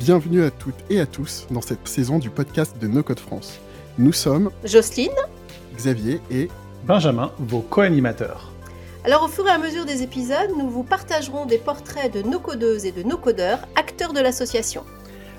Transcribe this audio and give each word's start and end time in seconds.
Bienvenue 0.00 0.44
à 0.44 0.52
toutes 0.52 0.76
et 0.90 1.00
à 1.00 1.06
tous 1.06 1.48
dans 1.50 1.60
cette 1.60 1.88
saison 1.88 2.20
du 2.20 2.30
podcast 2.30 2.80
de 2.80 2.86
No 2.86 3.02
Code 3.02 3.18
France. 3.18 3.58
Nous 3.98 4.12
sommes 4.12 4.50
Jocelyne, 4.62 5.10
Xavier 5.74 6.20
et 6.30 6.48
Benjamin, 6.86 7.32
vos 7.40 7.62
co-animateurs. 7.62 8.52
Alors 9.04 9.24
au 9.24 9.28
fur 9.28 9.44
et 9.48 9.50
à 9.50 9.58
mesure 9.58 9.86
des 9.86 10.04
épisodes, 10.04 10.52
nous 10.56 10.70
vous 10.70 10.84
partagerons 10.84 11.46
des 11.46 11.58
portraits 11.58 12.14
de 12.14 12.22
nos 12.22 12.38
codeuses 12.38 12.84
et 12.84 12.92
de 12.92 13.02
nos 13.02 13.16
codeurs, 13.16 13.58
acteurs 13.74 14.12
de 14.12 14.20
l'association. 14.20 14.84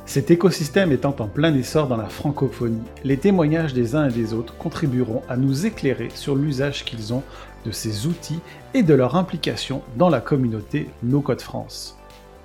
Cet 0.05 0.29
écosystème 0.29 0.91
étant 0.91 1.15
en 1.19 1.27
plein 1.27 1.55
essor 1.55 1.87
dans 1.87 1.97
la 1.97 2.09
francophonie, 2.09 2.83
les 3.05 3.17
témoignages 3.17 3.73
des 3.73 3.95
uns 3.95 4.09
et 4.09 4.13
des 4.13 4.33
autres 4.33 4.57
contribueront 4.57 5.21
à 5.29 5.37
nous 5.37 5.67
éclairer 5.67 6.09
sur 6.13 6.35
l'usage 6.35 6.83
qu'ils 6.83 7.13
ont 7.13 7.23
de 7.65 7.71
ces 7.71 8.07
outils 8.07 8.41
et 8.73 8.83
de 8.83 8.93
leur 8.93 9.15
implication 9.15 9.83
dans 9.95 10.09
la 10.09 10.19
communauté 10.19 10.89
No 11.01 11.21
Code 11.21 11.41
France. 11.41 11.95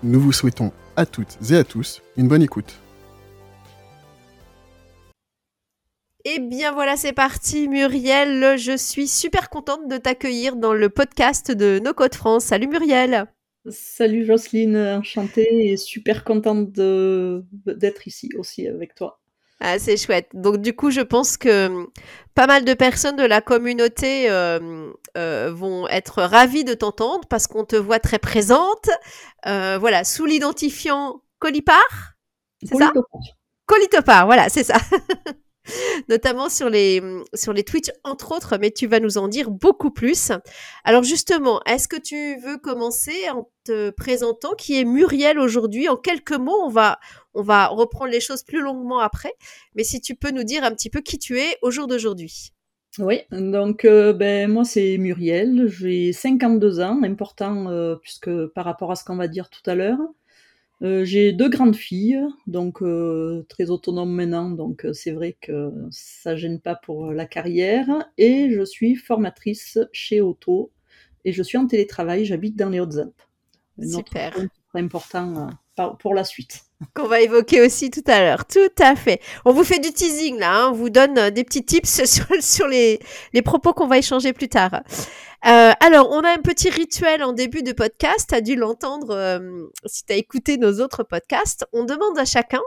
nous 0.04 0.20
vous 0.20 0.32
souhaitons 0.32 0.70
à 0.96 1.06
toutes 1.06 1.38
et 1.50 1.56
à 1.56 1.64
tous 1.64 2.02
une 2.16 2.28
bonne 2.28 2.42
écoute. 2.42 2.74
Et 6.26 6.36
Eh 6.36 6.40
bien 6.40 6.72
voilà, 6.72 6.96
c'est 6.96 7.12
parti 7.12 7.68
Muriel, 7.68 8.56
je 8.58 8.76
suis 8.76 9.08
super 9.08 9.50
contente 9.50 9.88
de 9.88 9.98
t'accueillir 9.98 10.56
dans 10.56 10.72
le 10.72 10.88
podcast 10.88 11.50
de 11.50 11.80
No 11.84 11.92
Code 11.92 12.14
France. 12.14 12.44
Salut 12.44 12.66
Muriel 12.68 13.26
Salut 13.70 14.24
Jocelyne, 14.26 14.76
enchantée 14.76 15.70
et 15.72 15.76
super 15.78 16.22
contente 16.24 16.70
de- 16.72 17.44
d'être 17.66 18.06
ici 18.06 18.30
aussi 18.38 18.66
avec 18.68 18.94
toi. 18.94 19.20
Ah, 19.66 19.78
c'est 19.78 19.96
chouette. 19.96 20.28
Donc 20.34 20.58
du 20.58 20.76
coup, 20.76 20.90
je 20.90 21.00
pense 21.00 21.38
que 21.38 21.68
hum, 21.68 21.88
pas 22.34 22.46
mal 22.46 22.66
de 22.66 22.74
personnes 22.74 23.16
de 23.16 23.24
la 23.24 23.40
communauté 23.40 24.30
euh, 24.30 24.92
euh, 25.16 25.50
vont 25.54 25.88
être 25.88 26.22
ravies 26.22 26.64
de 26.64 26.74
t'entendre 26.74 27.26
parce 27.30 27.46
qu'on 27.46 27.64
te 27.64 27.74
voit 27.74 27.98
très 27.98 28.18
présente. 28.18 28.90
Euh, 29.46 29.78
voilà, 29.80 30.04
sous 30.04 30.26
l'identifiant 30.26 31.22
Colipar, 31.38 32.14
c'est 32.62 32.76
ça? 32.76 32.92
Colitopar, 33.64 34.26
voilà, 34.26 34.50
c'est 34.50 34.64
ça. 34.64 34.76
Notamment 36.08 36.48
sur 36.48 36.68
les, 36.68 37.02
sur 37.34 37.52
les 37.52 37.64
Twitch, 37.64 37.90
entre 38.02 38.32
autres, 38.32 38.58
mais 38.60 38.70
tu 38.70 38.86
vas 38.86 39.00
nous 39.00 39.18
en 39.18 39.28
dire 39.28 39.50
beaucoup 39.50 39.90
plus. 39.90 40.32
Alors 40.84 41.02
justement, 41.02 41.60
est-ce 41.66 41.88
que 41.88 42.00
tu 42.00 42.36
veux 42.40 42.58
commencer 42.58 43.28
en 43.30 43.48
te 43.64 43.90
présentant 43.90 44.54
qui 44.54 44.78
est 44.78 44.84
Muriel 44.84 45.38
aujourd'hui? 45.38 45.88
En 45.88 45.96
quelques 45.96 46.32
mots, 46.32 46.60
on 46.64 46.68
va, 46.68 46.98
on 47.34 47.42
va 47.42 47.66
reprendre 47.66 48.10
les 48.10 48.20
choses 48.20 48.42
plus 48.42 48.60
longuement 48.60 49.00
après. 49.00 49.32
Mais 49.74 49.84
si 49.84 50.00
tu 50.00 50.14
peux 50.14 50.30
nous 50.30 50.44
dire 50.44 50.64
un 50.64 50.72
petit 50.72 50.90
peu 50.90 51.00
qui 51.00 51.18
tu 51.18 51.38
es 51.38 51.56
au 51.62 51.70
jour 51.70 51.86
d'aujourd'hui. 51.86 52.52
Oui, 52.98 53.22
donc 53.32 53.84
euh, 53.84 54.12
ben, 54.12 54.48
moi 54.48 54.64
c'est 54.64 54.98
Muriel, 54.98 55.66
j'ai 55.66 56.12
52 56.12 56.78
ans, 56.80 57.02
important 57.02 57.68
euh, 57.68 57.96
puisque 57.96 58.30
par 58.54 58.64
rapport 58.64 58.92
à 58.92 58.94
ce 58.94 59.04
qu'on 59.04 59.16
va 59.16 59.26
dire 59.26 59.50
tout 59.50 59.68
à 59.68 59.74
l'heure. 59.74 59.98
Euh, 60.82 61.04
j'ai 61.04 61.32
deux 61.32 61.48
grandes 61.48 61.76
filles, 61.76 62.20
donc 62.46 62.82
euh, 62.82 63.46
très 63.48 63.70
autonomes 63.70 64.12
maintenant, 64.12 64.50
donc 64.50 64.84
euh, 64.84 64.92
c'est 64.92 65.12
vrai 65.12 65.36
que 65.40 65.72
ça 65.90 66.36
gêne 66.36 66.60
pas 66.60 66.74
pour 66.74 67.12
la 67.12 67.26
carrière. 67.26 67.86
Et 68.18 68.50
je 68.50 68.64
suis 68.64 68.96
formatrice 68.96 69.78
chez 69.92 70.20
Auto 70.20 70.72
et 71.24 71.32
je 71.32 71.42
suis 71.42 71.58
en 71.58 71.66
télétravail, 71.66 72.24
j'habite 72.24 72.56
dans 72.56 72.70
les 72.70 72.80
Hautes-Alpes. 72.80 73.22
Un 73.80 73.88
autre 73.94 74.08
Super. 74.08 74.34
point 74.70 74.82
important 74.82 75.36
euh, 75.36 75.50
pour 75.98 76.14
la 76.14 76.24
suite. 76.24 76.64
Qu'on 76.94 77.06
va 77.06 77.20
évoquer 77.20 77.62
aussi 77.62 77.90
tout 77.90 78.02
à 78.06 78.20
l'heure. 78.20 78.44
Tout 78.46 78.72
à 78.78 78.96
fait. 78.96 79.20
On 79.44 79.52
vous 79.52 79.64
fait 79.64 79.78
du 79.78 79.92
teasing 79.92 80.38
là, 80.38 80.54
hein. 80.54 80.70
on 80.70 80.72
vous 80.72 80.90
donne 80.90 81.18
euh, 81.18 81.30
des 81.30 81.44
petits 81.44 81.64
tips 81.64 82.04
sur, 82.40 82.68
les, 82.68 83.00
propos 83.44 83.72
qu'on 83.72 83.86
va 83.86 83.98
échanger 83.98 84.32
plus 84.32 84.48
tard. 84.48 84.82
Euh, 85.46 85.72
alors, 85.80 86.10
on 86.10 86.20
a 86.20 86.30
un 86.30 86.38
petit 86.38 86.70
rituel 86.70 87.22
en 87.22 87.32
début 87.32 87.62
de 87.62 87.72
podcast, 87.72 88.28
tu 88.30 88.34
as 88.34 88.40
dû 88.40 88.56
l'entendre 88.56 89.14
euh, 89.14 89.66
si 89.86 90.04
tu 90.04 90.12
as 90.12 90.16
écouté 90.16 90.56
nos 90.58 90.80
autres 90.80 91.02
podcasts. 91.02 91.64
On 91.72 91.84
demande 91.84 92.18
à 92.18 92.24
chacun 92.24 92.62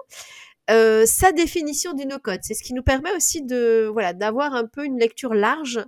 sa 0.70 1.32
définition 1.32 1.94
du 1.94 2.06
no-code. 2.06 2.42
C'est 2.44 2.54
ce 2.54 2.62
qui 2.62 2.74
nous 2.74 2.84
permet 2.84 3.16
aussi 3.16 3.42
de 3.42 3.90
voilà 3.90 4.12
d'avoir 4.12 4.54
un 4.54 4.66
peu 4.66 4.84
une 4.84 5.00
lecture 5.00 5.34
large 5.34 5.80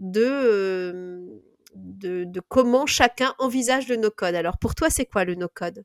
de 0.00 1.40
comment 2.48 2.84
chacun 2.84 3.34
envisage 3.38 3.88
le 3.88 3.96
no-code. 3.96 4.34
Alors, 4.34 4.58
pour 4.58 4.74
toi, 4.74 4.90
c'est 4.90 5.06
quoi 5.06 5.24
le 5.24 5.34
no-code? 5.34 5.82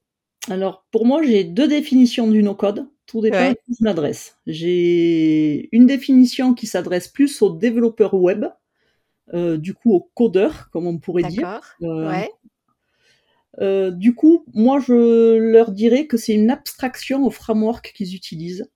Alors, 0.49 0.85
pour 0.91 1.05
moi, 1.05 1.23
j'ai 1.23 1.43
deux 1.43 1.67
définitions 1.67 2.27
du 2.29 2.43
no-code. 2.43 2.87
Tout 3.05 3.21
dépend 3.21 3.37
Ouais. 3.37 3.49
à 3.51 3.55
qui 3.55 3.75
je 3.79 3.83
m'adresse. 3.83 4.37
J'ai 4.45 5.69
une 5.75 5.85
définition 5.85 6.53
qui 6.53 6.67
s'adresse 6.67 7.07
plus 7.07 7.41
aux 7.41 7.51
développeurs 7.51 8.13
web, 8.13 8.45
euh, 9.33 9.57
du 9.57 9.73
coup 9.73 9.93
aux 9.93 10.09
codeurs, 10.13 10.69
comme 10.71 10.87
on 10.87 10.97
pourrait 10.97 11.23
dire. 11.23 11.41
D'accord 11.41 11.63
Euh, 11.83 12.09
Ouais. 12.09 12.31
euh, 13.61 13.91
du 13.91 14.15
coup, 14.15 14.45
moi, 14.53 14.79
je 14.79 15.37
leur 15.37 15.71
dirais 15.71 16.07
que 16.07 16.17
c'est 16.17 16.33
une 16.33 16.49
abstraction 16.49 17.25
au 17.25 17.29
framework 17.29 17.93
qu'ils 17.93 18.15
utilisent. 18.15 18.69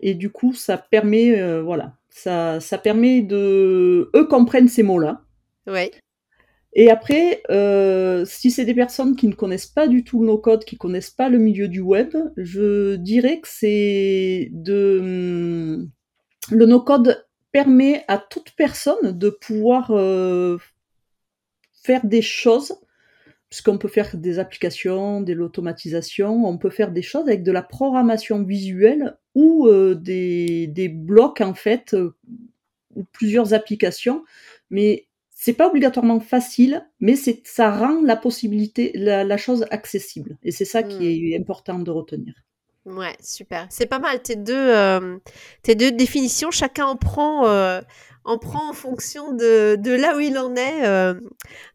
Et 0.00 0.14
du 0.14 0.30
coup, 0.30 0.54
ça 0.54 0.78
permet, 0.78 1.60
voilà, 1.60 1.96
ça, 2.08 2.58
ça 2.60 2.78
permet 2.78 3.20
de... 3.22 4.10
Eux 4.14 4.26
comprennent 4.26 4.68
ces 4.68 4.82
mots-là. 4.82 5.22
Ouais. 5.66 5.90
Et 6.72 6.90
après, 6.90 7.42
euh, 7.50 8.24
si 8.24 8.50
c'est 8.50 8.64
des 8.64 8.74
personnes 8.74 9.16
qui 9.16 9.26
ne 9.26 9.34
connaissent 9.34 9.66
pas 9.66 9.88
du 9.88 10.04
tout 10.04 10.20
le 10.20 10.28
no-code, 10.28 10.64
qui 10.64 10.76
connaissent 10.76 11.10
pas 11.10 11.28
le 11.28 11.38
milieu 11.38 11.66
du 11.68 11.80
web, 11.80 12.14
je 12.36 12.94
dirais 12.96 13.40
que 13.40 13.48
c'est 13.48 14.50
de 14.52 14.98
hum, 15.00 15.90
le 16.50 16.66
no-code 16.66 17.26
permet 17.52 18.04
à 18.08 18.18
toute 18.18 18.52
personne 18.56 19.18
de 19.18 19.30
pouvoir 19.30 19.90
euh, 19.90 20.58
faire 21.82 22.06
des 22.06 22.22
choses, 22.22 22.74
puisqu'on 23.48 23.78
peut 23.78 23.88
faire 23.88 24.16
des 24.16 24.38
applications, 24.38 25.20
de 25.20 25.32
l'automatisation, 25.32 26.44
on 26.46 26.58
peut 26.58 26.70
faire 26.70 26.92
des 26.92 27.02
choses 27.02 27.26
avec 27.26 27.42
de 27.42 27.52
la 27.52 27.62
programmation 27.62 28.44
visuelle 28.44 29.18
ou 29.34 29.66
euh, 29.66 29.96
des, 29.96 30.68
des 30.68 30.88
blocs 30.88 31.40
en 31.40 31.54
fait, 31.54 31.94
euh, 31.94 32.14
ou 32.94 33.04
plusieurs 33.12 33.54
applications, 33.54 34.24
mais 34.70 35.08
c'est 35.42 35.54
pas 35.54 35.68
obligatoirement 35.68 36.20
facile, 36.20 36.86
mais 37.00 37.16
c'est 37.16 37.40
ça 37.46 37.70
rend 37.70 38.02
la 38.02 38.16
possibilité, 38.16 38.92
la, 38.94 39.24
la 39.24 39.36
chose 39.38 39.64
accessible. 39.70 40.36
Et 40.42 40.52
c'est 40.52 40.66
ça 40.66 40.82
Hmm. 40.82 40.88
qui 40.88 41.32
est 41.32 41.38
important 41.38 41.78
de 41.78 41.90
retenir. 41.90 42.34
Ouais, 42.86 43.14
super. 43.22 43.66
C'est 43.70 43.86
pas 43.86 43.98
mal 43.98 44.22
tes 44.22 44.36
deux, 44.36 44.54
euh, 44.56 45.18
tes 45.62 45.74
deux 45.74 45.92
définitions. 45.92 46.50
Chacun 46.50 46.86
en 46.86 46.96
prend, 46.96 47.46
euh, 47.46 47.80
en 48.24 48.38
prend 48.38 48.70
en 48.70 48.72
fonction 48.72 49.32
de, 49.32 49.76
de 49.76 49.92
là 49.92 50.16
où 50.16 50.20
il 50.20 50.38
en 50.38 50.54
est 50.56 50.86
euh, 50.86 51.14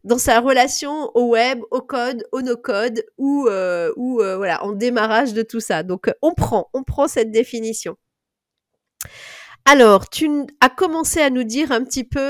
dans 0.04 0.18
sa 0.18 0.40
relation 0.40 1.10
au 1.14 1.28
web, 1.30 1.60
au 1.70 1.80
code, 1.80 2.24
au 2.32 2.42
no-code 2.42 3.04
ou, 3.18 3.48
ou 3.96 4.14
voilà, 4.16 4.64
en 4.64 4.72
démarrage 4.72 5.32
de 5.32 5.42
tout 5.42 5.60
ça. 5.60 5.82
Donc, 5.84 6.10
on 6.22 6.34
prend, 6.34 6.68
on 6.74 6.82
prend 6.82 7.06
cette 7.08 7.30
définition. 7.30 7.96
Alors, 9.64 10.08
tu 10.10 10.28
as 10.60 10.70
commencé 10.70 11.20
à 11.20 11.30
nous 11.30 11.44
dire 11.44 11.72
un 11.72 11.82
petit 11.84 12.04
peu 12.04 12.20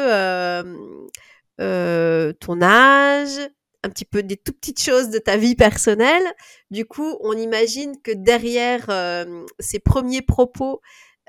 euh, 1.60 2.32
ton 2.34 2.62
âge, 2.62 3.38
un 3.82 3.88
petit 3.88 4.04
peu 4.04 4.22
des 4.22 4.36
tout 4.36 4.52
petites 4.52 4.82
choses 4.82 5.10
de 5.10 5.18
ta 5.18 5.36
vie 5.36 5.54
personnelle. 5.54 6.24
Du 6.70 6.84
coup, 6.84 7.16
on 7.20 7.32
imagine 7.32 8.00
que 8.02 8.10
derrière 8.10 8.86
euh, 8.90 9.44
ces 9.60 9.78
premiers 9.78 10.22
propos, 10.22 10.80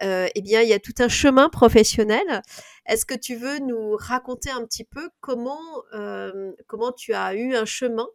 euh, 0.03 0.27
eh 0.35 0.41
bien, 0.41 0.61
il 0.61 0.69
y 0.69 0.73
a 0.73 0.79
tout 0.79 0.93
un 0.99 1.07
chemin 1.07 1.49
professionnel. 1.49 2.41
Est-ce 2.85 3.05
que 3.05 3.15
tu 3.15 3.35
veux 3.35 3.59
nous 3.59 3.95
raconter 3.95 4.49
un 4.49 4.63
petit 4.65 4.83
peu 4.83 5.09
comment 5.21 5.59
euh, 5.93 6.51
comment 6.67 6.91
tu 6.91 7.13
as 7.13 7.33
eu 7.35 7.55
un 7.55 7.65
chemin 7.65 8.07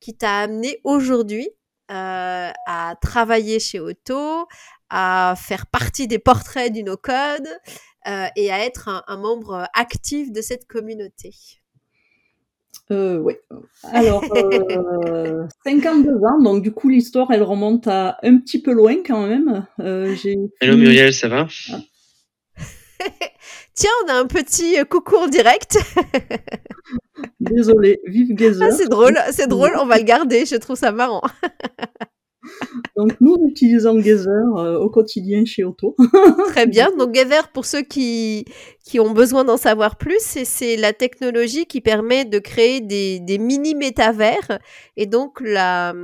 qui 0.00 0.16
t'a 0.16 0.40
amené 0.40 0.80
aujourd'hui 0.84 1.48
euh, 1.90 2.50
à 2.66 2.94
travailler 3.00 3.60
chez 3.60 3.80
Auto, 3.80 4.46
à 4.90 5.34
faire 5.36 5.66
partie 5.66 6.06
des 6.08 6.18
portraits 6.18 6.72
du 6.72 6.82
no-code 6.82 7.48
et 8.06 8.52
à 8.52 8.64
être 8.64 8.88
un, 8.88 9.02
un 9.06 9.16
membre 9.16 9.68
actif 9.74 10.32
de 10.32 10.40
cette 10.40 10.66
communauté 10.66 11.32
Euh, 12.90 13.18
oui. 13.18 13.34
Alors, 13.92 14.24
euh, 14.36 15.46
52 15.64 16.10
ans, 16.10 16.42
donc 16.42 16.62
du 16.62 16.72
coup 16.72 16.88
l'histoire 16.88 17.30
elle 17.30 17.42
remonte 17.42 17.86
à 17.88 18.18
un 18.22 18.38
petit 18.38 18.60
peu 18.60 18.72
loin 18.72 18.96
quand 19.06 19.26
même. 19.26 19.66
Euh, 19.80 20.14
Hello 20.60 20.76
Muriel, 20.76 21.14
ça 21.14 21.28
va? 21.28 21.48
Tiens, 23.74 23.90
on 24.04 24.08
a 24.08 24.14
un 24.14 24.26
petit 24.26 24.78
euh, 24.78 24.84
coucou 24.84 25.16
en 25.16 25.26
direct. 25.26 25.78
Désolée, 27.40 28.00
vive 28.06 28.32
Gazer. 28.34 28.68
Ah, 28.70 28.72
c'est 28.72 28.88
drôle, 28.88 29.18
c'est 29.32 29.48
drôle, 29.48 29.72
on 29.80 29.86
va 29.86 29.98
le 29.98 30.04
garder, 30.04 30.46
je 30.46 30.54
trouve 30.56 30.76
ça 30.76 30.92
marrant. 30.92 31.22
Donc 32.96 33.12
nous 33.20 33.36
utilisons 33.48 33.96
Gazer 33.96 34.56
euh, 34.56 34.78
au 34.78 34.90
quotidien 34.90 35.44
chez 35.44 35.64
Auto. 35.64 35.96
Très 36.48 36.66
bien. 36.66 36.90
Donc, 36.96 37.12
Gather, 37.12 37.48
pour 37.52 37.64
ceux 37.64 37.82
qui, 37.82 38.44
qui 38.84 39.00
ont 39.00 39.12
besoin 39.12 39.44
d'en 39.44 39.56
savoir 39.56 39.96
plus, 39.96 40.20
c'est, 40.20 40.76
la 40.76 40.92
technologie 40.92 41.66
qui 41.66 41.80
permet 41.80 42.24
de 42.24 42.38
créer 42.38 42.80
des, 42.80 43.20
des 43.20 43.38
mini-métavers. 43.38 44.58
Et 44.96 45.06
donc, 45.06 45.40
la, 45.40 45.94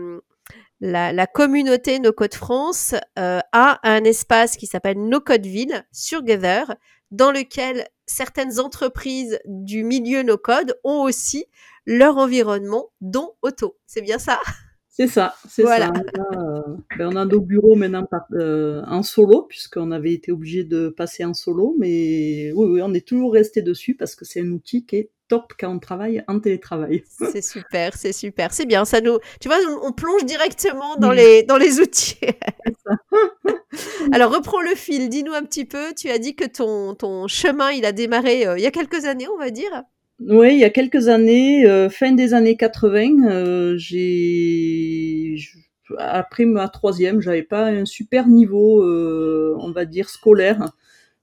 la, 0.81 1.27
communauté 1.27 1.99
No 1.99 2.13
Code 2.13 2.35
France 2.35 2.95
euh, 3.19 3.41
a 3.53 3.81
un 3.83 4.05
espace 4.05 4.57
qui 4.57 4.67
s'appelle 4.67 4.99
No 4.99 5.21
Codeville 5.21 5.85
sur 5.93 6.23
Gather, 6.23 6.65
dans 7.11 7.33
lequel 7.33 7.87
certaines 8.07 8.59
entreprises 8.59 9.39
du 9.45 9.85
milieu 9.85 10.23
No 10.23 10.37
Code 10.37 10.75
ont 10.85 11.03
aussi 11.03 11.47
leur 11.87 12.17
environnement, 12.19 12.91
dont 13.01 13.33
Auto. 13.43 13.77
C'est 13.87 14.03
bien 14.03 14.19
ça? 14.19 14.41
C'est 15.01 15.07
ça, 15.07 15.35
c'est 15.49 15.63
Voilà. 15.63 15.87
ça. 15.87 15.93
On 15.95 16.35
a, 16.37 16.59
euh, 16.59 16.63
ben, 16.99 17.09
on 17.11 17.17
a 17.17 17.25
nos 17.25 17.41
bureaux 17.41 17.75
maintenant 17.75 18.05
par- 18.05 18.27
euh, 18.33 18.83
en 18.87 19.03
solo, 19.03 19.45
puisqu'on 19.49 19.93
avait 19.93 20.13
été 20.13 20.31
obligé 20.31 20.63
de 20.63 20.91
passer 20.91 21.25
en 21.25 21.33
solo, 21.33 21.75
mais 21.79 22.53
oui, 22.55 22.67
oui, 22.69 22.83
on 22.83 22.93
est 22.93 23.07
toujours 23.09 23.33
resté 23.33 23.63
dessus 23.63 23.95
parce 23.95 24.15
que 24.15 24.27
c'est 24.27 24.43
un 24.43 24.51
outil 24.51 24.85
qui 24.85 24.97
est 24.97 25.11
top 25.29 25.55
quand 25.59 25.75
on 25.75 25.79
travaille 25.79 26.23
en 26.29 26.39
télétravail. 26.39 27.05
C'est 27.33 27.41
super, 27.43 27.97
c'est 27.97 28.13
super, 28.13 28.53
c'est 28.53 28.67
bien. 28.67 28.85
Ça 28.85 29.01
nous, 29.01 29.17
tu 29.41 29.49
vois, 29.49 29.59
on, 29.69 29.87
on 29.89 29.93
plonge 29.93 30.25
directement 30.27 30.97
dans 30.97 31.13
les 31.13 31.45
dans 31.45 31.57
les 31.57 31.81
outils. 31.81 32.19
Alors 34.13 34.33
reprends 34.33 34.61
le 34.61 34.75
fil. 34.75 35.09
Dis-nous 35.09 35.33
un 35.33 35.45
petit 35.45 35.65
peu. 35.65 35.95
Tu 35.97 36.11
as 36.11 36.19
dit 36.19 36.35
que 36.35 36.45
ton 36.45 36.95
ton 36.95 37.29
chemin, 37.29 37.71
il 37.71 37.85
a 37.85 37.93
démarré 37.93 38.47
euh, 38.47 38.59
il 38.59 38.63
y 38.63 38.67
a 38.67 38.71
quelques 38.71 39.05
années, 39.05 39.29
on 39.29 39.39
va 39.39 39.51
dire. 39.51 39.71
Oui, 40.21 40.53
il 40.53 40.59
y 40.59 40.65
a 40.65 40.71
quelques 40.71 41.09
années, 41.09 41.67
euh, 41.67 41.89
fin 41.89 42.13
des 42.13 42.35
années 42.35 42.57
80, 42.57 43.31
euh, 43.31 43.75
j'ai 43.79 45.37
après 45.97 46.45
ma 46.45 46.69
troisième, 46.69 47.21
j'avais 47.21 47.43
pas 47.43 47.67
un 47.67 47.87
super 47.87 48.29
niveau, 48.29 48.83
euh, 48.85 49.57
on 49.61 49.73
va 49.73 49.87
dire 49.87 50.11
scolaire. 50.11 50.73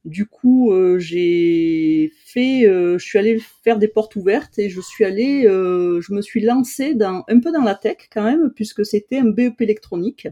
Du 0.04 0.26
coup, 0.26 0.74
j'ai 0.98 2.12
fait, 2.26 2.62
je 2.64 2.98
suis 2.98 3.20
allée 3.20 3.40
faire 3.64 3.78
des 3.78 3.88
portes 3.88 4.16
ouvertes 4.16 4.58
et 4.58 4.70
je 4.70 4.82
suis 4.82 5.04
allée, 5.06 5.44
je 5.44 6.14
me 6.14 6.22
suis 6.22 6.42
lancée 6.42 6.96
dans 6.96 7.24
un 7.28 7.40
peu 7.40 7.52
dans 7.52 7.64
la 7.64 7.76
tech 7.76 7.98
quand 8.12 8.24
même, 8.24 8.52
puisque 8.56 8.86
c'était 8.86 9.20
un 9.20 9.26
BEP 9.26 9.62
électronique. 9.62 10.28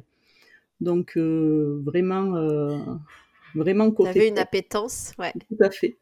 Donc 0.82 1.18
vraiment, 1.18 2.32
vraiment 3.54 3.90
Tu 3.90 3.96
côté 3.96 4.10
avais 4.10 4.28
une 4.30 4.40
appétence, 4.40 5.14
ouais. 5.20 5.34
Tout 5.34 5.58
à 5.62 5.70
fait. 5.70 5.98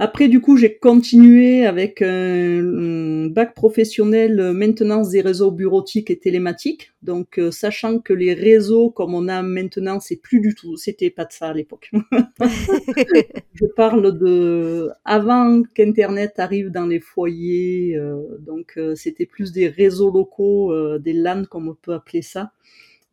Après, 0.00 0.26
du 0.28 0.40
coup, 0.40 0.56
j'ai 0.56 0.76
continué 0.76 1.64
avec 1.66 2.02
un, 2.02 2.06
un 2.06 3.26
bac 3.28 3.54
professionnel 3.54 4.40
euh, 4.40 4.52
maintenance 4.52 5.10
des 5.10 5.20
réseaux 5.20 5.52
bureautiques 5.52 6.10
et 6.10 6.18
télématiques. 6.18 6.92
Donc, 7.02 7.38
euh, 7.38 7.52
sachant 7.52 8.00
que 8.00 8.12
les 8.12 8.34
réseaux 8.34 8.90
comme 8.90 9.14
on 9.14 9.28
a 9.28 9.42
maintenant, 9.42 10.00
c'est 10.00 10.16
plus 10.16 10.40
du 10.40 10.54
tout, 10.56 10.76
c'était 10.76 11.10
pas 11.10 11.24
de 11.24 11.32
ça 11.32 11.48
à 11.50 11.54
l'époque. 11.54 11.90
Je 13.54 13.66
parle 13.76 14.18
de 14.18 14.90
avant 15.04 15.62
qu'Internet 15.74 16.38
arrive 16.38 16.70
dans 16.70 16.86
les 16.86 17.00
foyers. 17.00 17.96
euh, 17.96 18.20
donc, 18.40 18.74
euh, 18.76 18.94
c'était 18.96 19.26
plus 19.26 19.52
des 19.52 19.68
réseaux 19.68 20.10
locaux, 20.10 20.72
euh, 20.72 20.98
des 20.98 21.12
LAN 21.12 21.44
comme 21.44 21.68
on 21.68 21.74
peut 21.74 21.92
appeler 21.94 22.22
ça. 22.22 22.52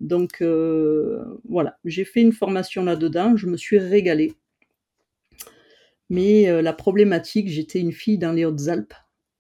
Donc, 0.02 0.42
euh, 0.42 1.24
voilà, 1.50 1.78
j'ai 1.86 2.06
fait 2.06 2.22
une 2.22 2.34
formation 2.34 2.84
là-dedans. 2.86 3.38
Je 3.38 3.48
me 3.48 3.58
suis 3.58 3.80
régalée. 3.80 4.34
Mais 6.12 6.50
euh, 6.50 6.62
la 6.62 6.74
problématique, 6.74 7.48
j'étais 7.48 7.80
une 7.80 7.94
fille 7.94 8.18
dans 8.18 8.34
les 8.34 8.44
Hautes-Alpes. 8.44 8.94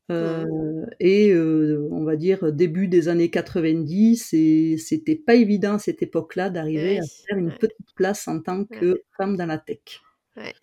Euh, 0.09 0.85
et 0.99 1.31
euh, 1.31 1.87
on 1.91 2.03
va 2.03 2.15
dire 2.17 2.51
début 2.51 2.87
des 2.87 3.07
années 3.07 3.29
90, 3.29 4.33
et 4.33 4.77
c'était 4.77 5.15
pas 5.15 5.35
évident 5.35 5.75
à 5.75 5.79
cette 5.79 6.01
époque-là 6.01 6.49
d'arriver 6.49 6.99
à 6.99 7.03
faire 7.27 7.37
une 7.37 7.47
ouais. 7.47 7.57
petite 7.57 7.93
place 7.95 8.27
en 8.27 8.41
tant 8.41 8.65
que 8.65 9.03
femme 9.17 9.37
dans 9.37 9.45
la 9.45 9.57
tech. 9.57 10.01
Ouais. 10.35 10.53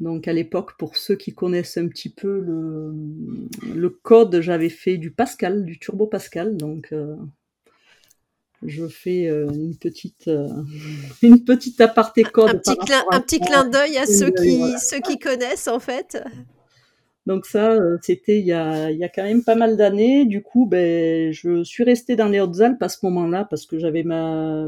Donc 0.00 0.26
à 0.28 0.32
l'époque, 0.32 0.76
pour 0.78 0.96
ceux 0.96 1.14
qui 1.14 1.34
connaissent 1.34 1.76
un 1.76 1.88
petit 1.88 2.10
peu 2.10 2.40
le, 2.40 2.92
le 3.74 3.90
code, 3.90 4.40
j'avais 4.40 4.68
fait 4.68 4.96
du 4.96 5.12
Pascal, 5.12 5.64
du 5.64 5.78
Turbo 5.78 6.06
Pascal. 6.06 6.56
Donc 6.56 6.88
euh, 6.92 7.16
je 8.64 8.86
fais 8.86 9.26
euh, 9.28 9.48
une 9.50 9.76
petite 9.76 10.28
euh, 10.28 10.48
une 11.22 11.44
petite 11.44 11.80
aparté 11.80 12.22
code. 12.22 12.50
Un 12.50 12.58
petit 12.58 12.76
clin, 12.76 13.02
un 13.10 13.20
petit 13.20 13.40
clin 13.40 13.68
d'œil 13.68 13.98
à 13.98 14.06
ceux 14.06 14.30
qui 14.30 14.58
voilà. 14.58 14.78
ceux 14.78 15.00
qui 15.00 15.18
connaissent 15.18 15.68
en 15.68 15.80
fait. 15.80 16.22
Donc 17.26 17.46
ça, 17.46 17.70
euh, 17.70 17.98
c'était 18.02 18.40
il 18.40 18.46
y 18.46 18.52
a, 18.52 18.90
il 18.90 18.98
y 18.98 19.04
a 19.04 19.08
quand 19.08 19.22
même 19.22 19.44
pas 19.44 19.54
mal 19.54 19.76
d'années. 19.76 20.24
Du 20.24 20.42
coup, 20.42 20.66
ben, 20.66 21.32
je 21.32 21.62
suis 21.62 21.84
restée 21.84 22.16
dans 22.16 22.28
les 22.28 22.40
Hautes-Alpes 22.40 22.82
à 22.82 22.88
ce 22.88 22.98
moment-là 23.04 23.46
parce 23.48 23.64
que 23.64 23.78
j'avais 23.78 24.02
ma, 24.02 24.66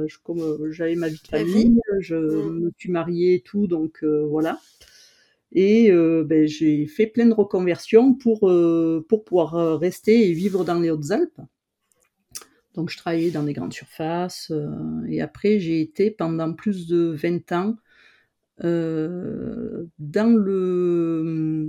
j'avais 0.70 0.94
ma 0.94 1.08
vie 1.08 1.20
de 1.20 1.28
famille, 1.28 1.80
je 1.98 2.14
Mm. 2.14 2.60
me 2.60 2.70
suis 2.78 2.90
mariée 2.92 3.34
et 3.34 3.40
tout, 3.40 3.66
donc 3.66 3.98
euh, 4.04 4.24
voilà. 4.28 4.60
Et 5.52 5.90
euh, 5.90 6.24
ben, 6.24 6.46
j'ai 6.46 6.86
fait 6.86 7.06
plein 7.06 7.26
de 7.26 7.34
reconversions 7.34 8.14
pour 8.14 8.48
euh, 8.48 9.04
pour 9.08 9.24
pouvoir 9.24 9.78
rester 9.80 10.28
et 10.28 10.32
vivre 10.32 10.64
dans 10.64 10.78
les 10.78 10.90
Hautes-Alpes. 10.90 11.40
Donc 12.74 12.90
je 12.90 12.98
travaillais 12.98 13.30
dans 13.30 13.44
des 13.44 13.52
grandes 13.52 13.72
surfaces 13.72 14.50
euh, 14.50 14.68
et 15.08 15.22
après 15.22 15.60
j'ai 15.60 15.80
été 15.80 16.10
pendant 16.10 16.52
plus 16.52 16.86
de 16.86 17.14
20 17.16 17.52
ans 17.52 17.76
euh, 18.62 19.86
dans 19.98 20.36
le 20.36 21.66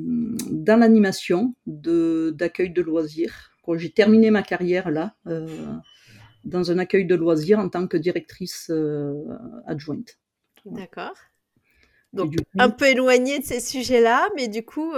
dans 0.52 0.80
l'animation 0.80 1.56
de 1.66 2.31
d'accueil 2.38 2.69
de 2.69 2.81
loisirs. 2.84 3.52
J'ai 3.75 3.90
terminé 3.90 4.30
ma 4.30 4.44
carrière 4.44 4.92
là, 4.92 5.16
euh, 5.25 5.48
dans 6.44 6.69
un 6.69 6.78
accueil 6.78 7.06
de 7.06 7.16
loisirs 7.16 7.57
en 7.57 7.69
tant 7.69 7.88
que 7.88 7.98
directrice 7.98 8.68
euh, 8.69 9.16
adjointe. 9.66 10.19
D'accord. 10.66 11.16
Donc 12.13 12.36
coup, 12.36 12.44
un 12.60 12.69
peu 12.69 12.86
éloigné 12.86 13.40
de 13.40 13.44
ces 13.44 13.60
sujets-là, 13.60 14.30
mais 14.36 14.48
du 14.48 14.63
coup, 14.63 14.94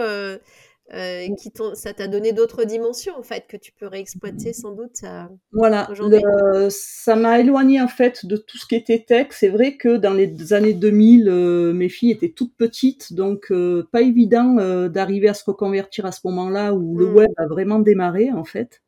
euh, 0.94 1.28
euh, 1.28 1.36
qui 1.36 1.52
ça 1.74 1.94
t'a 1.94 2.08
donné 2.08 2.32
d'autres 2.32 2.64
dimensions 2.64 3.14
en 3.18 3.24
fait 3.24 3.46
que 3.48 3.58
tu 3.58 3.72
peux 3.74 3.88
réexploiter 3.88 4.54
sans 4.54 4.72
doute. 4.72 5.04
euh. 5.04 5.24
Voilà, 5.52 5.90
le- 6.00 6.70
ça 6.70 7.16
m'a 7.16 7.40
éloigné 7.40 7.82
en 7.82 7.88
fait 7.88 8.26
de 8.26 8.38
tout 8.38 8.58
ce 8.58 8.66
qui 8.66 8.76
était 8.76 9.00
tech. 9.06 9.28
C'est 9.32 9.50
vrai 9.50 9.76
que 9.76 9.98
dans 9.98 10.14
les 10.14 10.54
années 10.54 10.74
2000, 10.74 11.28
euh, 11.30 11.74
mes 11.74 11.90
filles 11.90 12.12
étaient 12.12 12.30
toutes 12.30 12.56
petites, 12.56 13.14
donc 13.14 13.52
euh, 13.52 13.88
pas 13.92 14.02
évident 14.02 14.56
d'arriver 14.88 15.28
à 15.28 15.34
se 15.34 15.44
reconvertir 15.46 16.06
à 16.06 16.12
ce 16.12 16.22
moment-là 16.26 16.74
où 16.74 16.98
le 16.98 17.08
Mm. 17.08 17.16
web 17.16 17.32
a 17.38 17.48
vraiment 17.48 17.80
démarré 17.80 18.32
en 18.32 18.44
fait. 18.46 18.82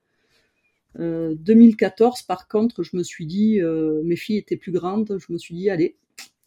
Euh, 1.00 1.36
2014, 1.38 2.24
par 2.24 2.48
contre, 2.48 2.84
je 2.84 2.96
me 2.98 3.04
suis 3.04 3.26
dit, 3.26 3.60
mes 4.04 4.16
filles 4.16 4.38
étaient 4.38 4.58
plus 4.58 4.72
grandes, 4.72 5.18
je 5.20 5.32
me 5.34 5.38
suis 5.38 5.56
dit, 5.56 5.70
allez, 5.70 5.96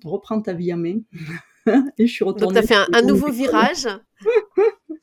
reprends 0.04 0.40
ta 0.42 0.52
vie 0.52 0.72
en 0.72 0.78
main. 0.78 1.00
Et 1.98 2.06
je 2.06 2.12
suis 2.12 2.24
Donc 2.24 2.28
retournée. 2.30 2.52
tu 2.52 2.58
as 2.58 2.62
fait 2.62 2.74
un, 2.74 2.88
un 2.92 3.02
nouveau 3.02 3.30
virage? 3.30 3.88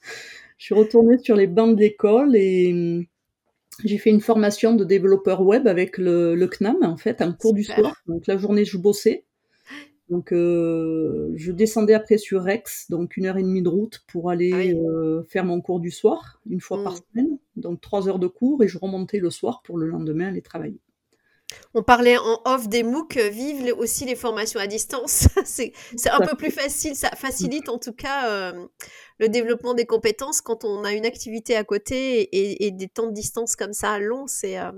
Je 0.58 0.66
suis 0.66 0.76
retournée 0.76 1.18
sur 1.18 1.36
les 1.36 1.48
bancs 1.48 1.76
de 1.76 1.82
l'école 1.82 2.36
et 2.36 2.72
hum, 2.74 3.06
j'ai 3.86 3.98
fait 3.98 4.10
une 4.10 4.22
formation 4.22 4.76
de 4.76 4.84
développeur 4.86 5.42
web 5.42 5.68
avec 5.68 5.98
le, 5.98 6.36
le 6.36 6.48
CNAM, 6.48 6.78
en 6.84 6.98
fait, 6.98 7.22
en 7.22 7.34
cours 7.34 7.54
du 7.54 7.64
soir. 7.64 7.96
Donc 8.08 8.28
la 8.28 8.38
journée, 8.38 8.66
je 8.66 8.78
bossais. 8.78 9.26
Donc 10.10 10.34
euh, 10.34 11.32
je 11.36 11.52
descendais 11.52 11.94
après 11.94 12.18
sur 12.18 12.44
Rex, 12.44 12.90
donc 12.92 13.18
une 13.18 13.28
heure 13.28 13.38
et 13.38 13.44
demie 13.44 13.62
de 13.64 13.70
route 13.70 14.04
pour 14.08 14.32
aller 14.32 14.52
Ah 14.52 14.58
oui. 14.58 14.76
euh, 14.76 15.24
faire 15.30 15.46
mon 15.46 15.62
cours 15.62 15.80
du 15.80 15.92
soir, 15.92 16.42
une 16.50 16.62
fois 16.62 16.82
par 16.84 16.96
Mm. 16.96 17.02
semaine. 17.14 17.38
Donc 17.58 17.82
trois 17.82 18.08
heures 18.10 18.20
de 18.20 18.28
cours 18.28 18.64
et 18.64 18.68
je 18.68 18.78
remontais 18.80 19.20
le 19.20 19.30
soir 19.32 19.62
pour 19.64 19.78
le 19.78 19.88
lendemain 19.88 20.28
aller 20.30 20.42
travailler. 20.42 20.80
On 21.76 21.84
parlait 21.84 22.18
en 22.18 22.42
off 22.46 22.68
des 22.68 22.82
MOOC, 22.84 23.18
euh, 23.18 23.30
vivent 23.30 23.76
aussi 23.78 24.06
les 24.06 24.16
formations 24.16 24.60
à 24.60 24.66
distance. 24.68 25.28
c'est 25.46 25.72
c'est 25.96 26.10
un 26.10 26.20
peu 26.22 26.36
plus 26.36 26.52
facile, 26.52 26.96
ça 26.96 27.10
facilite 27.12 27.70
en 27.70 27.78
tout 27.78 27.94
cas 27.94 28.28
euh, 28.30 28.68
le 29.20 29.30
développement 29.30 29.76
des 29.76 29.86
compétences 29.86 30.42
quand 30.42 30.64
on 30.66 30.84
a 30.84 30.94
une 30.94 31.06
activité 31.06 31.56
à 31.56 31.64
côté 31.64 32.22
et, 32.22 32.66
et 32.66 32.72
des 32.72 32.88
temps 32.88 33.08
de 33.08 33.14
distance 33.14 33.56
comme 33.56 33.74
ça 33.74 34.00
longs. 34.00 34.26
C'est 34.28 34.58
euh, 34.60 34.72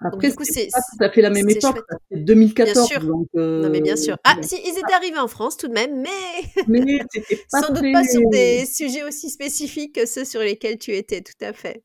Après, 0.00 0.30
c'est 0.42 0.44
c'est- 0.44 0.68
pas 0.72 0.80
tout 0.80 1.04
à 1.04 1.10
fait 1.10 1.22
la 1.22 1.30
même 1.30 1.48
c'est 1.48 1.58
époque. 1.58 1.76
ça 1.88 1.96
fait 2.10 2.16
2014. 2.16 2.74
Bien 2.74 2.84
sûr. 2.86 3.00
Donc, 3.06 3.28
non 3.34 3.70
mais 3.70 3.80
bien 3.80 3.94
euh, 3.94 3.96
sûr. 3.96 4.16
Ah, 4.24 4.36
si 4.42 4.56
ils 4.64 4.76
étaient 4.78 4.92
arrivés 4.94 5.18
en 5.20 5.28
France 5.28 5.56
tout 5.56 5.68
de 5.68 5.72
même, 5.74 6.00
mais 6.02 6.08
mais 6.66 6.98
c'était 7.12 7.36
pas 7.50 7.60
sans 7.60 7.68
doute 7.68 7.78
très- 7.78 7.92
pas 7.92 8.02
sur 8.04 8.28
des 8.30 8.66
sujets 8.66 9.04
aussi 9.04 9.30
spécifiques 9.30 9.94
que 9.94 10.06
ceux 10.06 10.24
sur 10.24 10.40
lesquels 10.40 10.78
tu 10.78 10.96
étais, 10.96 11.20
tout 11.22 11.32
à 11.40 11.52
fait. 11.52 11.82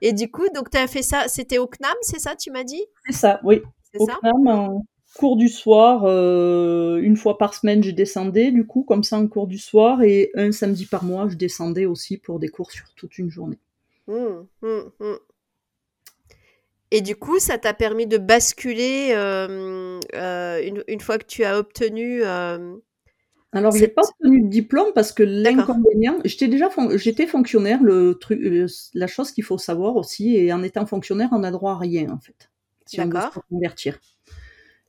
Et 0.00 0.12
du 0.12 0.30
coup, 0.30 0.48
donc 0.54 0.70
tu 0.70 0.78
as 0.78 0.86
fait 0.86 1.02
ça, 1.02 1.28
c'était 1.28 1.58
au 1.58 1.66
CNAM, 1.66 1.96
c'est 2.02 2.18
ça, 2.20 2.36
tu 2.36 2.50
m'as 2.50 2.64
dit? 2.64 2.84
C'est 3.06 3.12
ça, 3.12 3.40
oui. 3.44 3.62
C'est 3.92 4.00
Au 4.00 4.06
ça? 4.06 4.18
CNAM, 4.20 4.46
en 4.48 4.84
cours 5.14 5.36
du 5.36 5.48
soir, 5.48 6.02
euh, 6.04 6.98
une 6.98 7.16
fois 7.16 7.38
par 7.38 7.54
semaine, 7.54 7.82
je 7.82 7.90
descendais, 7.90 8.52
du 8.52 8.66
coup, 8.66 8.84
comme 8.84 9.02
ça, 9.02 9.18
en 9.18 9.26
cours 9.26 9.46
du 9.46 9.58
soir, 9.58 10.02
et 10.02 10.30
un 10.34 10.52
samedi 10.52 10.86
par 10.86 11.04
mois, 11.04 11.28
je 11.28 11.36
descendais 11.36 11.86
aussi 11.86 12.18
pour 12.18 12.38
des 12.38 12.48
cours 12.48 12.70
sur 12.70 12.92
toute 12.94 13.18
une 13.18 13.30
journée. 13.30 13.58
Mmh, 14.06 14.46
mmh, 14.62 14.80
mmh. 15.00 15.14
Et 16.90 17.02
du 17.02 17.16
coup, 17.16 17.38
ça 17.38 17.58
t'a 17.58 17.74
permis 17.74 18.06
de 18.06 18.16
basculer 18.16 19.10
euh, 19.10 20.00
euh, 20.14 20.62
une, 20.64 20.82
une 20.88 21.00
fois 21.00 21.18
que 21.18 21.26
tu 21.26 21.44
as 21.44 21.58
obtenu. 21.58 22.22
Euh, 23.54 23.58
Alors, 23.58 23.76
j'ai 23.76 23.88
pas 23.88 24.02
obtenu 24.04 24.42
de 24.42 24.48
diplôme 24.48 24.92
parce 24.94 25.12
que 25.12 25.22
l'inconvénient, 25.22 26.18
j'étais 26.24 26.48
déjà, 26.48 26.70
fon- 26.70 26.96
j'étais 26.96 27.26
fonctionnaire, 27.26 27.82
le 27.82 28.14
truc, 28.20 28.38
le- 28.40 28.66
la 28.94 29.06
chose 29.06 29.32
qu'il 29.32 29.44
faut 29.44 29.58
savoir 29.58 29.96
aussi, 29.96 30.36
et 30.36 30.52
en 30.52 30.62
étant 30.62 30.86
fonctionnaire, 30.86 31.30
on 31.32 31.40
n'a 31.40 31.50
droit 31.50 31.72
à 31.72 31.78
rien, 31.78 32.10
en 32.10 32.18
fait, 32.20 32.50
si 32.86 33.00
on 33.00 33.08
veut 33.10 33.20
se 33.20 33.30
reconvertir. 33.30 33.98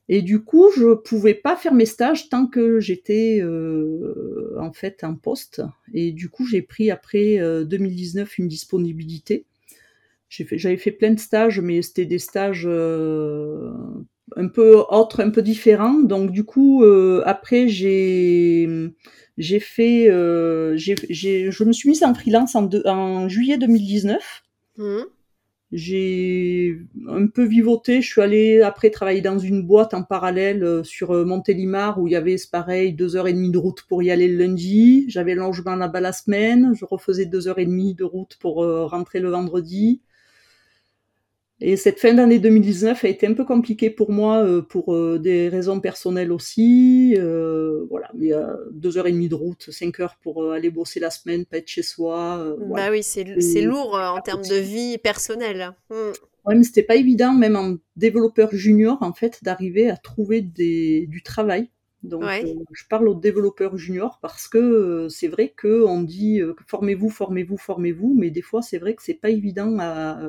Et 0.08 0.22
du 0.22 0.42
coup, 0.42 0.66
je 0.76 0.94
pouvais 0.94 1.34
pas 1.34 1.56
faire 1.56 1.72
mes 1.72 1.86
stages 1.86 2.28
tant 2.28 2.46
que 2.46 2.80
j'étais 2.80 3.38
euh, 3.42 4.56
en 4.60 4.72
fait 4.72 5.04
en 5.04 5.14
poste. 5.14 5.62
Et 5.94 6.10
du 6.12 6.28
coup, 6.28 6.46
j'ai 6.46 6.62
pris 6.62 6.90
après 6.90 7.38
euh, 7.38 7.64
2019 7.64 8.36
une 8.38 8.48
disponibilité. 8.48 9.46
Fait, 10.30 10.58
j'avais 10.58 10.76
fait 10.78 10.92
plein 10.92 11.12
de 11.12 11.20
stages, 11.20 11.60
mais 11.60 11.82
c'était 11.82 12.06
des 12.06 12.18
stages 12.20 12.64
euh, 12.66 13.72
un 14.36 14.48
peu 14.48 14.76
autres, 14.90 15.20
un 15.20 15.30
peu 15.30 15.42
différents. 15.42 16.00
Donc 16.00 16.30
du 16.30 16.44
coup, 16.44 16.84
euh, 16.84 17.22
après 17.26 17.68
j'ai 17.68 18.68
j'ai 19.38 19.60
fait, 19.60 20.10
euh, 20.10 20.76
je 20.76 21.64
me 21.64 21.72
suis 21.72 21.88
mise 21.88 22.04
en 22.04 22.14
freelance 22.14 22.54
en, 22.54 23.28
juillet 23.28 23.56
2019. 23.58 24.42
mmh. 24.76 25.00
j'ai 25.72 26.78
un 27.08 27.26
peu 27.26 27.44
vivoté. 27.44 28.02
Je 28.02 28.08
suis 28.08 28.20
allée 28.20 28.60
après 28.60 28.90
travailler 28.90 29.22
dans 29.22 29.38
une 29.38 29.62
boîte 29.66 29.94
en 29.94 30.02
parallèle 30.02 30.62
euh, 30.64 30.84
sur 30.84 31.12
Montélimar 31.24 31.98
où 32.00 32.06
il 32.06 32.12
y 32.12 32.16
avait, 32.16 32.36
c'est 32.38 32.50
pareil, 32.50 32.92
deux 32.92 33.16
heures 33.16 33.28
et 33.28 33.32
demie 33.32 33.50
de 33.50 33.58
route 33.58 33.82
pour 33.88 34.02
y 34.02 34.10
aller 34.10 34.28
le 34.28 34.36
lundi. 34.36 35.06
J'avais 35.08 35.34
le 35.34 35.40
logement 35.40 35.76
là-bas 35.76 36.00
la 36.00 36.12
semaine. 36.12 36.74
Je 36.74 36.84
refaisais 36.84 37.26
deux 37.26 37.48
heures 37.48 37.58
et 37.58 37.66
demie 37.66 37.94
de 37.94 38.04
route 38.04 38.36
pour 38.40 38.62
euh, 38.62 38.84
rentrer 38.86 39.20
le 39.20 39.30
vendredi. 39.30 40.02
Et 41.60 41.76
cette 41.76 42.00
fin 42.00 42.14
d'année 42.14 42.38
2019 42.38 43.04
a 43.04 43.08
été 43.08 43.26
un 43.26 43.34
peu 43.34 43.44
compliquée 43.44 43.90
pour 43.90 44.10
moi, 44.10 44.46
pour 44.68 44.96
des 45.18 45.48
raisons 45.48 45.80
personnelles 45.80 46.32
aussi. 46.32 47.14
voilà, 47.90 48.10
il 48.18 48.26
y 48.26 48.32
a 48.32 48.56
deux 48.72 48.96
heures 48.96 49.06
et 49.06 49.12
demie 49.12 49.28
de 49.28 49.34
route, 49.34 49.70
cinq 49.70 50.00
heures 50.00 50.16
pour 50.22 50.52
aller 50.52 50.70
bosser 50.70 51.00
la 51.00 51.10
semaine, 51.10 51.44
pas 51.44 51.58
être 51.58 51.68
chez 51.68 51.82
soi. 51.82 52.56
Bah 52.70 52.90
oui, 52.90 53.02
c'est 53.02 53.62
lourd 53.62 53.94
en 53.94 54.20
termes 54.20 54.42
de 54.42 54.56
vie 54.56 54.96
personnelle. 54.98 55.72
Mmh. 55.90 56.12
Ouais, 56.46 56.54
mais 56.54 56.64
c'était 56.64 56.82
pas 56.82 56.96
évident, 56.96 57.34
même 57.34 57.56
en 57.56 57.76
développeur 57.96 58.50
junior, 58.52 58.98
en 59.02 59.12
fait, 59.12 59.40
d'arriver 59.42 59.90
à 59.90 59.96
trouver 59.96 60.40
des, 60.40 61.06
du 61.06 61.22
travail. 61.22 61.68
Donc, 62.02 62.24
je 62.24 62.84
parle 62.88 63.08
aux 63.08 63.14
développeurs 63.14 63.76
juniors 63.76 64.18
parce 64.22 64.48
que 64.48 65.08
c'est 65.10 65.28
vrai 65.28 65.54
qu'on 65.60 66.02
dit 66.02 66.40
formez-vous, 66.66 67.10
formez-vous, 67.10 67.58
formez-vous, 67.58 68.14
mais 68.16 68.30
des 68.30 68.42
fois, 68.42 68.62
c'est 68.62 68.78
vrai 68.78 68.94
que 68.94 69.02
c'est 69.02 69.14
pas 69.14 69.30
évident 69.30 69.76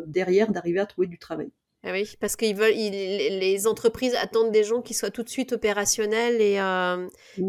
derrière 0.06 0.52
d'arriver 0.52 0.80
à 0.80 0.86
trouver 0.86 1.08
du 1.08 1.18
travail. 1.18 1.50
Ah 1.84 1.94
oui, 1.94 2.14
parce 2.20 2.36
qu'ils 2.36 2.56
veulent, 2.56 2.74
les 2.76 3.66
entreprises 3.66 4.14
attendent 4.22 4.52
des 4.52 4.64
gens 4.64 4.82
qui 4.82 4.94
soient 4.94 5.10
tout 5.10 5.24
de 5.24 5.30
suite 5.30 5.54
opérationnels 5.54 6.40
et 6.40 6.60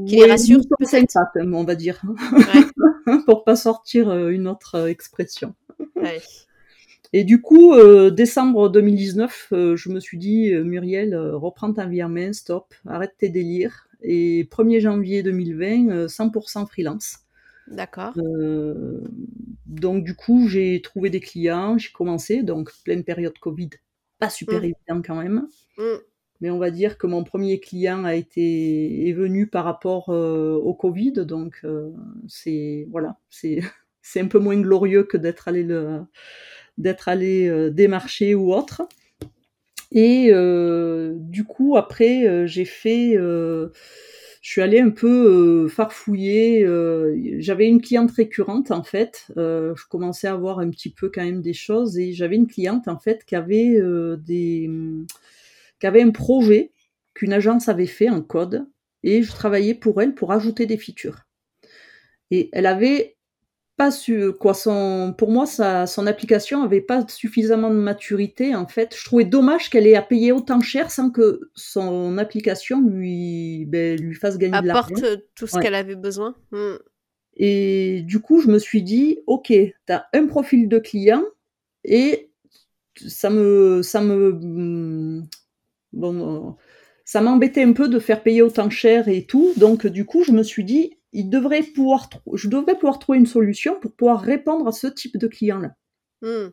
qui 0.06 0.16
les 0.16 0.24
rassurent. 0.24 0.62
on 1.36 1.64
va 1.64 1.74
dire, 1.74 2.00
pour 3.26 3.44
pas 3.44 3.56
sortir 3.56 4.28
une 4.28 4.46
autre 4.48 4.88
expression. 4.88 5.54
Et 7.12 7.24
du 7.24 7.42
coup, 7.42 7.74
décembre 8.10 8.70
2019, 8.70 9.48
je 9.50 9.88
me 9.90 10.00
suis 10.00 10.16
dit, 10.16 10.54
Muriel, 10.54 11.14
reprends 11.34 11.72
ta 11.72 11.84
vie 11.86 12.02
en 12.02 12.08
main, 12.08 12.32
stop, 12.32 12.72
arrête 12.86 13.12
tes 13.18 13.28
délires. 13.28 13.88
Et 14.02 14.48
1er 14.50 14.80
janvier 14.80 15.22
2020, 15.22 16.06
100% 16.06 16.66
freelance. 16.66 17.22
D'accord. 17.68 18.12
Euh, 18.18 19.00
donc 19.66 20.04
du 20.04 20.14
coup, 20.14 20.48
j'ai 20.48 20.80
trouvé 20.82 21.10
des 21.10 21.20
clients, 21.20 21.78
j'ai 21.78 21.90
commencé, 21.90 22.42
donc 22.42 22.70
pleine 22.84 23.04
période 23.04 23.38
Covid, 23.38 23.70
pas 24.18 24.30
super 24.30 24.60
mmh. 24.60 24.64
évident 24.64 25.02
quand 25.04 25.16
même. 25.16 25.46
Mmh. 25.78 25.84
Mais 26.40 26.50
on 26.50 26.58
va 26.58 26.70
dire 26.70 26.98
que 26.98 27.06
mon 27.06 27.22
premier 27.22 27.60
client 27.60 28.04
a 28.04 28.14
été 28.14 29.08
est 29.08 29.12
venu 29.12 29.46
par 29.46 29.64
rapport 29.64 30.08
euh, 30.08 30.54
au 30.54 30.74
Covid, 30.74 31.12
donc 31.12 31.60
euh, 31.64 31.90
c'est 32.26 32.88
voilà, 32.90 33.16
c'est 33.30 33.60
c'est 34.02 34.20
un 34.20 34.26
peu 34.26 34.38
moins 34.38 34.60
glorieux 34.60 35.04
que 35.04 35.16
d'être 35.16 35.48
allé 35.48 35.62
le 35.62 36.00
d'être 36.78 37.08
allé 37.08 37.70
démarcher 37.70 38.34
ou 38.34 38.52
autre. 38.52 38.82
Et 39.92 40.28
euh, 40.32 41.12
du 41.18 41.44
coup, 41.44 41.76
après, 41.76 42.26
euh, 42.26 42.46
j'ai 42.46 42.64
fait, 42.64 43.14
euh, 43.16 43.68
je 44.40 44.50
suis 44.50 44.62
allée 44.62 44.80
un 44.80 44.90
peu 44.90 45.68
farfouiller. 45.68 46.66
j'avais 47.38 47.68
une 47.68 47.80
cliente 47.80 48.10
récurrente 48.10 48.70
en 48.70 48.82
fait. 48.82 49.26
je 49.36 49.88
commençais 49.88 50.26
à 50.26 50.34
voir 50.34 50.58
un 50.58 50.70
petit 50.70 50.90
peu 50.90 51.10
quand 51.14 51.22
même 51.22 51.42
des 51.42 51.52
choses 51.52 51.98
et 51.98 52.12
j'avais 52.12 52.36
une 52.36 52.48
cliente 52.48 52.88
en 52.88 52.98
fait 52.98 53.24
qui 53.24 53.36
avait 53.36 53.78
des, 54.18 54.68
qui 55.78 55.86
avait 55.86 56.02
un 56.02 56.10
projet 56.10 56.72
qu'une 57.14 57.32
agence 57.32 57.68
avait 57.68 57.86
fait 57.86 58.08
en 58.08 58.20
code 58.20 58.66
et 59.04 59.22
je 59.22 59.30
travaillais 59.30 59.74
pour 59.74 60.02
elle 60.02 60.14
pour 60.14 60.32
ajouter 60.32 60.66
des 60.66 60.78
features. 60.78 61.20
Et 62.32 62.48
elle 62.52 62.66
avait 62.66 63.16
pas 63.76 63.90
su, 63.90 64.32
quoi, 64.38 64.54
son, 64.54 65.14
pour 65.16 65.30
moi, 65.30 65.46
sa, 65.46 65.86
son 65.86 66.06
application 66.06 66.62
avait 66.62 66.80
pas 66.80 67.06
suffisamment 67.08 67.70
de 67.70 67.76
maturité. 67.76 68.54
En 68.54 68.66
fait, 68.66 68.94
je 68.96 69.04
trouvais 69.04 69.24
dommage 69.24 69.70
qu'elle 69.70 69.86
ait 69.86 69.96
à 69.96 70.02
payer 70.02 70.32
autant 70.32 70.60
cher 70.60 70.90
sans 70.90 71.10
que 71.10 71.40
son 71.54 72.18
application 72.18 72.82
lui, 72.82 73.64
ben, 73.66 73.98
lui 73.98 74.14
fasse 74.14 74.38
gagner 74.38 74.60
de 74.60 74.66
l'argent. 74.66 74.94
Apporte 74.94 75.22
tout 75.34 75.46
ce 75.46 75.58
qu'elle 75.58 75.74
avait 75.74 75.96
besoin. 75.96 76.34
Hmm. 76.50 76.76
Et 77.36 78.02
du 78.02 78.20
coup, 78.20 78.40
je 78.40 78.48
me 78.48 78.58
suis 78.58 78.82
dit, 78.82 79.20
ok, 79.26 79.46
tu 79.46 79.74
as 79.88 80.06
un 80.12 80.26
profil 80.26 80.68
de 80.68 80.78
client 80.78 81.24
et 81.84 82.30
ça 83.08 83.30
me, 83.30 83.80
ça 83.82 84.02
me, 84.02 84.32
hmm, 84.32 85.26
bon, 85.94 86.56
ça 87.04 87.20
m'embêtait 87.22 87.62
un 87.62 87.72
peu 87.72 87.88
de 87.88 87.98
faire 87.98 88.22
payer 88.22 88.42
autant 88.42 88.68
cher 88.68 89.08
et 89.08 89.24
tout. 89.24 89.52
Donc, 89.56 89.86
du 89.86 90.04
coup, 90.04 90.24
je 90.24 90.32
me 90.32 90.42
suis 90.42 90.64
dit, 90.64 90.98
il 91.12 91.28
devrait 91.28 91.62
pouvoir 91.62 92.08
je 92.34 92.48
devrais 92.48 92.74
pouvoir 92.74 92.98
trouver 92.98 93.18
une 93.18 93.26
solution 93.26 93.78
pour 93.80 93.92
pouvoir 93.92 94.20
répondre 94.20 94.66
à 94.66 94.72
ce 94.72 94.86
type 94.86 95.16
de 95.18 95.26
client-là. 95.26 95.74
Hmm. 96.22 96.50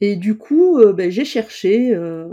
Et 0.00 0.16
du 0.16 0.36
coup, 0.36 0.78
euh, 0.78 0.92
ben, 0.92 1.10
j'ai 1.10 1.24
cherché 1.24 1.94
euh, 1.94 2.26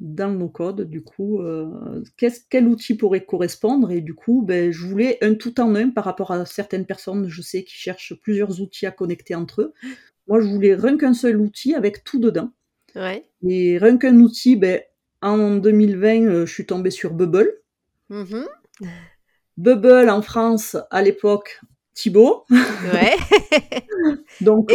dans 0.00 0.30
nos 0.30 0.48
codes, 0.48 0.88
du 0.88 1.02
coup, 1.02 1.40
euh, 1.40 2.02
quel 2.16 2.66
outil 2.66 2.94
pourrait 2.94 3.24
correspondre. 3.24 3.90
Et 3.90 4.00
du 4.00 4.14
coup, 4.14 4.42
ben, 4.42 4.72
je 4.72 4.86
voulais 4.86 5.18
un 5.22 5.34
tout 5.34 5.60
en 5.60 5.74
un 5.74 5.90
par 5.90 6.04
rapport 6.04 6.30
à 6.30 6.46
certaines 6.46 6.86
personnes, 6.86 7.28
je 7.28 7.42
sais, 7.42 7.64
qui 7.64 7.74
cherchent 7.74 8.14
plusieurs 8.22 8.60
outils 8.60 8.86
à 8.86 8.90
connecter 8.90 9.34
entre 9.34 9.62
eux. 9.62 9.74
Moi, 10.28 10.40
je 10.40 10.48
voulais 10.48 10.74
rien 10.74 10.96
qu'un 10.96 11.14
seul 11.14 11.40
outil 11.40 11.74
avec 11.74 12.04
tout 12.04 12.18
dedans. 12.18 12.50
Et 13.46 13.76
rien 13.76 13.98
qu'un 13.98 14.18
outil, 14.20 14.56
ben, 14.56 14.80
en 15.20 15.56
2020, 15.56 16.46
je 16.46 16.52
suis 16.52 16.64
tombée 16.64 16.90
sur 16.90 17.12
Bubble. 17.12 17.52
Mm-hmm. 18.10 18.46
Bubble 19.56 20.10
en 20.10 20.22
France 20.22 20.76
à 20.90 21.02
l'époque, 21.02 21.60
Thibaut. 21.94 22.44
Ouais. 22.50 23.16
Donc, 24.42 24.70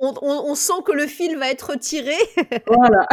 on, 0.00 0.54
sent 0.54 0.72
que 0.84 0.92
le 0.92 1.06
fil 1.06 1.36
va 1.36 1.48
être 1.50 1.78
tiré. 1.78 2.16
voilà. 2.66 3.06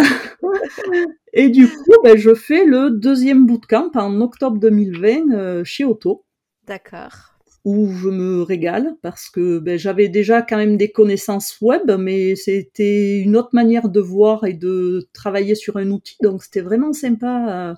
Et 1.34 1.50
du 1.50 1.68
coup, 1.68 1.94
ben, 2.04 2.18
je 2.18 2.34
fais 2.34 2.66
le 2.66 2.90
deuxième 2.90 3.46
bootcamp 3.46 3.92
en 3.94 4.20
octobre 4.22 4.58
2020 4.58 5.32
euh, 5.32 5.64
chez 5.64 5.86
Auto. 5.86 6.26
D'accord. 6.66 7.36
Où 7.66 7.92
je 7.94 8.10
me 8.10 8.42
régale 8.42 8.96
parce 9.04 9.30
que 9.30 9.60
ben, 9.60 9.78
j'avais 9.78 10.08
déjà 10.08 10.42
quand 10.42 10.58
même 10.58 10.78
des 10.78 10.92
connaissances 10.92 11.56
web, 11.62 11.92
mais 12.00 12.36
c'était 12.36 13.20
une 13.20 13.38
autre 13.38 13.50
manière 13.54 13.90
de 13.90 14.00
voir 14.00 14.46
et 14.46 14.54
de 14.54 15.08
travailler 15.14 15.54
sur 15.54 15.78
un 15.78 15.92
outil. 15.92 16.18
Donc, 16.24 16.42
c'était 16.42 16.62
vraiment 16.62 16.94
sympa. 16.94 17.70
Euh, 17.70 17.74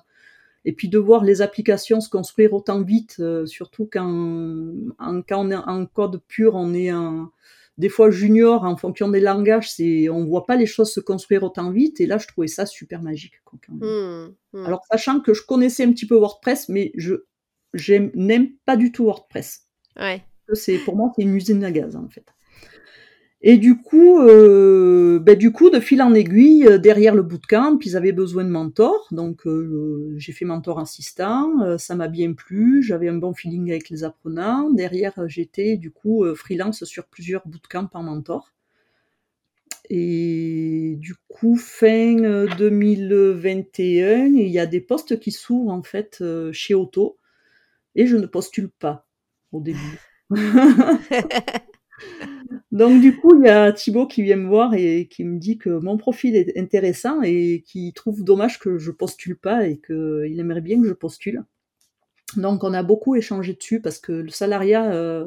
et 0.64 0.72
puis 0.72 0.88
de 0.88 0.98
voir 0.98 1.24
les 1.24 1.42
applications 1.42 2.00
se 2.00 2.08
construire 2.08 2.52
autant 2.52 2.82
vite, 2.82 3.16
euh, 3.20 3.46
surtout 3.46 3.88
quand, 3.90 4.72
quand 4.98 5.46
on 5.46 5.50
est 5.50 5.56
en 5.56 5.86
code 5.86 6.20
pur, 6.28 6.54
on 6.54 6.72
est 6.72 6.90
un, 6.90 7.30
des 7.78 7.88
fois 7.88 8.10
junior 8.10 8.64
en 8.64 8.76
fonction 8.76 9.08
des 9.08 9.20
langages, 9.20 9.72
c'est 9.72 10.08
on 10.08 10.24
voit 10.24 10.46
pas 10.46 10.56
les 10.56 10.66
choses 10.66 10.92
se 10.92 11.00
construire 11.00 11.42
autant 11.42 11.70
vite. 11.70 12.00
Et 12.00 12.06
là, 12.06 12.18
je 12.18 12.26
trouvais 12.26 12.46
ça 12.46 12.66
super 12.66 13.02
magique. 13.02 13.34
Mmh, 13.68 14.28
mmh. 14.52 14.64
Alors 14.64 14.82
sachant 14.90 15.20
que 15.20 15.34
je 15.34 15.42
connaissais 15.42 15.84
un 15.84 15.92
petit 15.92 16.06
peu 16.06 16.16
WordPress, 16.16 16.68
mais 16.68 16.92
je 16.94 17.16
n'aime 18.14 18.50
pas 18.64 18.76
du 18.76 18.92
tout 18.92 19.04
WordPress. 19.04 19.66
Ouais. 19.98 20.24
C'est 20.54 20.78
pour 20.78 20.96
moi 20.96 21.10
c'est 21.16 21.22
une 21.22 21.34
usine 21.34 21.64
à 21.64 21.70
gaz 21.70 21.96
en 21.96 22.08
fait. 22.08 22.26
Et 23.44 23.58
du 23.58 23.76
coup, 23.76 24.20
euh, 24.20 25.18
ben 25.18 25.36
du 25.36 25.50
coup, 25.50 25.68
de 25.68 25.80
fil 25.80 26.00
en 26.00 26.14
aiguille, 26.14 26.64
euh, 26.64 26.78
derrière 26.78 27.12
le 27.16 27.22
bootcamp, 27.22 27.76
ils 27.84 27.96
avaient 27.96 28.12
besoin 28.12 28.44
de 28.44 28.50
mentors. 28.50 29.08
Donc, 29.10 29.46
euh, 29.48 30.14
j'ai 30.16 30.30
fait 30.32 30.44
mentor 30.44 30.78
assistant. 30.78 31.76
ça 31.76 31.96
m'a 31.96 32.06
bien 32.06 32.34
plu. 32.34 32.84
J'avais 32.84 33.08
un 33.08 33.16
bon 33.16 33.34
feeling 33.34 33.70
avec 33.70 33.90
les 33.90 34.04
apprenants. 34.04 34.70
Derrière, 34.70 35.14
j'étais 35.26 35.76
du 35.76 35.90
coup 35.90 36.24
freelance 36.36 36.84
sur 36.84 37.06
plusieurs 37.06 37.42
bootcamps 37.46 37.90
en 37.94 38.04
mentor. 38.04 38.52
Et 39.90 40.94
du 41.00 41.16
coup, 41.26 41.56
fin 41.56 42.46
2021, 42.56 44.26
il 44.26 44.48
y 44.48 44.60
a 44.60 44.66
des 44.66 44.80
postes 44.80 45.18
qui 45.18 45.32
s'ouvrent 45.32 45.72
en 45.72 45.82
fait 45.82 46.22
chez 46.52 46.74
Auto. 46.74 47.18
Et 47.96 48.06
je 48.06 48.16
ne 48.16 48.26
postule 48.26 48.70
pas 48.70 49.04
au 49.50 49.60
début. 49.60 49.98
Donc 52.72 53.02
du 53.02 53.14
coup, 53.14 53.38
il 53.38 53.46
y 53.46 53.50
a 53.50 53.70
Thibaut 53.70 54.06
qui 54.06 54.22
vient 54.22 54.36
me 54.36 54.48
voir 54.48 54.72
et 54.72 55.06
qui 55.06 55.24
me 55.24 55.38
dit 55.38 55.58
que 55.58 55.68
mon 55.68 55.98
profil 55.98 56.34
est 56.34 56.58
intéressant 56.58 57.20
et 57.22 57.62
qui 57.66 57.92
trouve 57.92 58.24
dommage 58.24 58.58
que 58.58 58.78
je 58.78 58.90
postule 58.90 59.36
pas 59.36 59.66
et 59.66 59.78
qu'il 59.78 60.40
aimerait 60.40 60.62
bien 60.62 60.80
que 60.80 60.88
je 60.88 60.94
postule. 60.94 61.44
Donc 62.38 62.64
on 62.64 62.72
a 62.72 62.82
beaucoup 62.82 63.14
échangé 63.14 63.52
dessus 63.52 63.82
parce 63.82 63.98
que 63.98 64.12
le 64.12 64.30
salariat, 64.30 64.90
euh, 64.90 65.26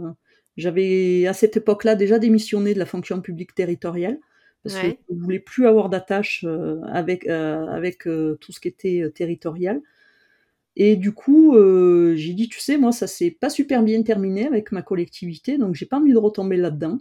j'avais 0.57 1.27
à 1.27 1.33
cette 1.33 1.55
époque-là 1.55 1.93
déjà 1.93 2.17
démissionné 2.17 2.73
de 2.73 2.79
la 2.79 2.87
fonction 2.87 3.21
publique 3.21 3.53
territoriale 3.53 4.17
parce 4.63 4.77
que 4.77 4.87
je 5.07 5.13
ne 5.13 5.21
voulais 5.21 5.39
plus 5.39 5.67
avoir 5.67 5.89
d'attache 5.89 6.43
euh, 6.47 6.81
avec, 6.87 7.27
euh, 7.27 7.67
avec 7.67 7.99
tout 7.99 8.51
ce 8.51 8.59
qui 8.59 8.67
était 8.67 9.07
territorial. 9.13 9.79
Et 10.75 10.95
du 10.95 11.13
coup, 11.13 11.55
j'ai 12.15 12.33
dit, 12.33 12.49
tu 12.49 12.59
sais, 12.59 12.77
moi, 12.77 12.91
ça 12.91 13.05
s'est 13.05 13.31
pas 13.31 13.51
super 13.51 13.83
bien 13.83 14.01
terminé 14.01 14.47
avec 14.47 14.71
ma 14.71 14.81
collectivité, 14.81 15.57
donc 15.59 15.75
j'ai 15.75 15.85
pas 15.85 15.99
envie 15.99 16.11
de 16.11 16.17
retomber 16.17 16.57
là-dedans 16.57 16.97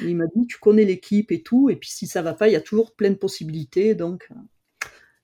il 0.00 0.16
m'a 0.16 0.24
dit, 0.34 0.46
tu 0.46 0.58
connais 0.58 0.84
l'équipe 0.84 1.30
et 1.32 1.42
tout, 1.42 1.70
et 1.70 1.76
puis 1.76 1.90
si 1.90 2.06
ça 2.06 2.22
va 2.22 2.32
pas, 2.34 2.48
il 2.48 2.52
y 2.52 2.56
a 2.56 2.60
toujours 2.60 2.94
plein 2.94 3.10
de 3.10 3.16
possibilités. 3.16 3.94
Donc, 3.94 4.28
euh. 4.30 4.34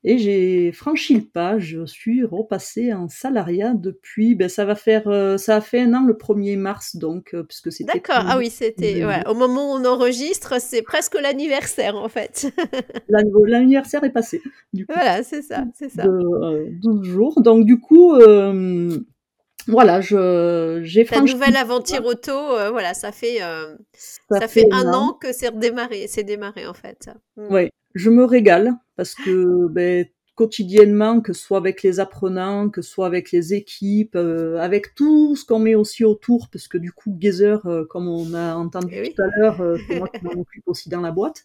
Et 0.05 0.17
j'ai 0.17 0.71
franchi 0.71 1.17
le 1.17 1.23
pas, 1.23 1.59
je 1.59 1.85
suis 1.85 2.25
repassée 2.25 2.93
en 2.93 3.09
salariat 3.09 3.75
depuis, 3.75 4.37
ben, 4.37 4.49
ça 4.49 4.65
va 4.65 4.77
faire, 4.77 5.09
euh, 5.09 5.37
ça 5.39 5.57
a 5.57 5.61
fait 5.61 5.81
un 5.81 5.93
an 5.93 6.05
le 6.07 6.15
1er 6.15 6.57
mars, 6.57 6.95
donc, 6.95 7.35
euh, 7.35 7.43
puisque 7.43 7.73
c'était... 7.73 7.95
D'accord, 7.95 8.25
ah 8.29 8.39
oui, 8.39 8.49
c'était, 8.49 9.05
ouais, 9.05 9.27
au 9.29 9.35
moment 9.35 9.73
où 9.73 9.77
on 9.77 9.85
enregistre, 9.85 10.61
c'est 10.61 10.83
presque 10.83 11.21
l'anniversaire, 11.21 11.97
en 11.97 12.09
fait. 12.09 12.47
L'anniversaire 13.09 14.05
est 14.05 14.13
passé, 14.13 14.41
du 14.73 14.87
coup. 14.87 14.93
Voilà, 14.95 15.25
c'est 15.25 15.43
ça, 15.43 15.65
c'est 15.75 15.91
ça. 15.91 16.05
De, 16.05 16.11
euh, 16.11 16.69
12 16.81 17.05
jours, 17.05 17.43
donc 17.43 17.67
du 17.67 17.81
coup, 17.81 18.15
euh, 18.15 19.01
voilà, 19.69 20.01
je, 20.01 20.81
j'ai 20.83 21.05
Ta 21.05 21.17
franchi... 21.17 21.35
nouvelle 21.35 21.57
aventure 21.57 22.05
auto, 22.05 22.33
euh, 22.33 22.71
voilà, 22.71 22.95
ça 22.95 23.13
fait, 23.13 23.43
euh, 23.43 23.77
ça 23.93 24.41
ça 24.41 24.49
fait 24.49 24.67
un 24.73 24.93
an 24.93 25.13
que 25.13 25.33
c'est 25.33 25.49
redémarré, 25.49 26.07
c'est 26.09 26.25
démarré, 26.25 26.67
en 26.67 26.75
fait. 26.75 27.11
Mm. 27.37 27.53
Ouais, 27.53 27.71
je 27.95 28.11
me 28.11 28.25
régale 28.25 28.73
parce 28.97 29.15
que 29.15 29.69
ben, 29.69 30.07
quotidiennement, 30.35 31.21
que 31.21 31.33
ce 31.33 31.43
soit 31.43 31.59
avec 31.59 31.83
les 31.83 32.01
apprenants, 32.01 32.71
que 32.71 32.81
ce 32.83 32.91
soit 32.91 33.07
avec 33.07 33.31
les 33.31 33.55
équipes, 33.55 34.17
euh, 34.17 34.59
avec 34.59 34.95
tout 34.95 35.37
ce 35.37 35.45
qu'on 35.45 35.59
met 35.59 35.75
aussi 35.75 36.05
autour, 36.05 36.49
parce 36.51 36.67
que 36.67 36.79
du 36.79 36.93
coup, 36.93 37.15
Gazer, 37.19 37.61
comme 37.91 38.09
on 38.09 38.35
a 38.35 38.55
entendu 38.55 38.89
Eh 38.93 39.01
oui. 39.03 39.15
tout 39.15 39.23
à 39.23 39.27
l'heure, 39.37 39.79
c'est 39.87 39.99
moi 39.99 40.09
qui 40.09 40.21
m'en 40.25 40.33
occupe 40.33 40.67
aussi 40.67 40.89
dans 40.89 41.01
la 41.01 41.11
boîte. 41.11 41.45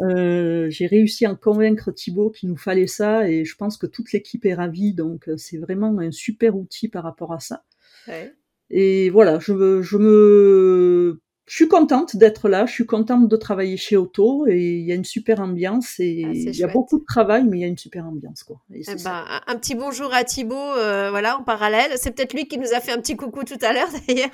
Euh, 0.00 0.68
j'ai 0.70 0.86
réussi 0.86 1.24
à 1.24 1.34
convaincre 1.34 1.92
Thibaut 1.92 2.30
qu'il 2.30 2.48
nous 2.48 2.56
fallait 2.56 2.86
ça 2.86 3.28
et 3.28 3.44
je 3.44 3.56
pense 3.56 3.76
que 3.76 3.86
toute 3.86 4.12
l'équipe 4.12 4.44
est 4.44 4.54
ravie, 4.54 4.92
donc 4.92 5.28
euh, 5.28 5.36
c'est 5.36 5.58
vraiment 5.58 5.96
un 5.98 6.10
super 6.10 6.56
outil 6.56 6.88
par 6.88 7.04
rapport 7.04 7.32
à 7.32 7.40
ça. 7.40 7.64
Ouais. 8.08 8.32
Et 8.70 9.10
voilà, 9.10 9.38
je, 9.38 9.82
je 9.82 9.96
me, 9.96 11.20
je 11.46 11.56
suis 11.56 11.68
contente 11.68 12.16
d'être 12.16 12.48
là, 12.48 12.64
je 12.64 12.72
suis 12.72 12.86
contente 12.86 13.28
de 13.28 13.36
travailler 13.36 13.76
chez 13.76 13.96
Auto 13.98 14.46
et 14.48 14.56
il 14.78 14.86
y 14.86 14.92
a 14.92 14.94
une 14.94 15.04
super 15.04 15.40
ambiance 15.40 16.00
et 16.00 16.22
Ah, 16.24 16.30
il 16.32 16.56
y 16.56 16.64
a 16.64 16.68
beaucoup 16.68 16.98
de 16.98 17.04
travail, 17.04 17.44
mais 17.44 17.58
il 17.58 17.60
y 17.60 17.64
a 17.64 17.66
une 17.66 17.76
super 17.76 18.06
ambiance 18.06 18.44
quoi. 18.44 18.62
Et 18.72 18.80
Eh 18.88 18.94
ben, 19.04 19.24
un 19.46 19.56
petit 19.56 19.74
bonjour 19.74 20.14
à 20.14 20.24
Thibaut, 20.24 20.56
euh, 20.56 21.10
voilà, 21.10 21.36
en 21.38 21.42
parallèle. 21.42 21.92
C'est 21.96 22.12
peut-être 22.12 22.32
lui 22.32 22.48
qui 22.48 22.56
nous 22.58 22.72
a 22.72 22.80
fait 22.80 22.92
un 22.92 22.98
petit 22.98 23.14
coucou 23.16 23.44
tout 23.44 23.58
à 23.60 23.74
l'heure, 23.74 23.88
d'ailleurs. 24.08 24.30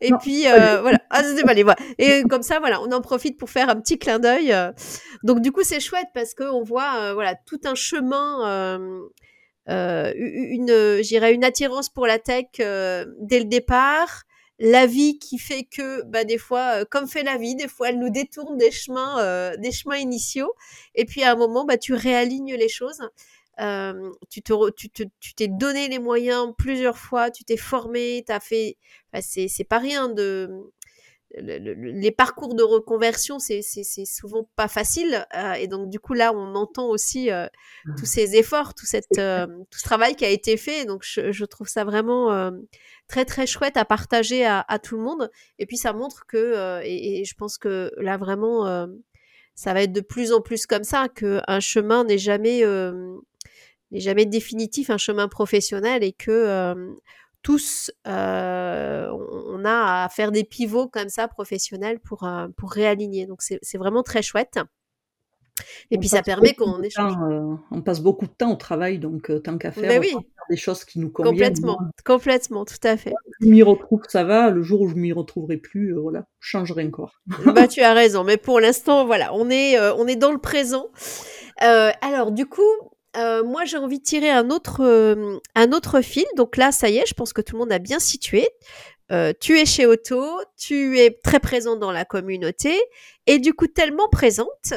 Et 0.00 0.10
Non, 0.10 0.18
puis, 0.18 0.46
euh, 0.46 0.80
voilà. 0.80 1.00
Ah, 1.10 1.24
c'était 1.24 1.42
pas 1.42 1.54
lui, 1.54 1.62
voilà. 1.64 1.78
Et 1.98 2.22
comme 2.30 2.42
ça, 2.42 2.60
voilà, 2.60 2.80
on 2.82 2.92
en 2.92 3.00
profite 3.00 3.36
pour 3.36 3.50
faire 3.50 3.68
un 3.68 3.76
petit 3.80 3.98
clin 3.98 4.20
d'œil. 4.20 4.52
euh. 4.52 4.70
Donc, 5.24 5.40
du 5.40 5.50
coup, 5.50 5.62
c'est 5.64 5.80
chouette 5.80 6.08
parce 6.14 6.34
qu'on 6.34 6.62
voit, 6.62 6.94
euh, 7.00 7.14
voilà, 7.14 7.34
tout 7.34 7.60
un 7.64 7.74
chemin, 7.74 8.78
une, 9.66 10.98
j'irais, 11.02 11.34
une 11.34 11.44
attirance 11.44 11.88
pour 11.88 12.06
la 12.06 12.18
tech 12.20 12.46
dès 12.58 13.38
le 13.40 13.44
départ. 13.46 14.22
La 14.58 14.86
vie 14.86 15.18
qui 15.18 15.38
fait 15.38 15.64
que, 15.64 16.02
bah, 16.04 16.24
des 16.24 16.38
fois, 16.38 16.82
euh, 16.82 16.84
comme 16.88 17.08
fait 17.08 17.24
la 17.24 17.36
vie, 17.36 17.56
des 17.56 17.68
fois, 17.68 17.88
elle 17.90 17.98
nous 17.98 18.10
détourne 18.10 18.56
des 18.56 18.70
chemins, 18.70 19.18
euh, 19.20 19.56
des 19.56 19.72
chemins 19.72 19.96
initiaux. 19.96 20.52
Et 20.94 21.04
puis, 21.04 21.22
à 21.24 21.32
un 21.32 21.36
moment, 21.36 21.64
bah, 21.64 21.76
tu 21.78 21.92
réalignes 21.94 22.54
les 22.54 22.68
choses. 22.68 23.00
Euh, 23.60 24.10
tu 24.30 24.42
te, 24.42 24.70
tu 24.72 24.90
te, 24.90 25.04
tu 25.20 25.34
t'es 25.34 25.48
donné 25.48 25.88
les 25.88 25.98
moyens 26.00 26.52
plusieurs 26.58 26.98
fois, 26.98 27.30
tu 27.30 27.44
t'es 27.44 27.56
formé, 27.56 28.24
t'as 28.26 28.40
fait, 28.40 28.76
c'est, 29.20 29.46
c'est 29.48 29.64
pas 29.64 29.78
rien 29.78 30.08
de, 30.08 30.50
le- 31.36 31.58
le- 31.58 31.74
le- 31.74 31.90
les 31.90 32.10
parcours 32.10 32.54
de 32.54 32.62
reconversion, 32.62 33.38
c'est, 33.38 33.62
souvent 34.04 34.48
pas 34.56 34.68
facile. 34.68 35.26
euh, 35.36 35.52
et 35.54 35.66
donc, 35.66 35.90
du 35.90 35.98
coup, 35.98 36.14
là, 36.14 36.32
on 36.32 36.54
entend 36.54 36.88
aussi 36.88 37.30
euh, 37.30 37.46
tous 37.98 38.06
ces 38.06 38.36
efforts, 38.36 38.74
tout, 38.74 38.86
cette, 38.86 39.18
euh, 39.18 39.46
tout 39.70 39.78
ce 39.78 39.84
travail 39.84 40.14
qui 40.16 40.24
a 40.24 40.28
été 40.30 40.56
fait. 40.56 40.84
Donc, 40.84 41.02
je, 41.04 41.32
je 41.32 41.44
trouve 41.44 41.68
ça 41.68 41.84
vraiment 41.84 42.52
très, 43.08 43.24
très 43.24 43.46
chouette 43.46 43.76
à 43.76 43.84
partager 43.84 44.44
à, 44.44 44.64
à 44.68 44.78
tout 44.78 44.96
le 44.96 45.02
monde. 45.02 45.30
Et 45.58 45.66
puis, 45.66 45.76
ça 45.76 45.92
montre 45.92 46.26
que, 46.26 46.80
et, 46.84 47.20
et 47.20 47.24
je 47.24 47.34
pense 47.34 47.58
que 47.58 47.92
là, 47.98 48.16
vraiment, 48.16 48.86
ça 49.54 49.74
va 49.74 49.82
être 49.82 49.92
de 49.92 50.00
plus 50.00 50.32
en 50.32 50.40
plus 50.40 50.66
comme 50.66 50.84
ça, 50.84 51.08
qu'un 51.08 51.60
chemin 51.60 52.04
n'est 52.04 52.18
jamais, 52.18 52.62
n'est 53.90 54.00
jamais 54.00 54.26
définitif, 54.26 54.90
un 54.90 54.98
chemin 54.98 55.28
professionnel, 55.28 56.02
et 56.02 56.12
que 56.12 56.74
tous, 57.44 57.92
euh, 58.08 59.06
on 59.46 59.64
a 59.64 60.04
à 60.04 60.08
faire 60.08 60.32
des 60.32 60.42
pivots 60.44 60.88
comme 60.88 61.10
ça 61.10 61.28
professionnels 61.28 62.00
pour, 62.00 62.24
euh, 62.24 62.48
pour 62.56 62.72
réaligner. 62.72 63.26
Donc, 63.26 63.42
c'est 63.42 63.78
vraiment 63.78 64.02
très 64.02 64.22
chouette. 64.22 64.58
Et 65.90 65.96
On 65.98 66.00
puis, 66.00 66.08
ça 66.08 66.22
permet 66.22 66.54
qu'on 66.54 66.82
échange. 66.82 67.12
euh, 67.30 67.54
on 67.70 67.82
passe 67.82 68.00
beaucoup 68.00 68.26
de 68.26 68.32
temps 68.32 68.50
au 68.52 68.56
travail, 68.56 68.98
donc 68.98 69.30
tant 69.44 69.56
qu'à 69.58 69.70
faire, 69.70 70.00
oui. 70.00 70.08
faire 70.08 70.20
des 70.50 70.56
choses 70.56 70.84
qui 70.84 70.98
nous 70.98 71.10
conviennent. 71.10 71.34
Complètement, 71.34 71.76
Moi, 71.78 71.90
complètement, 72.04 72.64
tout 72.64 72.80
à 72.82 72.96
fait. 72.96 73.12
je 73.40 73.46
m'y 73.46 73.62
retrouve, 73.62 74.00
ça 74.08 74.24
va. 74.24 74.48
Le 74.50 74.62
jour 74.62 74.80
où 74.80 74.88
je 74.88 74.94
m'y 74.96 75.12
retrouverai 75.12 75.58
plus, 75.58 75.92
voilà, 75.92 76.24
je 76.40 76.48
changerai 76.48 76.84
encore. 76.86 77.20
bah, 77.54 77.68
tu 77.68 77.82
as 77.82 77.92
raison. 77.92 78.24
Mais 78.24 78.38
pour 78.38 78.58
l'instant, 78.58 79.04
voilà, 79.04 79.32
on 79.34 79.48
est, 79.50 79.78
on 79.92 80.06
est 80.08 80.16
dans 80.16 80.32
le 80.32 80.38
présent. 80.38 80.86
Alors, 81.58 82.32
du 82.32 82.46
coup, 82.46 82.62
euh, 83.16 83.44
moi, 83.44 83.64
j'ai 83.64 83.76
envie 83.76 83.98
de 83.98 84.04
tirer 84.04 84.30
un 84.30 84.50
autre, 84.50 84.82
euh, 84.82 85.38
un 85.54 85.72
autre 85.72 86.00
fil. 86.00 86.24
Donc 86.36 86.56
là, 86.56 86.72
ça 86.72 86.88
y 86.88 86.98
est, 86.98 87.06
je 87.06 87.14
pense 87.14 87.32
que 87.32 87.40
tout 87.40 87.54
le 87.54 87.60
monde 87.60 87.72
a 87.72 87.78
bien 87.78 87.98
situé. 87.98 88.48
Euh, 89.12 89.32
tu 89.38 89.58
es 89.58 89.66
chez 89.66 89.86
Auto, 89.86 90.24
tu 90.56 90.98
es 90.98 91.18
très 91.22 91.38
présente 91.38 91.78
dans 91.78 91.92
la 91.92 92.04
communauté 92.04 92.74
et 93.26 93.38
du 93.38 93.52
coup 93.52 93.66
tellement 93.66 94.08
présente 94.08 94.72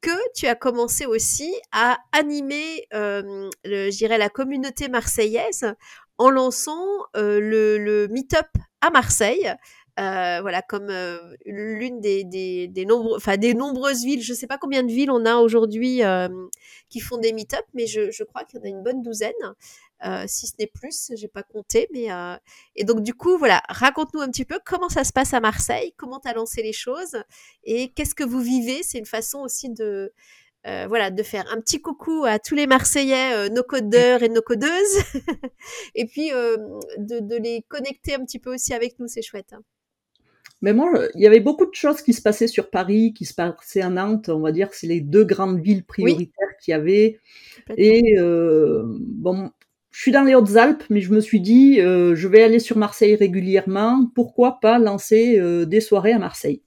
que 0.00 0.32
tu 0.34 0.46
as 0.46 0.54
commencé 0.54 1.04
aussi 1.04 1.54
à 1.72 1.98
animer, 2.12 2.86
la 2.92 4.28
communauté 4.30 4.88
marseillaise 4.88 5.74
en 6.16 6.30
lançant 6.30 6.86
le, 7.14 7.76
le 7.76 8.08
meet-up 8.08 8.46
à 8.80 8.90
Marseille. 8.90 9.54
Euh, 9.98 10.40
voilà, 10.42 10.60
comme 10.60 10.90
euh, 10.90 11.18
l'une 11.46 12.00
des, 12.00 12.24
des, 12.24 12.68
des, 12.68 12.84
des 12.84 13.54
nombreuses 13.54 14.04
villes. 14.04 14.22
Je 14.22 14.32
ne 14.32 14.36
sais 14.36 14.46
pas 14.46 14.58
combien 14.58 14.82
de 14.82 14.92
villes 14.92 15.10
on 15.10 15.24
a 15.24 15.36
aujourd'hui 15.36 16.04
euh, 16.04 16.28
qui 16.90 17.00
font 17.00 17.16
des 17.16 17.32
meet-up, 17.32 17.64
mais 17.72 17.86
je, 17.86 18.10
je 18.10 18.22
crois 18.24 18.44
qu'il 18.44 18.58
y 18.58 18.62
en 18.62 18.64
a 18.66 18.68
une 18.68 18.82
bonne 18.82 19.02
douzaine, 19.02 19.32
euh, 20.04 20.24
si 20.26 20.46
ce 20.46 20.52
n'est 20.58 20.66
plus, 20.66 21.12
j'ai 21.16 21.28
pas 21.28 21.42
compté. 21.42 21.88
Mais, 21.92 22.12
euh, 22.12 22.36
et 22.74 22.84
donc, 22.84 23.02
du 23.02 23.14
coup, 23.14 23.38
voilà, 23.38 23.62
raconte-nous 23.68 24.20
un 24.20 24.28
petit 24.28 24.44
peu 24.44 24.58
comment 24.64 24.90
ça 24.90 25.04
se 25.04 25.12
passe 25.12 25.32
à 25.32 25.40
Marseille, 25.40 25.94
comment 25.96 26.20
tu 26.20 26.28
as 26.28 26.34
lancé 26.34 26.62
les 26.62 26.74
choses 26.74 27.16
et 27.64 27.88
qu'est-ce 27.92 28.14
que 28.14 28.24
vous 28.24 28.40
vivez? 28.40 28.82
C'est 28.82 28.98
une 28.98 29.06
façon 29.06 29.38
aussi 29.38 29.70
de, 29.70 30.12
euh, 30.66 30.86
voilà, 30.88 31.10
de 31.10 31.22
faire 31.22 31.44
un 31.52 31.60
petit 31.60 31.80
coucou 31.80 32.24
à 32.26 32.40
tous 32.40 32.56
les 32.56 32.66
Marseillais, 32.66 33.34
euh, 33.34 33.48
nos 33.48 33.62
codeurs 33.62 34.24
et 34.24 34.28
nos 34.28 34.42
codeuses, 34.42 34.98
et 35.94 36.06
puis 36.06 36.32
euh, 36.32 36.56
de, 36.98 37.20
de, 37.20 37.36
les 37.36 37.62
connecter 37.68 38.14
un 38.14 38.24
petit 38.24 38.40
peu 38.40 38.52
aussi 38.52 38.74
avec 38.74 38.98
nous, 38.98 39.06
c'est 39.06 39.22
chouette. 39.22 39.52
Hein. 39.52 39.62
Mais 40.62 40.72
moi, 40.72 40.90
il 41.14 41.20
y 41.20 41.26
avait 41.26 41.40
beaucoup 41.40 41.66
de 41.66 41.74
choses 41.74 42.00
qui 42.00 42.12
se 42.12 42.22
passaient 42.22 42.46
sur 42.46 42.70
Paris, 42.70 43.12
qui 43.12 43.24
se 43.24 43.34
passaient 43.34 43.82
à 43.82 43.90
Nantes, 43.90 44.28
on 44.28 44.40
va 44.40 44.52
dire, 44.52 44.68
c'est 44.72 44.86
les 44.86 45.00
deux 45.00 45.24
grandes 45.24 45.60
villes 45.60 45.84
prioritaires 45.84 46.48
oui. 46.48 46.54
qu'il 46.60 46.72
y 46.72 46.74
avait. 46.74 47.18
Et 47.76 48.18
euh, 48.18 48.84
bon, 48.86 49.50
je 49.90 50.00
suis 50.00 50.12
dans 50.12 50.24
les 50.24 50.34
Hautes-Alpes, 50.34 50.84
mais 50.88 51.00
je 51.00 51.12
me 51.12 51.20
suis 51.20 51.40
dit, 51.40 51.80
euh, 51.80 52.14
je 52.14 52.28
vais 52.28 52.42
aller 52.42 52.58
sur 52.58 52.78
Marseille 52.78 53.16
régulièrement, 53.16 54.10
pourquoi 54.14 54.58
pas 54.60 54.78
lancer 54.78 55.38
euh, 55.38 55.66
des 55.66 55.80
soirées 55.80 56.12
à 56.12 56.18
Marseille? 56.18 56.62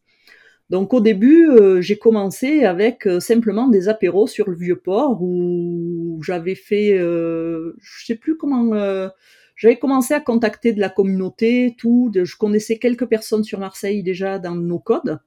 Donc 0.69 0.93
au 0.93 0.99
début, 1.01 1.49
euh, 1.49 1.81
j'ai 1.81 1.97
commencé 1.97 2.63
avec 2.63 3.07
euh, 3.07 3.19
simplement 3.19 3.67
des 3.67 3.89
apéros 3.89 4.27
sur 4.27 4.49
le 4.49 4.55
vieux 4.55 4.75
port 4.75 5.21
où 5.21 6.19
j'avais 6.23 6.55
fait, 6.55 6.93
euh, 6.93 7.73
je 7.79 8.05
sais 8.05 8.15
plus 8.15 8.37
comment, 8.37 8.71
j'avais 9.59 9.77
commencé 9.77 10.13
à 10.13 10.21
contacter 10.21 10.71
de 10.71 10.79
la 10.79 10.87
communauté, 10.87 11.75
tout. 11.77 12.11
Je 12.15 12.37
connaissais 12.37 12.77
quelques 12.79 13.05
personnes 13.05 13.43
sur 13.43 13.59
Marseille 13.59 14.03
déjà 14.03 14.39
dans 14.39 14.55
nos 14.55 14.79
codes. 14.79 15.19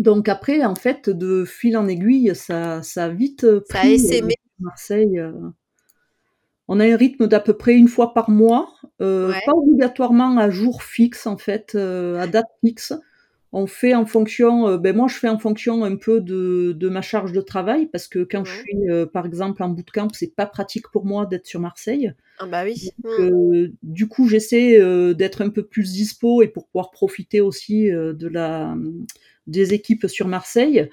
Donc 0.00 0.28
après, 0.28 0.64
en 0.64 0.74
fait, 0.74 1.08
de 1.08 1.44
fil 1.44 1.76
en 1.76 1.86
aiguille, 1.86 2.32
ça, 2.34 2.82
ça 2.82 3.04
a 3.04 3.08
vite 3.08 3.46
pris. 3.68 3.78
Ça 3.78 3.80
a 3.82 3.86
essaimé. 3.86 4.34
Marseille. 4.58 5.20
euh. 5.20 5.32
On 6.66 6.80
a 6.80 6.84
un 6.84 6.96
rythme 6.96 7.28
d'à 7.28 7.38
peu 7.38 7.54
près 7.54 7.74
une 7.74 7.86
fois 7.86 8.14
par 8.14 8.30
mois, 8.30 8.74
euh, 9.00 9.30
ouais. 9.30 9.40
pas 9.46 9.52
obligatoirement 9.52 10.36
à 10.36 10.50
jour 10.50 10.82
fixe 10.82 11.26
en 11.28 11.36
fait, 11.36 11.72
euh, 11.76 12.20
à 12.20 12.26
date 12.26 12.46
fixe 12.64 12.92
on 13.52 13.66
fait 13.66 13.94
en 13.94 14.06
fonction, 14.06 14.68
euh, 14.68 14.78
ben 14.78 14.94
moi 14.94 15.08
je 15.08 15.16
fais 15.16 15.28
en 15.28 15.38
fonction 15.38 15.84
un 15.84 15.96
peu 15.96 16.20
de, 16.20 16.72
de 16.72 16.88
ma 16.88 17.02
charge 17.02 17.32
de 17.32 17.40
travail 17.40 17.86
parce 17.86 18.06
que 18.06 18.20
quand 18.20 18.44
je 18.44 18.54
suis 18.60 18.88
euh, 18.88 19.06
par 19.06 19.26
exemple 19.26 19.62
en 19.62 19.68
bootcamp, 19.68 20.08
c'est 20.12 20.34
pas 20.34 20.46
pratique 20.46 20.88
pour 20.92 21.04
moi 21.04 21.26
d'être 21.26 21.46
sur 21.46 21.60
Marseille. 21.60 22.12
Ah 22.38 22.46
bah 22.46 22.62
oui. 22.64 22.90
Donc, 23.02 23.18
mmh. 23.18 23.72
du 23.82 24.08
coup, 24.08 24.28
j'essaie 24.28 24.80
euh, 24.80 25.14
d'être 25.14 25.42
un 25.42 25.50
peu 25.50 25.64
plus 25.64 25.92
dispo 25.92 26.42
et 26.42 26.48
pour 26.48 26.66
pouvoir 26.68 26.90
profiter 26.90 27.40
aussi 27.40 27.90
euh, 27.90 28.12
de 28.12 28.28
la 28.28 28.74
des 29.46 29.74
équipes 29.74 30.06
sur 30.06 30.28
Marseille. 30.28 30.88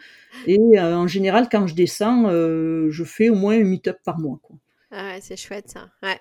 Et 0.48 0.58
euh, 0.58 0.96
en 0.96 1.08
général, 1.08 1.48
quand 1.52 1.68
je 1.68 1.76
descends, 1.76 2.28
euh, 2.30 2.90
je 2.90 3.04
fais 3.04 3.30
au 3.30 3.36
moins 3.36 3.56
un 3.56 3.64
meet-up 3.64 4.00
par 4.04 4.18
mois. 4.18 4.40
Quoi. 4.42 4.56
Ah 4.92 5.10
ouais, 5.10 5.20
c'est 5.22 5.38
chouette 5.38 5.70
ça. 5.70 5.90
Ouais. 6.02 6.18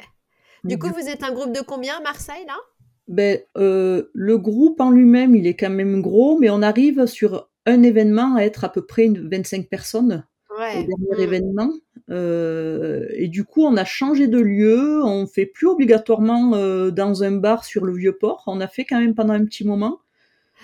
Du 0.65 0.79
coup, 0.79 0.89
vous 0.89 1.09
êtes 1.09 1.23
un 1.23 1.33
groupe 1.33 1.53
de 1.53 1.61
combien 1.61 1.97
à 1.97 2.01
Marseille 2.01 2.45
là? 2.47 2.57
Ben, 3.09 3.39
euh, 3.57 4.05
le 4.15 4.39
groupe 4.39 4.81
en 4.81 4.91
lui-même, 4.91 5.35
il 5.37 5.47
est 5.47 5.55
quand 5.55 5.71
même 5.71 6.01
gros, 6.03 6.39
mais 6.39 6.51
on 6.51 6.63
arrive 6.63 7.07
sur 7.07 7.49
un 7.65 7.83
événement 7.83 8.37
à 8.37 8.43
être 8.43 8.65
à 8.65 8.69
peu 8.69 8.85
près 8.85 9.05
une 9.05 9.29
25 9.29 9.69
personnes 9.69 10.25
ouais. 10.59 10.81
au 10.81 10.87
dernier 10.87 11.17
mmh. 11.17 11.21
événement. 11.21 11.73
Euh, 12.11 13.07
et 13.15 13.29
du 13.29 13.45
coup, 13.45 13.65
on 13.65 13.77
a 13.77 13.85
changé 13.85 14.29
de 14.29 14.39
lieu, 14.39 15.03
on 15.05 15.27
fait 15.27 15.47
plus 15.47 15.67
obligatoirement 15.67 16.55
euh, 16.55 16.91
dans 16.91 17.23
un 17.23 17.33
bar 17.33 17.65
sur 17.65 17.85
le 17.85 17.95
vieux 17.95 18.17
port. 18.17 18.45
On 18.47 18.61
a 18.61 18.69
fait 18.69 18.85
quand 18.85 19.01
même 19.01 19.15
pendant 19.15 19.35
un 19.35 19.45
petit 19.45 19.67
moment. 19.67 20.01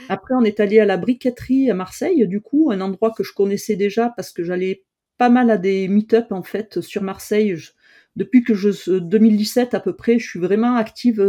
Après, 0.08 0.34
on 0.34 0.42
est 0.42 0.58
allé 0.58 0.80
à 0.80 0.86
la 0.86 0.96
briqueterie 0.96 1.70
à 1.70 1.74
Marseille, 1.74 2.26
du 2.26 2.40
coup, 2.40 2.70
un 2.72 2.80
endroit 2.80 3.12
que 3.16 3.22
je 3.22 3.32
connaissais 3.34 3.76
déjà 3.76 4.12
parce 4.16 4.32
que 4.32 4.42
j'allais 4.42 4.84
pas 5.18 5.28
mal 5.28 5.50
à 5.50 5.58
des 5.58 5.86
meet-up 5.86 6.32
en 6.32 6.42
fait 6.42 6.80
sur 6.80 7.02
Marseille. 7.02 7.56
Depuis 8.16 8.44
que 8.44 8.54
je 8.54 8.98
2017 8.98 9.74
à 9.74 9.80
peu 9.80 9.94
près, 9.94 10.18
je 10.18 10.28
suis 10.28 10.40
vraiment 10.40 10.76
active 10.76 11.20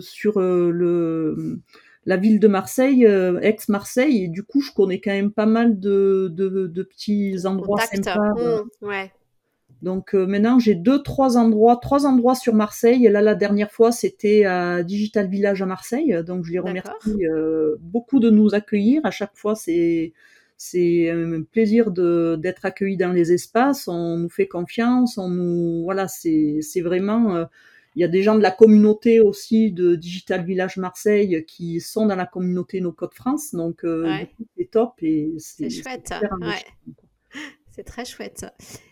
sur 0.00 0.40
le 0.40 1.60
la 2.06 2.16
ville 2.16 2.40
de 2.40 2.48
Marseille, 2.48 3.06
ex-Marseille, 3.42 4.24
et 4.24 4.28
du 4.28 4.42
coup, 4.42 4.62
je 4.62 4.72
connais 4.72 5.00
quand 5.00 5.10
même 5.10 5.32
pas 5.32 5.44
mal 5.46 5.78
de, 5.78 6.28
de, 6.32 6.82
petits 6.82 7.46
endroits 7.46 7.80
sympas. 7.82 8.16
Mmh, 8.16 8.86
ouais. 8.86 9.12
Donc 9.82 10.14
euh, 10.14 10.26
maintenant, 10.26 10.58
j'ai 10.58 10.74
deux, 10.74 11.02
trois 11.02 11.38
endroits, 11.38 11.76
trois 11.76 12.06
endroits 12.06 12.34
sur 12.34 12.54
Marseille. 12.54 13.06
Et 13.06 13.08
là, 13.08 13.22
la 13.22 13.34
dernière 13.34 13.70
fois, 13.70 13.92
c'était 13.92 14.44
à 14.44 14.82
Digital 14.82 15.28
Village 15.28 15.62
à 15.62 15.66
Marseille. 15.66 16.22
Donc 16.26 16.44
je 16.44 16.52
les 16.52 16.58
remercie 16.58 17.26
euh, 17.26 17.76
beaucoup 17.80 18.20
de 18.20 18.30
nous 18.30 18.54
accueillir. 18.54 19.00
À 19.04 19.10
chaque 19.10 19.34
fois, 19.34 19.54
c'est 19.54 20.12
c'est 20.62 21.08
un 21.08 21.40
plaisir 21.40 21.90
d'être 21.90 22.66
accueillis 22.66 22.98
dans 22.98 23.12
les 23.12 23.32
espaces. 23.32 23.88
On 23.88 24.18
nous 24.18 24.28
fait 24.28 24.46
confiance. 24.46 25.16
On 25.16 25.30
nous 25.30 25.84
voilà, 25.84 26.06
c'est 26.06 26.58
c'est 26.60 26.82
vraiment. 26.82 27.34
Euh, 27.34 27.46
il 27.96 28.02
y 28.02 28.04
a 28.04 28.08
des 28.08 28.22
gens 28.22 28.36
de 28.36 28.42
la 28.42 28.50
communauté 28.50 29.20
aussi 29.20 29.72
de 29.72 29.96
Digital 29.96 30.44
Village 30.44 30.76
Marseille 30.76 31.46
qui 31.46 31.80
sont 31.80 32.04
dans 32.04 32.14
la 32.14 32.26
communauté 32.26 32.82
No 32.82 32.92
Code 32.92 33.14
France. 33.14 33.54
Donc 33.54 33.86
c'est 34.58 34.70
top 34.70 35.02
et 35.02 35.32
c'est 35.38 35.70
chouette. 35.70 36.12
Ouais. 36.40 36.92
C'est 37.80 37.84
très 37.84 38.04
chouette. 38.04 38.44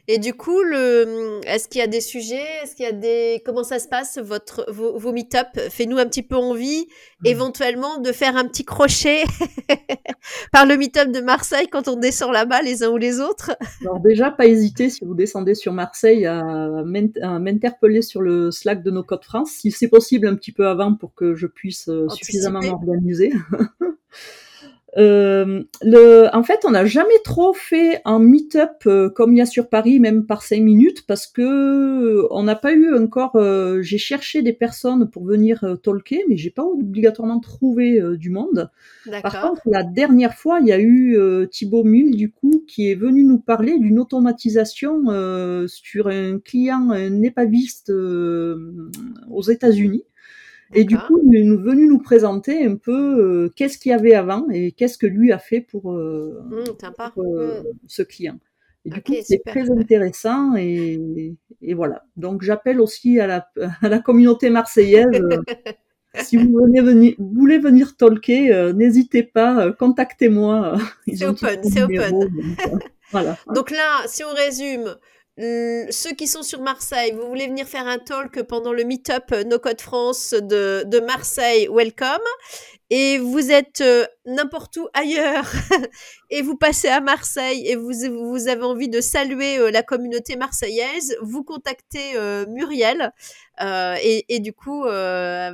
Et 0.07 0.17
du 0.17 0.33
coup, 0.33 0.63
le... 0.63 1.43
est-ce 1.45 1.69
qu'il 1.69 1.81
y 1.81 1.85
a 1.85 1.87
des 1.87 2.01
sujets 2.01 2.41
Est-ce 2.63 2.75
qu'il 2.75 2.87
y 2.87 2.89
a 2.89 2.93
des 2.93 3.43
comment 3.45 3.65
ça 3.65 3.79
se 3.79 3.87
passe 3.87 4.17
votre 4.17 4.65
vos, 4.73 4.99
vos 4.99 5.13
meet-up? 5.13 5.49
Fais-nous 5.69 5.99
un 5.99 6.07
petit 6.07 6.23
peu 6.23 6.37
envie, 6.37 6.87
mmh. 7.21 7.27
éventuellement 7.27 7.99
de 7.99 8.11
faire 8.13 8.35
un 8.39 8.49
petit 8.49 8.65
crochet 8.65 9.25
par 10.53 10.65
le 10.65 10.79
meet-up 10.79 11.13
de 11.13 11.21
Marseille 11.21 11.69
quand 11.71 11.87
on 11.87 11.97
descend 11.97 12.33
là-bas 12.33 12.63
les 12.63 12.83
uns 12.83 12.89
ou 12.89 12.97
les 12.97 13.21
autres. 13.21 13.51
Alors 13.83 14.01
déjà, 14.01 14.31
pas 14.31 14.47
hésiter 14.47 14.89
si 14.89 15.05
vous 15.05 15.15
descendez 15.15 15.55
sur 15.55 15.75
Marseille 15.75 16.25
à 16.25 16.43
m'interpeller 16.83 18.01
sur 18.01 18.23
le 18.23 18.51
Slack 18.51 18.83
de 18.83 18.91
nos 18.91 19.05
codes 19.05 19.25
France, 19.25 19.51
si 19.51 19.71
c'est 19.71 19.89
possible 19.89 20.29
un 20.29 20.35
petit 20.35 20.53
peu 20.53 20.67
avant 20.67 20.95
pour 20.95 21.15
que 21.15 21.35
je 21.35 21.47
puisse 21.47 21.91
euh, 21.91 22.09
suffisamment 22.09 22.63
m'organiser. 22.63 23.35
Euh, 24.99 25.63
le, 25.83 26.29
en 26.35 26.43
fait, 26.43 26.61
on 26.65 26.71
n'a 26.71 26.85
jamais 26.85 27.19
trop 27.23 27.53
fait 27.53 28.01
un 28.05 28.19
meet-up 28.19 28.83
euh, 28.87 29.09
comme 29.09 29.33
il 29.33 29.39
y 29.39 29.41
a 29.41 29.47
sur 29.47 29.69
Paris, 29.69 30.01
même 30.01 30.27
par 30.27 30.43
cinq 30.43 30.61
minutes, 30.61 31.07
parce 31.07 31.27
que 31.27 31.43
euh, 31.43 32.27
on 32.31 32.43
n'a 32.43 32.57
pas 32.57 32.73
eu 32.73 32.95
encore. 32.97 33.37
Euh, 33.37 33.81
j'ai 33.81 33.99
cherché 33.99 34.43
des 34.43 34.53
personnes 34.53 35.09
pour 35.09 35.25
venir 35.25 35.65
talker, 35.83 36.25
mais 36.29 36.37
j'ai 36.37 36.51
pas 36.51 36.65
obligatoirement 36.65 37.39
trouvé 37.41 38.01
du 38.17 38.31
monde. 38.31 38.71
Par 39.23 39.41
contre, 39.41 39.63
la 39.67 39.85
dernière 39.85 40.35
fois, 40.35 40.59
il 40.61 40.67
y 40.67 40.73
a 40.73 40.81
eu 40.81 41.17
Thibaut 41.51 41.85
Mille, 41.85 42.17
du 42.17 42.31
coup, 42.33 42.65
qui 42.67 42.91
est 42.91 42.95
venu 42.95 43.25
nous 43.25 43.39
parler 43.39 43.79
d'une 43.79 43.99
automatisation 43.99 45.05
sur 45.67 46.09
un 46.09 46.39
client, 46.39 46.91
un 46.91 47.23
épaviste 47.23 47.91
aux 47.91 49.43
États-Unis. 49.43 50.05
Et 50.75 50.85
du 50.85 50.97
coup, 50.99 51.21
il 51.25 51.37
est 51.37 51.43
venu 51.43 51.87
nous 51.87 51.99
présenter 51.99 52.65
un 52.65 52.77
peu 52.77 52.93
euh, 52.93 53.53
qu'est-ce 53.57 53.79
qu'il 53.79 53.91
y 53.91 53.95
avait 53.95 54.15
avant 54.15 54.47
et 54.51 54.73
qu'est-ce 54.73 54.99
que 54.99 55.07
lui 55.07 55.33
a 55.33 55.39
fait 55.39 55.61
pour, 55.61 55.93
euh, 55.93 56.43
mmh, 56.45 56.65
euh, 57.19 57.61
mmh. 57.61 57.65
ce 57.87 58.03
client. 58.03 58.39
Et 58.85 58.91
du 58.91 59.03
coup, 59.03 59.15
c'est 59.23 59.43
très 59.45 59.71
intéressant 59.71 60.55
et, 60.57 61.37
et, 61.63 61.75
voilà. 61.75 62.05
Donc, 62.17 62.43
j'appelle 62.43 62.81
aussi 62.81 63.19
à 63.19 63.27
la, 63.27 63.49
à 63.83 63.89
la 63.89 63.99
communauté 63.99 64.51
marseillaise. 64.51 65.09
si 66.15 66.37
vous, 66.37 66.53
venez 66.53 66.81
venir, 66.81 67.15
voulez 67.19 67.59
venir 67.59 67.97
talker, 67.97 68.73
n'hésitez 68.75 69.23
pas, 69.23 69.73
contactez-moi. 69.73 70.77
C'est 71.07 71.25
open, 71.25 71.61
c'est 71.65 71.83
open. 71.83 72.19
Donc, 72.71 72.83
voilà. 73.11 73.39
donc 73.55 73.71
là, 73.71 74.03
si 74.07 74.23
on 74.23 74.35
résume, 74.35 74.95
ceux 75.39 76.15
qui 76.17 76.27
sont 76.27 76.43
sur 76.43 76.61
Marseille, 76.61 77.13
vous 77.13 77.29
voulez 77.29 77.47
venir 77.47 77.67
faire 77.67 77.87
un 77.87 77.99
talk 77.99 78.43
pendant 78.43 78.73
le 78.73 78.83
meet-up 78.83 79.25
euh, 79.33 79.45
No 79.45 79.61
Code 79.61 79.81
France 79.81 80.35
de, 80.35 81.01
Marseille, 81.07 81.69
welcome. 81.71 82.19
Et 82.91 83.19
vous 83.19 83.53
êtes 83.53 83.81
euh, 83.83 84.05
n'importe 84.27 84.79
où 84.79 84.89
ailleurs 84.95 85.49
et 86.31 86.43
vous 86.43 86.57
passez 86.57 86.89
à 86.89 87.01
Marseille 87.01 87.69
et 87.69 87.77
vous, 87.77 88.49
avez 88.49 88.63
envie 88.63 88.89
de 88.89 89.01
saluer 89.01 89.59
euh, 89.59 89.71
la 89.71 89.85
communauté 89.85 90.35
marseillaise, 90.35 91.17
vous 91.23 91.45
contactez 91.45 92.15
Muriel. 92.49 93.13
Et, 93.61 94.41
du 94.41 94.53
coup, 94.53 94.85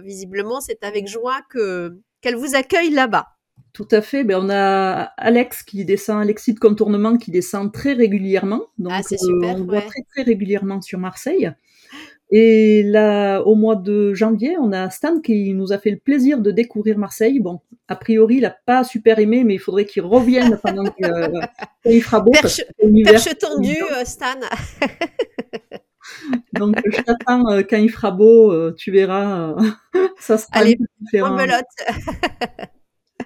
visiblement, 0.02 0.60
c'est 0.60 0.82
avec 0.82 1.08
joie 1.08 1.40
que 1.50 1.98
qu'elle 2.22 2.36
vous 2.36 2.54
accueille 2.54 2.90
là-bas. 2.90 3.33
Tout 3.74 3.88
à 3.90 4.00
fait. 4.00 4.22
Ben, 4.22 4.38
on 4.40 4.50
a 4.50 5.12
Alex 5.16 5.64
qui 5.64 5.84
descend, 5.84 6.22
Alexis 6.22 6.54
de 6.54 6.60
contournement 6.60 7.18
qui 7.18 7.32
descend 7.32 7.72
très 7.72 7.92
régulièrement. 7.92 8.62
Donc, 8.78 8.92
ah, 8.94 9.02
c'est 9.02 9.18
super, 9.18 9.56
euh, 9.56 9.60
on 9.60 9.64
voit 9.64 9.80
très, 9.80 10.02
très 10.12 10.22
régulièrement 10.22 10.80
sur 10.80 11.00
Marseille. 11.00 11.50
Et 12.30 12.84
là, 12.84 13.40
au 13.40 13.56
mois 13.56 13.74
de 13.74 14.14
janvier, 14.14 14.56
on 14.60 14.70
a 14.70 14.90
Stan 14.90 15.20
qui 15.20 15.52
nous 15.54 15.72
a 15.72 15.78
fait 15.78 15.90
le 15.90 15.96
plaisir 15.96 16.38
de 16.38 16.52
découvrir 16.52 16.98
Marseille. 16.98 17.40
Bon, 17.40 17.60
a 17.88 17.96
priori, 17.96 18.36
il 18.36 18.42
n'a 18.42 18.56
pas 18.64 18.84
super 18.84 19.18
aimé, 19.18 19.42
mais 19.42 19.54
il 19.54 19.60
faudrait 19.60 19.86
qu'il 19.86 20.02
revienne 20.02 20.56
pendant 20.62 20.84
qu'il 20.84 21.06
euh, 21.06 22.00
fera 22.00 22.20
beau. 22.20 22.30
Perche, 22.30 22.62
perche 23.04 23.38
tendue, 23.38 23.82
euh, 23.92 24.04
Stan. 24.04 24.38
Donc, 26.52 26.76
je 26.86 27.00
t'attends 27.02 27.42
quand 27.68 27.76
il 27.76 27.90
fera 27.90 28.12
beau, 28.12 28.70
tu 28.72 28.92
verras, 28.92 29.56
ça 30.20 30.38
sera 30.38 30.50
Allez, 30.52 30.78
différent. 31.00 31.36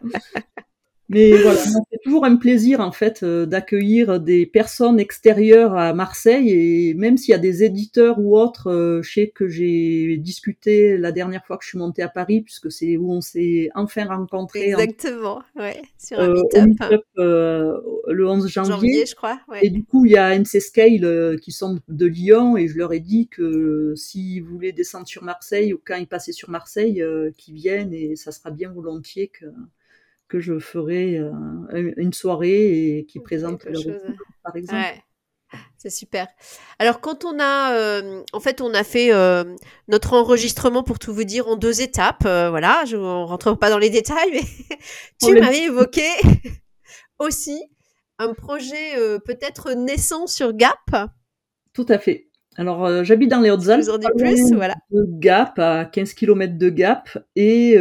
Mais 1.11 1.31
voilà, 1.39 1.59
c'est 1.59 2.03
toujours 2.05 2.27
un 2.27 2.37
plaisir 2.37 2.81
en 2.81 2.93
fait 2.93 3.23
euh, 3.23 3.47
d'accueillir 3.47 4.21
des 4.21 4.45
personnes 4.45 5.01
extérieures 5.01 5.75
à 5.75 5.95
Marseille 5.95 6.51
et 6.51 6.93
même 6.95 7.17
s'il 7.17 7.33
y 7.33 7.35
a 7.35 7.39
des 7.39 7.65
éditeurs 7.65 8.19
ou 8.19 8.37
autres, 8.37 8.71
euh, 8.71 9.01
je 9.03 9.13
sais 9.13 9.29
que 9.29 9.49
j'ai 9.49 10.19
discuté 10.19 10.99
la 10.99 11.11
dernière 11.11 11.47
fois 11.47 11.57
que 11.57 11.65
je 11.65 11.71
suis 11.71 11.79
montée 11.79 12.03
à 12.03 12.11
Paris 12.11 12.43
puisque 12.43 12.71
c'est 12.71 12.99
où 12.99 13.11
on 13.11 13.23
s'est 13.23 13.71
enfin 13.75 14.05
rencontrés. 14.05 14.69
Exactement, 14.69 15.41
ouais, 15.57 15.81
sur 15.97 16.21
un 16.21 16.29
euh, 16.29 16.67
meet-up. 16.67 17.03
le 17.17 18.29
11 18.29 18.47
janvier. 18.47 19.07
je 19.07 19.15
crois. 19.15 19.41
Et 19.63 19.71
du 19.71 19.85
coup, 19.85 20.05
il 20.05 20.13
y 20.13 20.19
a 20.19 20.39
NC 20.39 20.61
Scale 20.61 21.39
qui 21.41 21.53
sont 21.53 21.79
de 21.89 22.07
Lyon 22.07 22.59
et 22.59 22.69
je 22.69 22.77
leur 22.77 22.93
ai 22.93 23.01
dit 23.01 23.29
que 23.29 23.95
s'ils 23.97 24.43
voulaient 24.43 24.73
descendre 24.73 25.07
sur 25.07 25.23
Marseille 25.23 25.73
ou 25.73 25.81
quand 25.83 25.97
ils 25.97 26.07
passaient 26.07 26.33
sur 26.33 26.51
Marseille, 26.51 27.03
qu'ils 27.39 27.55
viennent 27.55 27.95
et 27.95 28.15
ça 28.15 28.31
sera 28.31 28.51
bien 28.51 28.71
volontiers 28.71 29.29
que 29.29 29.47
que 30.29 30.41
je 30.41 30.59
ferai 30.59 31.19
euh, 31.19 31.93
une 31.97 32.13
soirée 32.13 32.99
et 32.99 33.07
qui 33.07 33.19
présente 33.21 33.65
leur 33.65 33.83
par 34.45 34.55
exemple. 34.57 35.01
C'est 35.79 35.91
super. 35.91 36.27
Alors 36.79 37.01
quand 37.01 37.25
on 37.25 37.39
a, 37.41 37.73
euh, 37.73 38.23
en 38.35 38.41
fait, 38.41 38.61
on 38.61 38.75
a 38.75 38.85
fait 38.85 39.15
euh, 39.15 39.45
notre 39.89 40.13
enregistrement 40.13 40.83
pour 40.83 40.99
tout 40.99 41.15
vous 41.15 41.25
dire 41.25 41.49
en 41.49 41.57
deux 41.57 41.81
étapes. 41.81 42.25
voilà, 42.25 42.85
je 42.87 42.97
ne 42.97 43.25
rentre 43.25 43.55
pas 43.55 43.71
dans 43.71 43.79
les 43.79 43.89
détails, 43.89 44.31
mais 44.33 44.43
tu 45.23 45.41
m'avais 45.41 45.65
évoqué 45.65 46.07
aussi 47.19 47.63
un 48.19 48.35
projet 48.35 49.19
peut-être 49.25 49.73
naissant 49.73 50.27
sur 50.27 50.53
Gap. 50.53 50.91
Tout 51.73 51.87
à 51.89 51.99
fait. 51.99 52.27
Alors 52.57 53.05
j'habite 53.05 53.31
dans 53.31 53.41
les 53.41 53.51
Hautes-Alpes. 53.51 53.87
Voilà. 54.53 54.75
De 54.91 55.07
Gap 55.19 55.59
à 55.59 55.87
15 55.87 56.13
km 56.13 56.59
de 56.59 56.69
Gap 56.69 57.17
et 57.37 57.79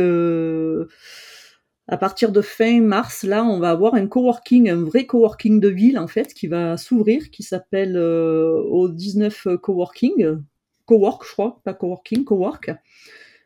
à 1.89 1.97
partir 1.97 2.31
de 2.33 2.41
fin 2.41 2.81
mars, 2.81 3.23
là, 3.23 3.45
on 3.45 3.59
va 3.59 3.69
avoir 3.69 3.95
un 3.95 4.07
coworking, 4.07 4.69
un 4.69 4.83
vrai 4.83 5.05
coworking 5.05 5.61
de 5.61 5.69
ville 5.69 5.97
en 5.97 6.07
fait, 6.07 6.33
qui 6.33 6.47
va 6.47 6.75
s'ouvrir, 6.75 7.31
qui 7.31 7.43
s'appelle 7.43 7.95
euh, 7.95 8.61
au 8.69 8.89
19 8.89 9.47
coworking, 9.61 10.37
cowork, 10.85 11.25
je 11.25 11.31
crois, 11.31 11.61
pas 11.63 11.73
coworking, 11.73 12.25
cowork. 12.25 12.71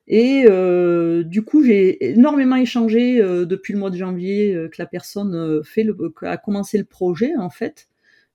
Et 0.07 0.45
euh, 0.49 1.23
du 1.23 1.43
coup, 1.43 1.63
j'ai 1.63 2.11
énormément 2.11 2.55
échangé 2.55 3.21
euh, 3.21 3.45
depuis 3.45 3.73
le 3.73 3.79
mois 3.79 3.91
de 3.91 3.97
janvier 3.97 4.67
que 4.71 4.81
la 4.81 4.87
personne 4.87 5.63
fait 5.63 5.83
le, 5.83 5.95
a 6.23 6.37
commencé 6.37 6.79
le 6.79 6.85
projet 6.85 7.33
en 7.37 7.51
fait. 7.51 7.87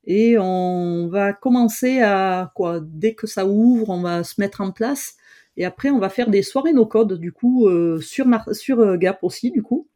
Et 0.05 0.39
on 0.39 1.09
va 1.09 1.33
commencer 1.33 2.01
à 2.01 2.53
quoi 2.55 2.81
Dès 2.81 3.15
que 3.15 3.27
ça 3.27 3.45
ouvre, 3.45 3.91
on 3.91 4.03
va 4.03 4.23
se 4.23 4.41
mettre 4.41 4.61
en 4.61 4.71
place. 4.71 5.17
Et 5.57 5.65
après, 5.65 5.91
on 5.91 5.99
va 5.99 6.11
faire 6.11 6.31
des 6.31 6.43
soirées 6.43 6.73
no 6.73 6.87
code 6.87 7.15
du 7.15 7.33
coup 7.33 7.69
sur 8.01 8.27
sur 8.53 8.97
Gap 8.99 9.19
aussi 9.25 9.51
du 9.51 9.63
coup. 9.63 9.89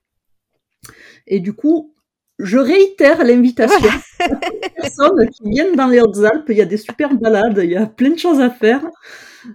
Et 1.26 1.40
du 1.40 1.52
coup, 1.52 1.94
je 2.38 2.58
réitère 2.58 3.24
l'invitation 3.24 3.88
aux 4.30 4.80
personnes 4.80 5.28
qui 5.30 5.50
viennent 5.50 5.76
dans 5.76 5.86
les 5.86 6.00
Hautes-Alpes. 6.00 6.46
Il 6.48 6.56
y 6.56 6.62
a 6.62 6.66
des 6.66 6.78
super 6.78 7.14
balades, 7.14 7.60
il 7.62 7.70
y 7.70 7.76
a 7.76 7.86
plein 7.86 8.10
de 8.10 8.18
choses 8.18 8.40
à 8.40 8.50
faire. 8.50 8.82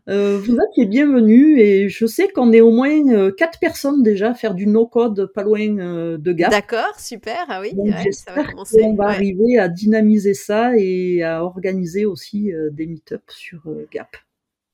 Euh, 0.08 0.40
vous 0.40 0.56
êtes 0.56 0.78
les 0.78 0.86
bienvenus 0.86 1.60
et 1.60 1.90
je 1.90 2.06
sais 2.08 2.28
qu'on 2.30 2.52
est 2.52 2.62
au 2.62 2.72
moins 2.72 3.08
euh, 3.10 3.32
quatre 3.32 3.60
personnes 3.60 4.02
déjà 4.02 4.32
à 4.32 4.34
faire 4.34 4.56
du 4.56 4.66
no-code 4.66 5.32
pas 5.34 5.44
loin 5.44 5.78
euh, 5.78 6.18
de 6.18 6.32
Gap. 6.32 6.52
D'accord, 6.52 7.00
super. 7.00 7.46
Ah 7.50 7.62
oui, 7.62 7.74
ça 8.12 8.34
va 8.34 8.46
commencer. 8.46 8.82
On 8.84 8.96
va 8.96 9.06
arriver 9.06 9.60
à 9.60 9.68
dynamiser 9.68 10.34
ça 10.34 10.72
et 10.76 11.24
à 11.24 11.44
organiser 11.44 12.06
aussi 12.06 12.52
des 12.72 12.88
meet-ups 12.88 13.34
sur 13.34 13.62
Gap. 13.92 14.18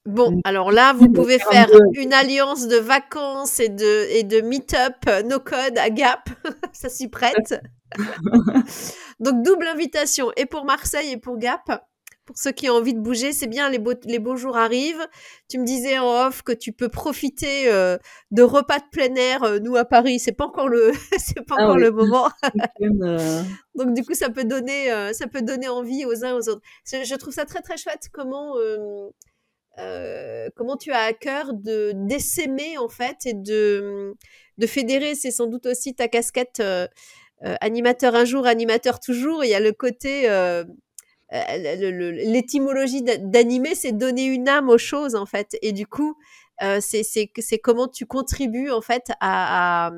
Bon, 0.05 0.39
alors 0.45 0.71
là, 0.71 0.93
vous 0.93 1.09
pouvez 1.09 1.37
faire 1.37 1.69
une 1.93 2.11
alliance 2.13 2.67
de 2.67 2.77
vacances 2.77 3.59
et 3.59 3.69
de, 3.69 4.07
et 4.09 4.23
de 4.23 4.41
meet-up 4.41 4.95
euh, 5.07 5.21
no 5.21 5.39
code 5.39 5.77
à 5.77 5.89
Gap. 5.91 6.27
Ça 6.73 6.89
s'y 6.89 7.07
prête. 7.07 7.53
Donc, 9.19 9.43
double 9.43 9.67
invitation 9.67 10.31
et 10.37 10.45
pour 10.45 10.65
Marseille 10.65 11.11
et 11.11 11.17
pour 11.17 11.37
Gap. 11.37 11.85
Pour 12.25 12.37
ceux 12.37 12.51
qui 12.51 12.69
ont 12.69 12.75
envie 12.75 12.93
de 12.93 12.99
bouger, 12.99 13.33
c'est 13.33 13.47
bien, 13.47 13.67
les 13.69 13.79
beaux, 13.79 13.95
les 14.05 14.19
beaux 14.19 14.35
jours 14.37 14.55
arrivent. 14.55 15.05
Tu 15.49 15.57
me 15.57 15.65
disais 15.65 15.97
en 15.97 16.27
off 16.27 16.43
que 16.43 16.51
tu 16.51 16.71
peux 16.71 16.87
profiter 16.87 17.69
euh, 17.71 17.97
de 18.29 18.43
repas 18.43 18.77
de 18.77 18.85
plein 18.91 19.13
air. 19.15 19.43
Euh, 19.43 19.59
nous, 19.59 19.75
à 19.75 19.85
Paris, 19.85 20.19
c'est 20.19 20.31
pas 20.31 20.45
encore 20.45 20.69
le, 20.69 20.91
c'est 21.17 21.41
pas 21.45 21.55
Ah 21.57 21.63
encore 21.63 21.75
oui. 21.75 21.81
le 21.81 21.91
moment. 21.91 22.29
euh, 23.03 23.43
Donc 23.75 23.93
du 23.95 24.03
coup, 24.05 24.13
ça 24.13 24.29
peut 24.29 24.45
donner, 24.45 24.91
euh, 24.91 25.13
ça 25.13 25.27
peut 25.27 25.41
donner 25.41 25.67
envie 25.67 26.05
aux 26.05 26.23
uns 26.23 26.33
aux 26.35 26.47
autres. 26.47 26.61
Je, 26.85 27.03
je 27.03 27.15
trouve 27.15 27.33
ça 27.33 27.45
très 27.45 27.61
très 27.61 27.75
chouette 27.77 28.07
comment 28.13 28.55
euh, 28.57 29.09
euh, 29.79 30.49
comment 30.55 30.75
tu 30.75 30.91
as 30.91 31.01
à 31.01 31.13
cœur 31.13 31.53
de 31.53 31.93
d'essaimer 31.95 32.77
en 32.77 32.89
fait 32.89 33.25
et 33.25 33.33
de 33.33 34.15
de 34.57 34.67
fédérer. 34.67 35.15
C'est 35.15 35.31
sans 35.31 35.47
doute 35.47 35.65
aussi 35.65 35.95
ta 35.95 36.07
casquette 36.07 36.59
euh, 36.59 36.87
euh, 37.45 37.55
animateur 37.61 38.15
un 38.15 38.25
jour, 38.25 38.45
animateur 38.47 38.99
toujours. 38.99 39.43
Il 39.45 39.49
y 39.49 39.55
a 39.55 39.59
le 39.59 39.71
côté 39.71 40.27
l'étymologie 41.31 43.01
d'a- 43.03 43.17
d'animer, 43.17 43.75
c'est 43.75 43.93
donner 43.93 44.25
une 44.25 44.49
âme 44.49 44.69
aux 44.69 44.77
choses 44.77 45.15
en 45.15 45.25
fait. 45.25 45.57
Et 45.61 45.71
du 45.71 45.87
coup, 45.87 46.17
c'est 46.81 47.59
comment 47.63 47.87
tu 47.87 48.05
contribues 48.05 48.71
en 48.71 48.81
fait 48.81 49.11
à, 49.21 49.91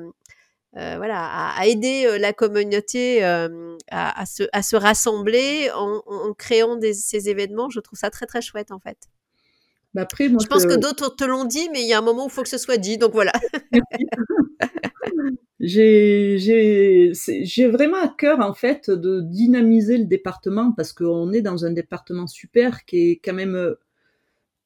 voilà, 0.74 1.50
à, 1.56 1.66
aider 1.66 2.18
la 2.18 2.32
communauté 2.32 3.24
à, 3.24 4.26
se, 4.26 4.44
à 4.52 4.62
se 4.62 4.76
rassembler 4.76 5.70
en, 5.74 6.32
créant 6.38 6.78
ces 6.80 7.28
événements. 7.28 7.68
Je 7.70 7.80
trouve 7.80 7.98
ça 7.98 8.10
très 8.10 8.26
très 8.26 8.40
chouette 8.40 8.70
en 8.70 8.78
fait. 8.78 8.98
Bah 9.94 10.02
après, 10.02 10.28
moi, 10.28 10.40
Je 10.42 10.48
pense 10.48 10.66
que 10.66 10.76
d'autres 10.76 11.14
te 11.14 11.24
l'ont 11.24 11.44
dit, 11.44 11.68
mais 11.72 11.82
il 11.82 11.88
y 11.88 11.92
a 11.92 11.98
un 11.98 12.02
moment 12.02 12.24
où 12.24 12.28
il 12.28 12.32
faut 12.32 12.42
que 12.42 12.48
ce 12.48 12.58
soit 12.58 12.78
dit. 12.78 12.98
Donc 12.98 13.12
voilà. 13.12 13.32
J'ai 15.60 16.38
vraiment 17.68 18.02
à 18.02 18.08
cœur 18.08 18.40
en 18.40 18.54
fait 18.54 18.90
de 18.90 19.20
dynamiser 19.20 19.98
le 19.98 20.04
département 20.04 20.72
parce 20.72 20.92
qu'on 20.92 21.32
est 21.32 21.42
dans 21.42 21.64
un 21.64 21.70
département 21.70 22.26
super 22.26 22.84
qui 22.84 23.12
est 23.12 23.20
quand 23.24 23.34
même 23.34 23.54
euh, 23.54 23.74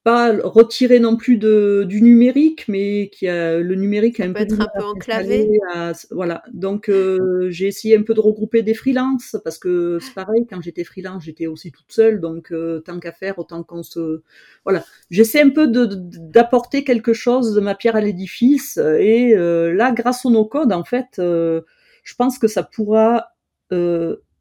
pas 0.08 0.32
retiré 0.42 1.00
non 1.00 1.16
plus 1.16 1.36
de, 1.36 1.84
du 1.86 2.00
numérique, 2.00 2.64
mais 2.66 3.10
qui 3.12 3.28
a 3.28 3.58
le 3.58 3.74
numérique 3.74 4.20
a 4.20 4.24
un 4.24 4.28
peut 4.28 4.46
peu 4.46 4.54
être 4.54 4.60
un 4.60 4.68
peu 4.74 4.82
enclavé. 4.84 5.60
à- 5.74 5.92
voilà. 6.10 6.42
Donc 6.52 6.88
euh, 6.88 7.48
j'ai 7.50 7.66
essayé 7.66 7.94
un 7.94 8.02
peu 8.02 8.14
de 8.14 8.20
regrouper 8.20 8.62
des 8.62 8.72
freelances 8.72 9.36
parce 9.44 9.58
que 9.58 9.98
c'est 10.00 10.14
pareil 10.14 10.46
quand 10.48 10.62
j'étais 10.62 10.84
freelance 10.84 11.24
j'étais 11.24 11.46
aussi 11.46 11.72
toute 11.72 11.92
seule 11.92 12.20
donc 12.20 12.52
euh, 12.52 12.80
tant 12.80 12.98
qu'à 13.00 13.12
faire 13.12 13.38
autant 13.38 13.62
qu'on 13.62 13.82
se 13.82 14.22
voilà 14.64 14.82
j'essaie 15.10 15.42
un 15.42 15.50
peu 15.50 15.66
d'apporter 15.66 16.84
quelque 16.84 17.12
chose 17.12 17.52
de 17.54 17.60
ma 17.60 17.74
pierre 17.74 17.96
à 17.96 18.00
l'édifice 18.00 18.78
et 18.78 19.34
euh, 19.36 19.74
là 19.74 19.92
grâce 19.92 20.24
au 20.24 20.30
no 20.30 20.46
code 20.46 20.72
en 20.72 20.84
fait 20.84 21.14
je 21.18 22.14
pense 22.16 22.38
que 22.38 22.48
ça 22.48 22.62
pourra 22.62 23.34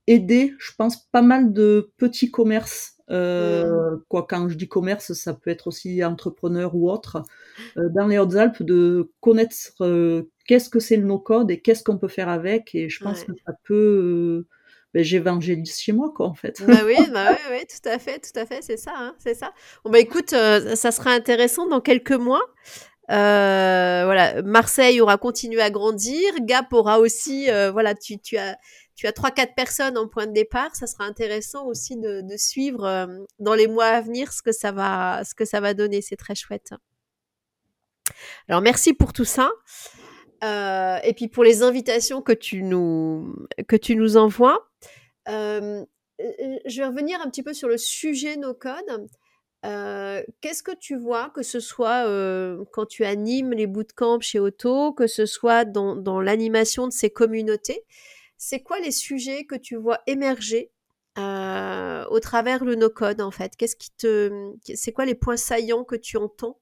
aider 0.08 0.54
je 0.60 0.72
pense 0.78 1.06
pas 1.12 1.22
mal 1.22 1.52
de 1.52 1.92
petits 1.98 2.32
commerces 2.32 2.97
euh, 3.10 3.98
quoi 4.10 4.26
quand 4.28 4.50
je 4.50 4.56
dis 4.56 4.68
commerce 4.68 5.14
ça 5.14 5.34
peut 5.34 5.50
être 5.50 5.68
aussi 5.68 6.04
entrepreneur 6.04 6.76
ou 6.76 6.90
autre 6.92 7.24
euh, 7.78 7.90
dans 7.96 8.08
les 8.08 8.18
Hautes-Alpes 8.20 8.64
de 8.64 9.12
connaître 9.22 9.56
euh, 9.82 10.24
qu'est-ce 10.46 10.70
que 10.70 10.80
c'est 10.80 10.98
le 10.98 11.06
no 11.06 11.20
code 11.20 11.52
et 11.52 11.62
qu'est-ce 11.62 11.84
qu'on 11.84 11.98
peut 11.98 12.08
faire 12.10 12.30
avec 12.30 12.76
et 12.76 12.90
je 12.90 13.02
pense 13.02 13.20
Ouais. 13.20 13.26
que 13.26 13.34
ça 13.46 13.54
peut 13.64 14.46
ben, 14.94 15.04
j'évangélise 15.04 15.78
chez 15.78 15.94
moi 15.94 16.12
quoi 16.16 16.28
en 16.28 16.34
fait 16.36 16.64
bah 16.66 16.82
oui, 16.86 16.96
bah 17.14 17.28
oui, 17.32 17.38
oui, 17.52 17.66
tout 17.68 17.88
à 17.88 18.00
fait, 18.00 18.20
tout 18.20 18.38
à 18.40 18.46
fait, 18.46 18.62
c'est 18.64 18.78
ça, 18.78 18.92
hein, 18.96 19.16
c'est 19.20 19.36
ça. 19.36 19.54
Bon 19.86 19.92
bah 19.92 20.00
écoute, 20.00 20.32
ça 20.32 20.92
sera 20.92 21.12
intéressant 21.12 21.68
dans 21.68 21.82
quelques 21.82 22.12
mois. 22.14 22.42
Voilà, 23.10 24.42
Marseille 24.44 25.00
aura 25.02 25.18
continué 25.18 25.62
à 25.62 25.70
grandir, 25.70 26.34
Gap 26.42 26.74
aura 26.74 27.00
aussi, 27.00 27.48
voilà, 27.72 27.94
tu, 27.96 28.20
tu 28.20 28.38
as 28.38 28.58
tu 28.98 29.06
as 29.06 29.14
trois 29.14 29.30
quatre 29.30 29.54
personnes 29.54 29.96
en 29.96 30.08
point 30.08 30.26
de 30.26 30.34
départ. 30.34 30.76
Ça 30.76 30.88
sera 30.88 31.06
intéressant 31.06 31.68
aussi 31.68 31.96
de, 31.96 32.24
suivre 32.36 32.84
euh, 32.84 33.06
dans 33.38 33.54
les 33.54 33.68
mois 33.68 33.86
à 33.86 34.02
venir 34.02 34.34
ce 34.34 34.42
que 34.42 34.52
ça 34.52 34.72
va 34.72 35.24
ce 35.24 35.36
que 35.36 35.46
ça 35.46 35.62
va 35.62 35.76
donner. 35.76 36.02
C'est 36.02 36.16
très 36.16 36.34
chouette. 36.34 36.74
Alors 38.50 38.62
merci 38.62 38.94
pour 38.94 39.14
tout 39.14 39.24
ça. 39.24 39.52
Euh, 40.44 40.98
et 41.04 41.14
puis 41.14 41.28
pour 41.28 41.44
les 41.44 41.62
invitations 41.62 42.24
que 42.24 42.32
tu 42.32 42.64
nous 42.64 43.36
que 43.68 43.76
tu 43.76 43.96
nous 43.96 44.18
envoies. 44.18 44.68
Euh, 45.30 45.86
je 46.20 46.82
vais 46.82 46.88
revenir 46.88 47.22
un 47.22 47.30
petit 47.30 47.44
peu 47.44 47.54
sur 47.54 47.68
le 47.68 47.78
sujet 47.78 48.36
no 48.36 48.56
code. 48.56 49.08
Qu'est-ce 50.42 50.64
que 50.64 50.76
tu 50.76 50.96
vois, 50.96 51.30
que 51.36 51.44
ce 51.44 51.60
soit 51.60 52.04
quand 52.72 52.88
tu 52.88 53.06
animes 53.06 53.52
les 53.52 53.68
bootcamps 53.68 54.22
chez 54.22 54.40
Auto, 54.40 54.92
que 54.94 55.06
ce 55.06 55.28
soit 55.28 55.66
dans 55.66 56.20
l'animation 56.20 56.88
de 56.88 56.94
ces 56.94 57.12
communautés? 57.12 57.86
C'est 58.38 58.62
quoi 58.62 58.80
les 58.80 58.92
sujets 58.92 59.46
que 59.46 59.56
tu 59.56 59.76
vois 59.76 60.00
émerger 60.08 60.72
euh, 61.18 62.06
au 62.12 62.20
travers 62.20 62.64
le 62.64 62.76
no 62.76 62.90
code 62.90 63.22
en 63.22 63.32
fait? 63.32 63.56
Qu'est-ce 63.58 63.76
qui 63.76 63.92
te, 63.98 64.54
c'est 64.76 64.92
quoi 64.92 65.06
les 65.06 65.16
points 65.16 65.38
saillants 65.38 65.84
que 65.84 65.96
tu 65.96 66.18
entends 66.18 66.60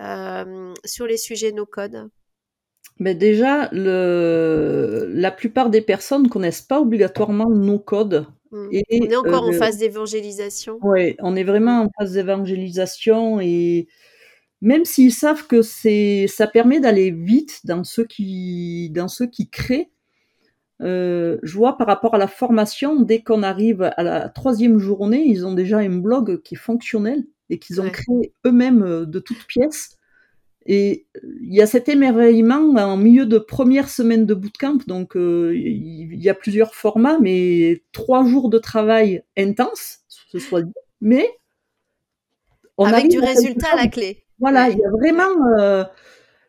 euh, 0.00 0.72
sur 0.84 1.06
les 1.06 1.16
sujets 1.16 1.52
no 1.52 1.66
code 1.66 2.08
Mais 3.00 3.14
déjà, 3.14 3.68
le... 3.72 5.06
la 5.08 5.32
plupart 5.32 5.70
des 5.70 5.82
personnes 5.82 6.28
connaissent 6.28 6.62
pas 6.62 6.80
obligatoirement 6.80 7.50
nos 7.50 7.80
codes. 7.80 8.26
Mm. 8.52 8.68
Et, 8.72 8.84
On 9.02 9.10
est 9.10 9.16
encore 9.16 9.44
en 9.44 9.52
euh, 9.52 9.58
phase 9.58 9.78
d'évangélisation. 9.78 10.78
Ouais, 10.82 11.16
on 11.18 11.34
est 11.34 11.44
vraiment 11.44 11.82
en 11.82 11.90
phase 11.98 12.12
d'évangélisation 12.12 13.40
et 13.40 13.88
même 14.60 14.84
s'ils 14.84 15.12
savent 15.12 15.46
que 15.46 15.62
c'est, 15.62 16.26
ça 16.28 16.46
permet 16.46 16.80
d'aller 16.80 17.10
vite 17.10 17.60
dans 17.64 17.84
ceux 17.84 18.04
qui, 18.04 18.90
dans 18.90 19.08
ceux 19.08 19.26
qui 19.26 19.48
créent, 19.50 19.90
euh, 20.80 21.38
je 21.42 21.56
vois 21.56 21.76
par 21.76 21.86
rapport 21.86 22.14
à 22.14 22.18
la 22.18 22.28
formation, 22.28 23.00
dès 23.00 23.22
qu'on 23.22 23.42
arrive 23.42 23.82
à 23.82 24.02
la 24.02 24.28
troisième 24.28 24.78
journée, 24.78 25.24
ils 25.26 25.46
ont 25.46 25.54
déjà 25.54 25.78
un 25.78 25.96
blog 25.98 26.40
qui 26.42 26.54
est 26.54 26.58
fonctionnel 26.58 27.24
et 27.50 27.58
qu'ils 27.58 27.80
ont 27.80 27.84
Ouais. 27.84 27.90
créé 27.90 28.32
eux-mêmes 28.46 28.82
euh, 28.82 29.04
de 29.06 29.18
toutes 29.18 29.44
pièces. 29.46 29.96
Et 30.66 31.06
il 31.40 31.54
y 31.54 31.62
a 31.62 31.66
cet 31.66 31.88
émerveillement 31.88 32.74
en 32.76 32.96
milieu 32.98 33.24
de 33.24 33.38
première 33.38 33.88
semaine 33.88 34.26
de 34.26 34.34
bootcamp, 34.34 34.78
donc 34.86 35.16
euh, 35.16 35.56
il 35.56 36.22
y 36.22 36.28
a 36.28 36.34
plusieurs 36.34 36.74
formats, 36.74 37.18
mais 37.20 37.82
trois 37.92 38.24
jours 38.26 38.50
de 38.50 38.58
travail 38.58 39.22
intense, 39.38 40.00
ce 40.30 40.38
soit 40.38 40.60
dit, 40.60 40.72
mais 41.00 41.26
on 42.76 42.84
Avec 42.84 43.08
du 43.08 43.18
résultat 43.18 43.68
à 43.72 43.76
la 43.76 43.88
clé. 43.88 44.24
Voilà, 44.40 44.68
il 44.68 44.76
y 44.78 44.84
a 44.84 44.90
vraiment, 44.90 45.58
euh, 45.58 45.84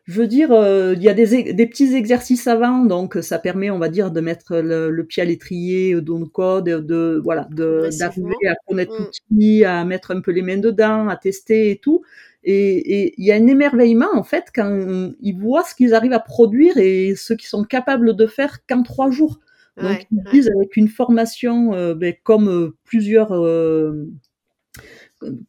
je 0.04 0.20
veux 0.20 0.26
dire, 0.26 0.50
euh, 0.52 0.94
il 0.96 1.02
y 1.02 1.08
a 1.08 1.14
des, 1.14 1.52
des 1.52 1.66
petits 1.66 1.94
exercices 1.94 2.46
avant, 2.46 2.84
donc 2.84 3.18
ça 3.22 3.38
permet, 3.38 3.70
on 3.70 3.78
va 3.78 3.88
dire, 3.88 4.10
de 4.10 4.20
mettre 4.20 4.56
le, 4.58 4.90
le 4.90 5.04
pied 5.06 5.22
à 5.22 5.26
l'étrier, 5.26 6.00
dans 6.00 6.18
le 6.18 6.26
code, 6.26 6.64
de 6.64 7.20
voilà, 7.22 7.46
de 7.50 7.90
Progressivement. 7.90 8.30
d'arriver 8.32 8.48
à 8.48 8.54
connaître 8.66 8.92
Mm. 8.98 9.04
l'outil, 9.30 9.64
à 9.64 9.84
mettre 9.84 10.10
un 10.14 10.20
peu 10.20 10.32
les 10.32 10.42
mains 10.42 10.58
dedans, 10.58 11.08
à 11.08 11.16
tester 11.16 11.70
et 11.70 11.78
tout. 11.78 12.02
Et 12.42 13.02
et 13.04 13.14
il 13.18 13.24
y 13.26 13.32
a 13.32 13.36
un 13.36 13.46
émerveillement 13.46 14.08
en 14.14 14.22
fait 14.24 14.46
quand 14.54 15.12
ils 15.20 15.36
voient 15.38 15.64
ce 15.64 15.74
qu'ils 15.74 15.94
arrivent 15.94 16.12
à 16.14 16.20
produire 16.20 16.76
et 16.78 17.14
ce 17.16 17.34
qu'ils 17.34 17.48
sont 17.48 17.64
capables 17.64 18.16
de 18.16 18.26
faire 18.26 18.64
qu'en 18.66 18.82
trois 18.82 19.10
jours. 19.10 19.40
Donc 19.80 20.00
Ouais, 20.00 20.06
ils 20.10 20.18
ouais. 20.18 20.32
disent 20.32 20.50
avec 20.56 20.76
une 20.76 20.88
formation, 20.88 21.74
euh, 21.74 21.94
ben, 21.94 22.14
comme 22.24 22.48
euh, 22.48 22.76
plusieurs 22.84 23.32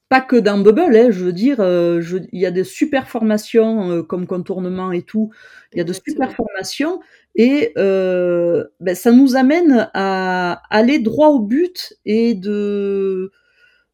pas 0.09 0.21
que 0.21 0.35
dans 0.35 0.57
Bubble, 0.59 0.95
hein, 0.95 1.11
je 1.11 1.23
veux 1.25 1.33
dire, 1.33 1.59
euh, 1.61 2.01
je- 2.01 2.17
il 2.31 2.39
y 2.41 2.45
a 2.45 2.51
des 2.51 2.63
super 2.65 3.07
formations 3.07 3.89
euh, 3.91 4.03
comme 4.03 4.27
contournement 4.27 4.91
et 4.91 5.01
tout. 5.03 5.31
Il 5.73 5.77
y 5.77 5.81
a 5.81 5.83
de 5.85 5.93
super 5.93 6.33
formations 6.33 6.99
et 7.35 7.71
euh, 7.77 8.65
ben, 8.81 8.95
ça 8.95 9.11
nous 9.11 9.35
amène 9.37 9.89
à 9.93 10.61
aller 10.69 10.99
droit 10.99 11.29
au 11.29 11.39
but 11.39 11.93
et 12.05 12.33
de 12.35 13.31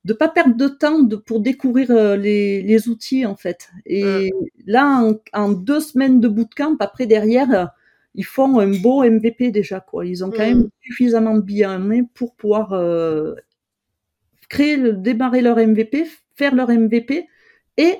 de 0.05 0.13
pas 0.13 0.29
perdre 0.29 0.55
de 0.55 0.67
temps 0.69 0.99
de, 1.03 1.15
pour 1.17 1.41
découvrir 1.41 1.91
euh, 1.91 2.15
les, 2.15 2.61
les 2.61 2.87
outils 2.89 3.25
en 3.25 3.35
fait. 3.35 3.69
Et 3.85 4.31
là, 4.65 4.87
en, 5.03 5.15
en 5.33 5.51
deux 5.51 5.81
semaines 5.81 6.21
de 6.21 6.27
bootcamp, 6.29 6.77
après 6.79 7.05
derrière, 7.07 7.71
ils 8.15 8.25
font 8.25 8.59
un 8.59 8.71
beau 8.81 9.03
MVP 9.03 9.51
déjà 9.51 9.79
quoi. 9.81 10.05
Ils 10.05 10.23
ont 10.23 10.31
quand 10.31 10.43
Mm. 10.43 10.59
même 10.59 10.69
suffisamment 10.81 11.35
de 11.35 11.41
billes 11.41 11.65
en 11.65 11.79
main 11.79 12.03
pour 12.13 12.35
pouvoir 12.35 12.73
euh, 12.73 13.35
créer, 14.49 14.77
le, 14.77 14.93
démarrer 14.93 15.41
leur 15.41 15.57
MVP, 15.57 16.07
faire 16.35 16.55
leur 16.55 16.69
MVP 16.69 17.27
et 17.77 17.95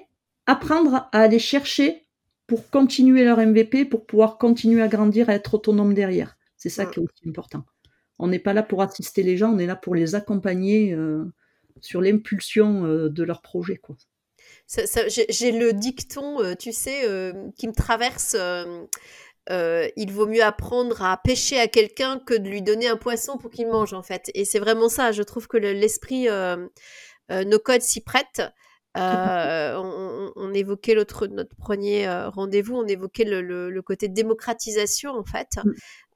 apprendre 0.46 1.10
à 1.12 1.20
aller 1.22 1.40
chercher 1.40 2.04
pour 2.48 2.70
continuer 2.70 3.26
leur 3.26 3.40
MVP, 3.40 3.86
pour 3.86 4.06
pouvoir 4.06 4.38
continuer 4.38 4.82
à 4.82 4.88
grandir, 4.88 5.30
à 5.30 5.34
être 5.34 5.54
autonome 5.56 5.94
derrière. 5.94 6.38
C'est 6.56 6.70
ça 6.70 6.86
Mm. 6.86 6.92
qui 6.92 7.00
est 7.00 7.04
aussi 7.04 7.30
important. 7.30 7.64
On 8.20 8.28
n'est 8.28 8.40
pas 8.40 8.54
là 8.54 8.64
pour 8.64 8.82
assister 8.82 9.22
les 9.24 9.38
gens, 9.38 9.54
on 9.54 9.60
est 9.60 9.66
là 9.68 9.76
pour 9.76 9.94
les 9.96 10.16
accompagner 10.16 10.94
euh, 10.94 11.26
sur 11.82 12.02
l'impulsion 12.02 12.86
euh, 12.86 13.10
de 13.10 13.24
leur 13.24 13.42
projet. 13.42 13.76
Quoi. 13.78 13.96
Ça- 14.66 14.88
ça- 14.88 15.08
J'ai 15.10 15.26
j'ai 15.30 15.52
le 15.52 15.74
dicton, 15.74 16.42
euh, 16.42 16.56
tu 16.56 16.72
sais, 16.72 17.02
euh, 17.08 17.34
qui 17.58 17.68
me 17.68 17.74
traverse. 17.74 18.36
Euh, 19.50 19.88
il 19.96 20.12
vaut 20.12 20.28
mieux 20.28 20.44
apprendre 20.44 21.02
à 21.02 21.18
pêcher 21.18 21.60
à 21.60 21.68
quelqu'un 21.68 22.20
que 22.20 22.34
de 22.34 22.50
lui 22.50 22.62
donner 22.62 22.88
un 22.88 22.98
poisson 22.98 23.38
pour 23.38 23.50
qu'il 23.50 23.68
mange, 23.68 23.94
en 23.94 24.04
fait. 24.04 24.30
Et 24.34 24.44
c'est 24.46 24.60
vraiment 24.60 24.90
ça. 24.90 25.12
Je 25.12 25.24
trouve 25.24 25.48
que 25.48 25.58
le- 25.58 25.74
l'esprit 25.74 26.28
euh, 26.28 26.68
euh, 27.32 27.44
no 27.46 27.60
code 27.60 27.82
s'y 27.82 28.02
prête. 28.02 28.42
Euh, 28.98 29.76
on, 29.78 30.34
on, 30.36 30.54
évoquait 30.54 30.96
l'autre 30.96 31.28
notre 31.28 31.56
premier 31.56 32.10
rendez-vous, 32.28 32.76
on 32.76 32.88
évoquait 32.88 33.26
le, 33.26 33.42
le, 33.42 33.70
le, 33.70 33.82
côté 33.82 34.08
démocratisation 34.08 35.12
en 35.12 35.24
fait. 35.24 35.60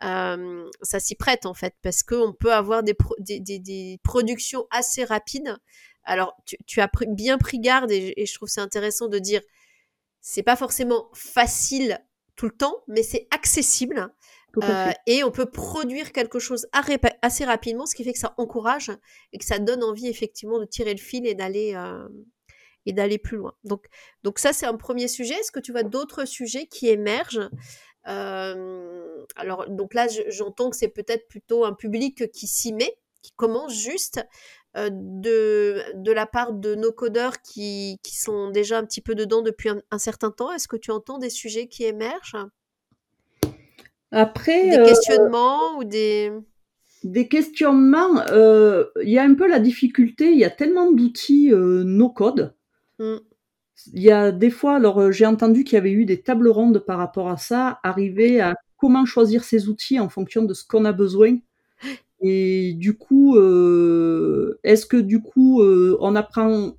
Mm. 0.02 0.70
Ça 0.82 1.00
s'y 1.00 1.16
prête 1.16 1.46
en 1.46 1.54
fait 1.54 1.76
parce 1.84 2.02
qu'on 2.04 2.34
peut 2.34 2.54
avoir 2.54 2.84
des, 2.84 2.96
pro 2.96 3.16
des, 3.20 3.40
des, 3.40 3.60
des, 3.60 4.00
productions 4.04 4.66
assez 4.72 5.04
rapides. 5.04 5.56
Alors 6.04 6.36
tu, 6.46 6.58
tu 6.66 6.82
as 6.82 6.88
pr 6.88 7.04
bien 7.08 7.38
pris 7.38 7.60
garde 7.60 7.92
et, 7.92 8.14
et 8.18 8.26
je 8.26 8.34
trouve 8.34 8.50
c'est 8.50 8.62
intéressant 8.62 9.08
de 9.08 9.20
dire 9.20 9.42
c'est 10.22 10.44
pas 10.44 10.56
forcément 10.56 11.10
facile 11.14 12.00
tout 12.36 12.46
le 12.46 12.56
temps, 12.56 12.84
mais 12.88 13.04
c'est 13.04 13.28
accessible. 13.32 14.12
Euh, 14.58 14.92
et 15.08 15.24
on 15.24 15.32
peut 15.32 15.50
produire 15.50 16.12
quelque 16.12 16.40
chose 16.40 16.68
assez 17.22 17.46
rapidement, 17.46 17.86
ce 17.86 17.96
qui 17.96 18.04
fait 18.04 18.14
que 18.14 18.20
ça 18.20 18.34
encourage 18.38 18.92
et 19.32 19.38
que 19.38 19.46
ça 19.46 19.60
donne 19.60 19.84
envie 19.84 20.08
effectivement 20.08 20.60
de 20.60 20.66
tirer 20.66 20.94
le 20.94 21.00
fil 21.00 21.26
et 21.26 21.36
d'aller 21.36 21.74
euh, 21.76 22.08
et 22.86 22.94
d'aller 22.94 23.18
plus 23.18 23.38
loin. 23.38 23.54
Donc, 23.64 23.86
donc 24.24 24.40
ça 24.40 24.54
c'est 24.54 24.66
un 24.66 24.76
premier 24.76 25.08
sujet. 25.08 25.36
Est-ce 25.36 25.52
que 25.52 25.60
tu 25.60 25.72
vois 25.72 25.84
d'autres 25.84 26.26
sujets 26.26 26.68
qui 26.68 26.90
émergent? 26.90 27.50
Euh, 28.08 29.26
Alors 29.36 29.70
donc 29.70 29.94
là 29.94 30.08
j'entends 30.28 30.70
que 30.70 30.76
c'est 30.76 30.90
peut-être 30.90 31.28
plutôt 31.28 31.64
un 31.64 31.74
public 31.74 32.30
qui 32.32 32.48
s'y 32.48 32.74
met, 32.74 32.98
qui 33.22 33.32
commence 33.34 33.74
juste. 33.74 34.26
Euh, 34.78 34.90
de, 34.90 35.82
de 35.96 36.12
la 36.14 36.26
part 36.26 36.54
de 36.54 36.76
nos 36.76 36.94
codeurs 36.94 37.42
qui, 37.42 38.00
qui 38.04 38.16
sont 38.18 38.52
déjà 38.52 38.78
un 38.78 38.86
petit 38.86 39.02
peu 39.02 39.16
dedans 39.16 39.42
depuis 39.42 39.68
un, 39.68 39.82
un 39.92 39.98
certain 39.98 40.32
temps? 40.32 40.52
Est-ce 40.54 40.70
que 40.70 40.78
tu 40.78 40.92
entends 40.92 41.18
des 41.18 41.30
sujets 41.30 41.68
qui 41.68 41.84
émergent? 41.84 42.38
Après, 44.12 44.70
des 44.70 44.84
questionnements 44.84 45.74
euh, 45.74 45.80
ou 45.80 45.84
des 45.84 46.32
des 47.04 47.28
questionnements. 47.28 48.22
Euh, 48.30 48.86
il 49.04 49.10
y 49.10 49.18
a 49.18 49.24
un 49.24 49.34
peu 49.34 49.48
la 49.48 49.60
difficulté. 49.60 50.32
Il 50.32 50.38
y 50.38 50.46
a 50.46 50.50
tellement 50.50 50.92
d'outils 50.92 51.52
euh, 51.52 51.84
no 51.84 52.10
code. 52.10 52.54
Mm. 53.00 53.18
Il 53.94 54.02
y 54.02 54.12
a 54.12 54.32
des 54.32 54.52
fois, 54.52 54.76
alors 54.76 55.12
j'ai 55.12 55.26
entendu 55.26 55.64
qu'il 55.64 55.74
y 55.74 55.78
avait 55.78 55.92
eu 55.92 56.06
des 56.06 56.22
tables 56.22 56.50
rondes 56.50 56.80
par 56.80 57.00
rapport 57.00 57.30
à 57.30 57.38
ça, 57.38 57.80
arriver 57.84 58.40
à 58.40 58.56
comment 58.78 59.06
choisir 59.06 59.44
ces 59.44 59.70
outils 59.70 60.00
en 60.00 60.08
fonction 60.08 60.44
de 60.44 60.54
ce 60.54 60.64
qu'on 60.64 60.86
a 60.86 60.92
besoin. 60.94 61.38
Et 62.22 62.74
du 62.74 62.96
coup, 62.96 63.38
est-ce 63.38 64.86
que 64.86 64.98
du 64.98 65.22
coup, 65.22 65.64
on 65.64 66.16
apprend 66.16 66.74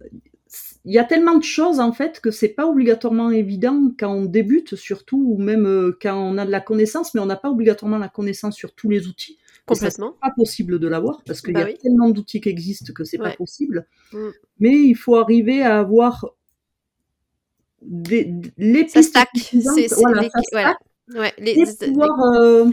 il 0.85 0.92
y 0.92 0.98
a 0.98 1.05
tellement 1.05 1.37
de 1.37 1.44
choses 1.44 1.81
en 1.81 1.92
fait 1.92 2.20
que 2.20 2.31
c'est 2.31 2.48
pas 2.48 2.66
obligatoirement 2.66 3.31
évident 3.31 3.92
quand 3.98 4.12
on 4.12 4.24
débute 4.24 4.74
surtout 4.74 5.22
ou 5.24 5.38
même 5.38 5.66
euh, 5.66 5.96
quand 6.00 6.16
on 6.16 6.38
a 6.38 6.44
de 6.44 6.50
la 6.50 6.61
connaissance 6.61 7.14
mais 7.14 7.20
on 7.20 7.26
n'a 7.26 7.37
pas 7.37 7.50
obligatoirement 7.50 7.98
la 7.98 8.09
connaissance 8.09 8.57
sur 8.57 8.74
tous 8.74 8.90
les 8.90 9.07
outils 9.07 9.38
complètement 9.64 10.14
c'est 10.14 10.28
pas 10.28 10.35
possible 10.35 10.81
de 10.81 10.88
l'avoir 10.88 11.22
parce 11.24 11.40
qu'il 11.40 11.55
bah 11.55 11.61
y 11.61 11.62
a 11.62 11.66
oui. 11.66 11.78
tellement 11.81 12.11
d'outils 12.11 12.40
qui 12.40 12.48
existent 12.48 12.92
que 12.92 13.05
c'est 13.05 13.20
ouais. 13.20 13.31
pas 13.31 13.37
possible 13.37 13.87
mm. 14.12 14.28
mais 14.59 14.72
il 14.72 14.94
faut 14.94 15.16
arriver 15.16 15.62
à 15.62 15.78
avoir 15.78 16.26
des, 17.83 18.33
les 18.59 18.88
ça 18.88 19.02
stack 19.02 19.28
c'est 19.35 19.87
voilà, 19.94 20.22
les, 20.22 20.31
voilà. 20.50 20.76
Ouais, 21.14 21.33
les, 21.38 21.52
et 21.52 21.87
pouvoir 21.87 22.20
euh, 22.40 22.70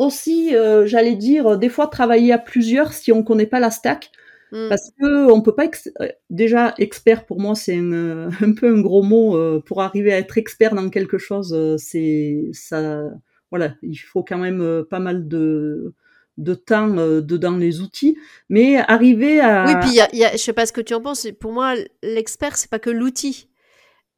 aussi 0.00 0.56
euh, 0.56 0.86
j'allais 0.86 1.14
dire 1.14 1.58
des 1.58 1.68
fois 1.68 1.86
travailler 1.86 2.32
à 2.32 2.38
plusieurs 2.38 2.92
si 2.92 3.12
on 3.12 3.22
connaît 3.22 3.46
pas 3.46 3.60
la 3.60 3.70
stack. 3.70 4.10
Mm. 4.52 4.68
Parce 4.68 4.90
que 4.98 5.30
on 5.30 5.42
peut 5.42 5.54
pas 5.54 5.66
ex 5.66 5.88
euh, 6.00 6.08
déjà 6.28 6.74
expert 6.78 7.24
pour 7.24 7.38
moi 7.38 7.54
c'est 7.54 7.76
un, 7.76 7.92
euh, 7.92 8.30
un, 8.40 8.52
peu 8.52 8.74
un 8.74 8.80
gros 8.80 9.02
mot 9.02 9.36
euh, 9.36 9.60
pour 9.64 9.82
arriver 9.82 10.12
à 10.12 10.18
être 10.18 10.38
expert 10.38 10.74
dans 10.74 10.88
quelque 10.90 11.18
chose 11.18 11.56
c'est 11.78 12.48
ça 12.52 13.04
voilà 13.50 13.74
il 13.82 13.96
faut 13.96 14.24
quand 14.24 14.38
même 14.38 14.84
pas 14.90 14.98
mal 14.98 15.28
de 15.28 15.94
de 16.40 16.54
temps 16.54 16.96
euh, 16.96 17.20
dedans 17.20 17.56
les 17.56 17.80
outils, 17.80 18.16
mais 18.48 18.76
arriver 18.76 19.40
à 19.40 19.66
oui 19.66 19.74
puis 19.82 19.94
y 19.96 20.00
a, 20.00 20.08
y 20.14 20.24
a, 20.24 20.32
je 20.32 20.38
sais 20.38 20.54
pas 20.54 20.64
ce 20.66 20.72
que 20.72 20.80
tu 20.80 20.94
en 20.94 21.00
penses 21.00 21.28
pour 21.38 21.52
moi 21.52 21.74
l'expert 22.02 22.56
c'est 22.56 22.70
pas 22.70 22.78
que 22.78 22.90
l'outil 22.90 23.49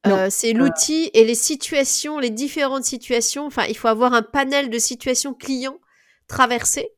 euh, 0.07 0.27
c'est 0.29 0.53
l'outil 0.53 1.09
et 1.13 1.23
les 1.23 1.35
situations 1.35 2.19
les 2.19 2.29
différentes 2.29 2.83
situations 2.83 3.45
enfin 3.45 3.63
il 3.69 3.77
faut 3.77 3.87
avoir 3.87 4.13
un 4.13 4.21
panel 4.21 4.69
de 4.69 4.77
situations 4.77 5.33
clients 5.33 5.79
traversées 6.27 6.89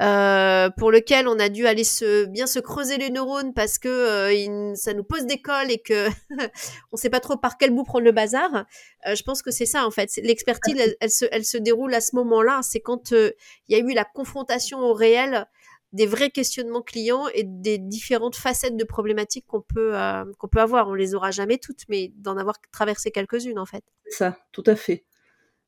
euh, 0.00 0.70
pour 0.78 0.90
lequel 0.90 1.28
on 1.28 1.38
a 1.38 1.50
dû 1.50 1.66
aller 1.66 1.84
se 1.84 2.24
bien 2.24 2.46
se 2.46 2.58
creuser 2.58 2.96
les 2.96 3.10
neurones 3.10 3.52
parce 3.52 3.78
que 3.78 3.88
euh, 3.88 4.32
il, 4.32 4.72
ça 4.74 4.94
nous 4.94 5.04
pose 5.04 5.26
des 5.26 5.42
cols 5.42 5.70
et 5.70 5.76
que 5.78 6.08
on 6.92 6.96
sait 6.96 7.10
pas 7.10 7.20
trop 7.20 7.36
par 7.36 7.58
quel 7.58 7.70
bout 7.70 7.84
prendre 7.84 8.06
le 8.06 8.12
bazar. 8.12 8.64
Euh, 9.06 9.14
je 9.14 9.22
pense 9.22 9.42
que 9.42 9.50
c'est 9.50 9.66
ça 9.66 9.86
en 9.86 9.90
fait. 9.90 10.08
L'expertise, 10.22 10.74
elle, 10.78 10.96
elle, 11.00 11.10
se, 11.10 11.26
elle 11.30 11.44
se 11.44 11.58
déroule 11.58 11.92
à 11.92 12.00
ce 12.00 12.16
moment-là. 12.16 12.60
C'est 12.62 12.80
quand 12.80 13.10
il 13.10 13.34
y 13.68 13.74
a 13.74 13.78
eu 13.78 13.92
la 13.92 14.06
confrontation 14.06 14.78
au 14.78 14.94
réel 14.94 15.46
des 15.92 16.06
vrais 16.06 16.30
questionnements 16.30 16.82
clients 16.82 17.26
et 17.34 17.42
des 17.44 17.78
différentes 17.78 18.36
facettes 18.36 18.76
de 18.76 18.84
problématiques 18.84 19.46
qu'on 19.46 19.60
peut 19.60 19.96
euh, 19.96 20.24
qu'on 20.38 20.48
peut 20.48 20.60
avoir. 20.60 20.88
On 20.88 20.94
les 20.94 21.14
aura 21.14 21.30
jamais 21.30 21.58
toutes, 21.58 21.84
mais 21.88 22.12
d'en 22.16 22.36
avoir 22.36 22.56
traversé 22.72 23.10
quelques-unes 23.10 23.58
en 23.58 23.66
fait. 23.66 23.82
Ça, 24.08 24.36
tout 24.52 24.64
à 24.66 24.76
fait. 24.76 25.04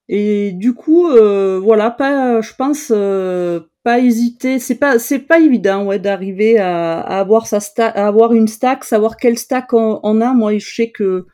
Et 0.08 0.52
du 0.52 0.74
coup, 0.74 1.08
euh, 1.08 1.58
voilà, 1.58 1.90
pas, 1.90 2.40
je 2.40 2.52
pense, 2.54 2.92
euh, 2.94 3.61
pas 3.82 4.00
hésiter. 4.00 4.58
C'est 4.58 4.74
pas, 4.74 4.98
c'est 4.98 5.20
pas 5.20 5.38
évident, 5.38 5.87
ouais, 5.87 5.98
d'arriver 5.98 6.58
à, 6.58 7.00
à, 7.00 7.20
avoir 7.20 7.46
à 7.52 8.06
avoir 8.06 8.32
une 8.32 8.48
stack, 8.48 8.85
savoir 8.85 9.16
quel 9.16 9.38
stack 9.38 9.72
on, 9.72 10.00
on, 10.02 10.20
a. 10.20 10.35
Moi, 10.35 10.58
je 10.58 10.74
sais 10.74 10.90
que 10.90 11.26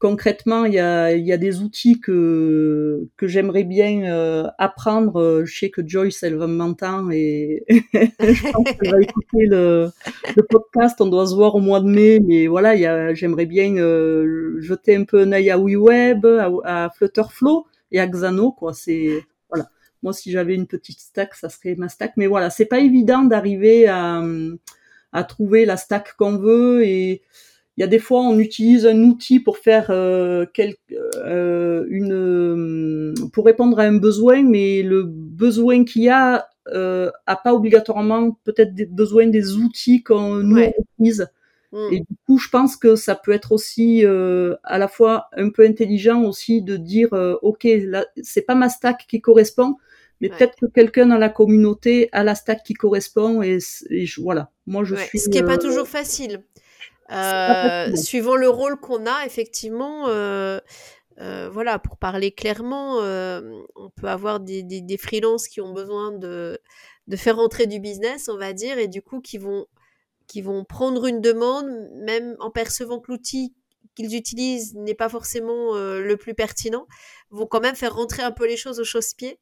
concrètement, 0.00 0.64
il 0.64 0.72
y 0.72 0.78
a, 0.80 1.12
y 1.12 1.32
a 1.32 1.36
des 1.36 1.60
outils 1.60 2.00
que 2.00 3.06
que 3.16 3.28
j'aimerais 3.28 3.64
bien 3.64 4.10
euh, 4.10 4.48
apprendre. 4.58 5.42
Je 5.44 5.58
sais 5.58 5.70
que 5.70 5.86
Joyce, 5.86 6.22
elle 6.22 6.36
va 6.36 6.46
m'entendre 6.46 7.12
et 7.12 7.64
je 7.68 8.52
pense 8.52 8.64
qu'elle 8.64 8.90
va 8.90 9.00
écouter 9.00 9.46
le, 9.46 9.90
podcast. 10.48 11.00
On 11.00 11.06
doit 11.06 11.26
se 11.26 11.34
voir 11.34 11.54
au 11.54 11.60
mois 11.60 11.80
de 11.80 11.86
mai, 11.86 12.18
mais 12.20 12.46
voilà, 12.46 13.14
j'aimerais 13.14 13.46
bien 13.46 13.76
euh, 13.76 14.56
jeter 14.60 14.96
un 14.96 15.04
peu 15.04 15.20
un 15.20 15.32
œil 15.32 15.50
à 15.50 15.58
WeWeb, 15.58 16.26
à, 16.26 16.50
à 16.64 16.90
Flutterflow 16.90 17.66
et 17.92 18.00
à 18.00 18.06
Xano, 18.06 18.52
quoi. 18.52 18.72
C'est 18.72 19.22
voilà. 19.50 19.68
Moi, 20.02 20.14
si 20.14 20.30
j'avais 20.32 20.54
une 20.54 20.66
petite 20.66 20.98
stack, 20.98 21.34
ça 21.34 21.50
serait 21.50 21.74
ma 21.74 21.90
stack. 21.90 22.14
Mais 22.16 22.26
voilà, 22.26 22.48
c'est 22.48 22.64
pas 22.64 22.80
évident 22.80 23.22
d'arriver 23.24 23.86
à, 23.86 24.22
à 25.12 25.24
trouver 25.24 25.66
la 25.66 25.76
stack 25.76 26.16
qu'on 26.16 26.38
veut 26.38 26.84
et 26.86 27.20
il 27.80 27.82
y 27.82 27.84
a 27.84 27.86
des 27.86 27.98
fois 27.98 28.20
on 28.20 28.38
utilise 28.38 28.84
un 28.84 29.02
outil 29.04 29.40
pour 29.40 29.56
faire 29.56 29.86
euh, 29.88 30.44
quel, 30.52 30.74
euh, 31.16 31.86
une 31.88 33.14
pour 33.32 33.46
répondre 33.46 33.80
à 33.80 33.84
un 33.84 33.96
besoin, 33.96 34.42
mais 34.42 34.82
le 34.82 35.04
besoin 35.04 35.84
qu'il 35.84 36.02
y 36.02 36.10
a 36.10 36.46
euh, 36.68 37.10
a 37.24 37.36
pas 37.36 37.54
obligatoirement 37.54 38.38
peut-être 38.44 38.74
besoin 38.90 39.28
des 39.28 39.56
outils 39.56 40.02
qu'on 40.02 40.42
nous 40.42 40.56
ouais. 40.56 40.74
utilise. 40.98 41.26
Mm. 41.72 41.88
Et 41.90 42.00
du 42.00 42.16
coup, 42.26 42.36
je 42.36 42.50
pense 42.50 42.76
que 42.76 42.96
ça 42.96 43.14
peut 43.14 43.32
être 43.32 43.50
aussi 43.52 44.04
euh, 44.04 44.56
à 44.62 44.76
la 44.76 44.86
fois 44.86 45.28
un 45.34 45.48
peu 45.48 45.64
intelligent 45.64 46.22
aussi 46.22 46.60
de 46.60 46.76
dire, 46.76 47.14
euh, 47.14 47.36
ok, 47.40 47.64
là, 47.64 48.04
c'est 48.22 48.42
pas 48.42 48.54
ma 48.54 48.68
stack 48.68 49.06
qui 49.08 49.22
correspond, 49.22 49.76
mais 50.20 50.30
ouais. 50.30 50.36
peut-être 50.36 50.56
que 50.60 50.66
quelqu'un 50.66 51.06
dans 51.06 51.16
la 51.16 51.30
communauté 51.30 52.10
a 52.12 52.24
la 52.24 52.34
stack 52.34 52.62
qui 52.62 52.74
correspond 52.74 53.40
et, 53.40 53.56
et 53.88 54.04
je, 54.04 54.20
voilà. 54.20 54.50
Moi, 54.66 54.84
je 54.84 54.96
ouais. 54.96 55.06
suis. 55.06 55.18
Ce 55.18 55.30
qui 55.30 55.38
n'est 55.38 55.46
pas 55.46 55.56
toujours 55.56 55.88
facile. 55.88 56.42
Euh, 57.10 57.96
suivant 57.96 58.36
le 58.36 58.48
rôle 58.48 58.78
qu'on 58.78 59.06
a, 59.06 59.24
effectivement. 59.26 60.08
Euh, 60.08 60.60
voilà, 61.52 61.78
pour 61.78 61.98
parler 61.98 62.32
clairement, 62.32 62.96
on 62.96 63.90
peut 63.96 64.08
avoir 64.08 64.40
des, 64.40 64.62
des, 64.62 64.80
des 64.80 64.96
freelances 64.96 65.48
qui 65.48 65.60
ont 65.60 65.72
besoin 65.72 66.12
de, 66.12 66.58
de 67.08 67.16
faire 67.16 67.36
rentrer 67.36 67.66
du 67.66 67.80
business, 67.80 68.28
on 68.28 68.38
va 68.38 68.52
dire, 68.52 68.78
et 68.78 68.88
du 68.88 69.02
coup 69.02 69.20
qui 69.20 69.36
vont 69.36 69.66
qui 70.26 70.42
vont 70.42 70.64
prendre 70.64 71.06
une 71.06 71.20
demande, 71.20 71.66
même 72.06 72.36
en 72.38 72.52
percevant 72.52 73.00
que 73.00 73.10
l'outil 73.10 73.52
qu'ils 73.96 74.14
utilisent 74.14 74.76
n'est 74.76 74.94
pas 74.94 75.08
forcément 75.08 75.74
euh, 75.74 76.00
le 76.00 76.16
plus 76.16 76.34
pertinent, 76.34 76.86
vont 77.30 77.46
quand 77.46 77.60
même 77.60 77.74
faire 77.74 77.96
rentrer 77.96 78.22
un 78.22 78.30
peu 78.30 78.46
les 78.46 78.56
choses 78.56 78.78
au 78.78 78.84
chausse-pied. 78.84 79.40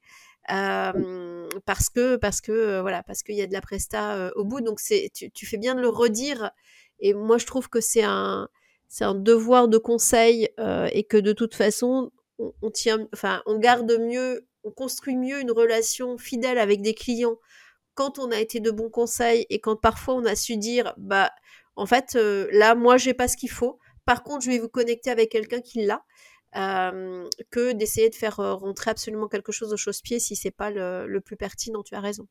Euh, 0.51 1.47
parce 1.67 1.91
que 1.91 2.17
parce 2.17 2.41
que 2.41 2.53
euh, 2.53 2.81
voilà 2.81 3.03
parce 3.03 3.23
qu'il 3.23 3.35
y 3.35 3.43
a 3.43 3.47
de 3.47 3.53
la 3.53 3.61
presta 3.61 4.15
euh, 4.15 4.31
au 4.35 4.47
bout 4.47 4.63
donc 4.63 4.81
c'est 4.81 5.11
tu, 5.13 5.31
tu, 5.31 5.45
fais 5.45 5.59
bien 5.59 5.75
de 5.75 5.81
le 5.83 5.91
redire 5.91 6.53
et 7.01 7.15
moi 7.15 7.39
je 7.39 7.47
trouve 7.47 7.69
que 7.69 7.81
c'est 7.81 8.03
un 8.03 8.49
c'est 8.89 9.05
un 9.05 9.15
devoir 9.15 9.69
de 9.69 9.79
conseil 9.79 10.49
euh, 10.59 10.89
et 10.93 11.05
que 11.05 11.17
de 11.17 11.33
toute 11.33 11.55
façon 11.55 12.11
on, 12.39 12.71
tient 12.71 13.09
on 13.47 13.59
garde 13.59 13.99
mieux 14.01 14.47
on 14.65 14.71
construit 14.71 15.17
mieux 15.17 15.41
une 15.41 15.51
relation 15.51 16.19
fidèle 16.19 16.59
avec 16.59 16.83
des 16.83 16.95
clients 16.95 17.37
quand 17.95 18.19
on 18.19 18.31
a 18.31 18.39
été 18.39 18.61
de 18.61 18.71
bons 18.71 18.91
conseils 18.91 19.47
et 19.51 19.61
quand 19.61 19.77
parfois 19.77 20.15
on 20.15 20.25
a 20.25 20.37
su 20.37 20.57
dire 20.57 20.95
bah 20.99 21.33
en 21.77 21.87
fait 21.87 22.15
euh, 22.15 22.49
là 22.53 22.75
moi 22.75 22.97
j'ai 22.97 23.15
pas 23.15 23.29
ce 23.29 23.37
qu'il 23.37 23.51
faut. 23.51 23.79
Par 24.05 24.23
contre 24.23 24.45
je 24.45 24.51
vais 24.51 24.59
vous 24.59 24.69
connecter 24.69 25.11
avec 25.11 25.31
quelqu'un 25.31 25.61
qui 25.61 25.85
l'a 25.85 26.05
euh, 26.57 27.29
que 27.51 27.73
d'essayer 27.73 28.09
de 28.09 28.15
faire 28.15 28.37
rentrer 28.37 28.91
absolument 28.91 29.29
quelque 29.29 29.53
chose 29.53 29.73
au 29.73 29.77
chausse-pied 29.77 30.21
si 30.21 30.37
c'est 30.37 30.53
pas 30.53 30.71
le, 30.71 31.21
plus 31.21 31.37
pertinent. 31.37 31.83
Tu 31.83 31.95
as 31.95 32.01
raison 32.01 32.27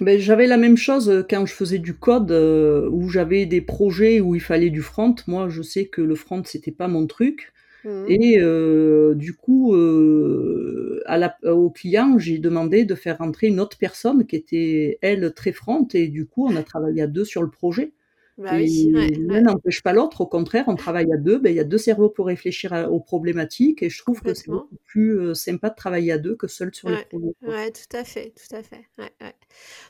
ben, 0.00 0.18
j'avais 0.18 0.46
la 0.46 0.56
même 0.56 0.76
chose 0.76 1.24
quand 1.30 1.46
je 1.46 1.52
faisais 1.52 1.78
du 1.78 1.94
code 1.94 2.32
euh, 2.32 2.88
où 2.90 3.08
j'avais 3.08 3.46
des 3.46 3.60
projets 3.60 4.20
où 4.20 4.34
il 4.34 4.40
fallait 4.40 4.70
du 4.70 4.82
front 4.82 5.14
moi 5.28 5.48
je 5.48 5.62
sais 5.62 5.86
que 5.86 6.02
le 6.02 6.16
front 6.16 6.42
c'était 6.44 6.72
pas 6.72 6.88
mon 6.88 7.06
truc 7.06 7.52
Mmh. 7.84 8.04
Et 8.08 8.38
euh, 8.40 9.14
du 9.14 9.34
coup, 9.34 9.74
euh, 9.74 11.02
à 11.06 11.18
la, 11.18 11.36
au 11.44 11.70
client, 11.70 12.18
j'ai 12.18 12.38
demandé 12.38 12.84
de 12.84 12.94
faire 12.94 13.18
rentrer 13.18 13.48
une 13.48 13.60
autre 13.60 13.76
personne 13.76 14.26
qui 14.26 14.36
était, 14.36 14.98
elle, 15.02 15.32
très 15.34 15.52
franche. 15.52 15.94
Et 15.94 16.08
du 16.08 16.26
coup, 16.26 16.46
on 16.46 16.56
a 16.56 16.62
travaillé 16.62 17.02
à 17.02 17.06
deux 17.06 17.24
sur 17.24 17.42
le 17.42 17.50
projet. 17.50 17.92
Bah 18.36 18.56
oui, 18.56 18.90
ouais, 18.92 19.10
l'un 19.16 19.34
ouais, 19.34 19.42
n'empêche 19.42 19.82
pas 19.82 19.92
l'autre. 19.92 20.20
Au 20.20 20.26
contraire, 20.26 20.64
on 20.68 20.76
travaille 20.76 21.12
à 21.12 21.16
deux. 21.16 21.38
Ben, 21.38 21.50
il 21.50 21.56
y 21.56 21.60
a 21.60 21.64
deux 21.64 21.78
cerveaux 21.78 22.08
pour 22.08 22.26
réfléchir 22.26 22.72
à- 22.72 22.90
aux 22.90 23.00
problématiques. 23.00 23.82
Et 23.82 23.90
je 23.90 23.98
trouve 24.02 24.20
que 24.22 24.34
c'est 24.34 24.50
beaucoup 24.50 24.76
plus 24.86 25.18
euh, 25.18 25.34
sympa 25.34 25.70
de 25.70 25.74
travailler 25.76 26.12
à 26.12 26.18
deux 26.18 26.36
que 26.36 26.48
seul 26.48 26.74
sur 26.74 26.88
les 26.90 26.96
Ouais, 26.96 27.06
quoi. 27.10 27.20
ouais, 27.42 27.70
tout 27.72 27.96
à 27.96 28.04
fait, 28.04 28.32
tout 28.36 28.54
à 28.54 28.62
fait. 28.62 28.84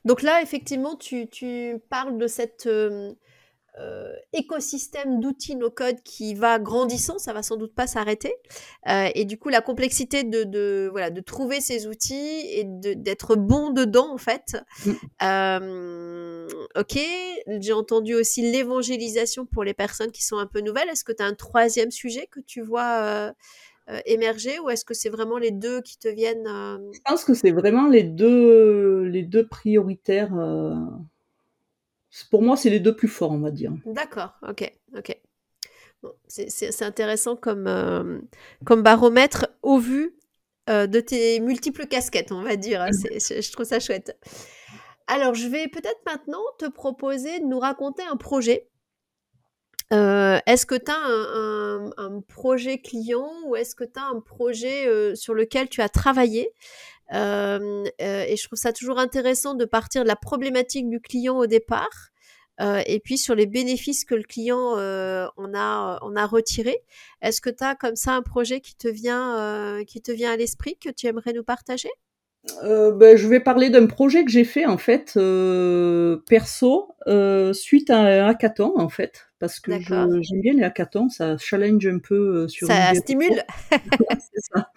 Donc 0.05 0.23
là, 0.23 0.43
effectivement, 0.43 0.97
tu, 0.97 1.29
tu 1.29 1.77
parles 1.89 2.19
de 2.19 2.27
cet 2.27 2.67
euh, 2.67 3.13
euh, 3.81 4.13
écosystème 4.33 5.19
d'outils 5.19 5.57
no-code 5.57 6.01
qui 6.05 6.35
va 6.35 6.61
grandissant, 6.61 7.19
ça 7.19 7.33
va 7.33 7.43
sans 7.43 7.57
doute 7.57 7.75
pas 7.75 7.89
s'arrêter. 7.89 8.33
Euh, 8.89 9.09
et 9.17 9.25
du 9.25 9.37
coup, 9.37 9.49
la 9.49 9.61
complexité 9.61 10.23
de, 10.23 10.45
de, 10.45 10.89
voilà, 10.93 11.11
de 11.11 11.21
trouver 11.21 11.61
ces 11.61 11.89
outils 11.89 12.41
et 12.51 12.63
de- 12.65 12.95
d'être 12.95 13.35
bon 13.35 13.71
dedans, 13.71 14.13
en 14.13 14.19
fait. 14.19 14.57
Mm. 14.87 14.93
Euh, 15.25 16.49
ok, 16.77 16.99
j'ai 17.61 17.73
entendu 17.73 18.15
aussi 18.15 18.43
l'évangélisation 18.43 19.45
pour 19.45 19.65
les 19.65 19.75
personnes 19.75 20.13
qui 20.13 20.23
sont 20.23 20.39
un 20.39 20.47
peu 20.47 20.61
nouvelles. 20.61 20.89
Est-ce 20.89 21.05
que 21.05 21.13
tu 21.13 21.23
as 21.23 21.27
un 21.27 21.35
troisième 21.35 21.91
sujet 21.91 22.29
que 22.31 22.41
tu 22.41 22.61
vois 22.61 23.33
émerger 24.07 24.59
ou 24.61 24.71
est-ce 24.71 24.85
que 24.85 24.95
c'est 24.95 25.11
vraiment 25.11 25.37
les 25.37 25.51
deux 25.51 25.83
qui 25.83 25.99
te 25.99 26.09
viennent 26.09 26.47
Je 26.47 27.01
pense 27.05 27.25
que 27.25 27.35
c'est 27.35 27.51
vraiment 27.51 27.87
les 27.89 28.03
deux, 28.03 29.03
les 29.03 29.23
deux 29.23 29.47
prioritaires. 29.47 30.33
Pour 32.31 32.43
moi, 32.43 32.57
c'est 32.57 32.71
les 32.71 32.81
deux 32.81 32.95
plus 32.95 33.09
forts, 33.09 33.33
on 33.33 33.39
va 33.41 33.51
dire. 33.51 33.73
D'accord, 33.87 34.35
ok, 34.49 34.71
ok. 34.97 35.19
Bon, 36.03 36.13
c'est 36.29 36.83
intéressant 36.83 37.35
comme, 37.35 37.67
euh, 37.67 38.21
comme 38.65 38.83
baromètre 38.83 39.47
au 39.63 39.79
vu 39.79 40.15
euh, 40.71 40.87
de 40.87 41.01
tes 41.01 41.41
multiples 41.41 41.87
casquettes, 41.87 42.31
on 42.33 42.43
va 42.43 42.57
dire. 42.57 42.83
hein. 42.83 42.89
C'est- 42.93 43.37
Je, 43.37 43.41
je 43.43 43.53
trouve 43.53 43.67
ça 43.67 43.81
chouette. 43.81 44.19
Alors, 45.07 45.35
je 45.35 45.47
vais 45.49 45.69
peut-être 45.69 46.01
maintenant 46.07 46.43
te 46.59 46.67
proposer 46.67 47.41
de 47.41 47.45
nous 47.45 47.59
raconter 47.59 48.03
un 48.03 48.17
projet. 48.17 48.69
Euh, 49.93 50.39
est-ce 50.47 50.65
que 50.67 50.75
tu 50.75 50.91
as 50.91 50.97
un, 50.97 51.89
un- 51.89 51.93
un 51.99 52.21
projet 52.23 52.79
client 52.79 53.29
ou 53.47 53.55
est-ce 53.57 53.75
que 53.75 53.85
tu 53.85 53.99
as 54.01 54.05
un 54.07 54.21
projet 54.21 54.87
euh, 54.89 55.15
sur 55.15 55.35
lequel 55.35 55.69
tu 55.69 55.83
as 55.83 55.89
travaillé? 55.91 56.49
Et 57.15 58.37
je 58.37 58.47
trouve 58.47 58.59
ça 58.59 58.73
toujours 58.73 58.99
intéressant 58.99 59.55
de 59.55 59.65
partir 59.65 60.03
de 60.03 60.09
la 60.09 60.17
problématique 60.17 60.89
du 60.89 61.01
client 61.01 61.37
au 61.37 61.47
départ 61.47 62.11
euh, 62.61 62.83
et 62.87 63.01
puis 63.01 63.19
sur 63.19 63.35
les 63.35 63.47
bénéfices 63.47 64.05
que 64.05 64.15
le 64.15 64.23
client 64.23 64.79
euh, 64.79 65.27
en, 65.37 65.53
a, 65.55 65.99
en 66.03 66.15
a 66.15 66.27
retiré. 66.27 66.77
Est-ce 67.21 67.41
que 67.41 67.51
tu 67.51 67.65
as 67.65 67.75
comme 67.75 67.97
ça 67.97 68.15
un 68.15 68.23
projet 68.23 68.61
qui 68.61 68.77
te 68.77 68.89
vient, 68.89 69.39
euh, 69.39 69.85
qui 69.85 70.01
te 70.01 70.13
vient 70.13 70.33
à 70.33 70.37
l'esprit 70.37 70.77
que 70.79 70.91
tu 70.91 71.07
aimerais 71.07 71.33
nous 71.33 71.45
partager? 71.45 71.91
Ben, 72.63 73.17
je 73.17 73.27
vais 73.27 73.41
parler 73.41 73.71
d'un 73.71 73.87
projet 73.87 74.23
que 74.23 74.31
j'ai 74.31 74.45
fait 74.45 74.67
en 74.67 74.77
fait 74.77 75.15
perso 76.27 76.95
suite 77.55 77.89
à 77.89 77.99
un 77.99 78.29
hackathon 78.29 78.75
en 78.77 78.91
fait 78.91 79.29
parce 79.39 79.61
que 79.61 79.73
j'aime 79.81 80.41
bien 80.43 80.53
les 80.53 80.63
hackathons, 80.63 81.09
ça 81.09 81.39
challenge 81.39 81.87
un 81.87 82.01
peu 82.01 82.47
sur 82.49 82.67
Ça 82.67 82.95
stimule 82.95 83.43
C'est 83.71 84.53
ça. 84.53 84.71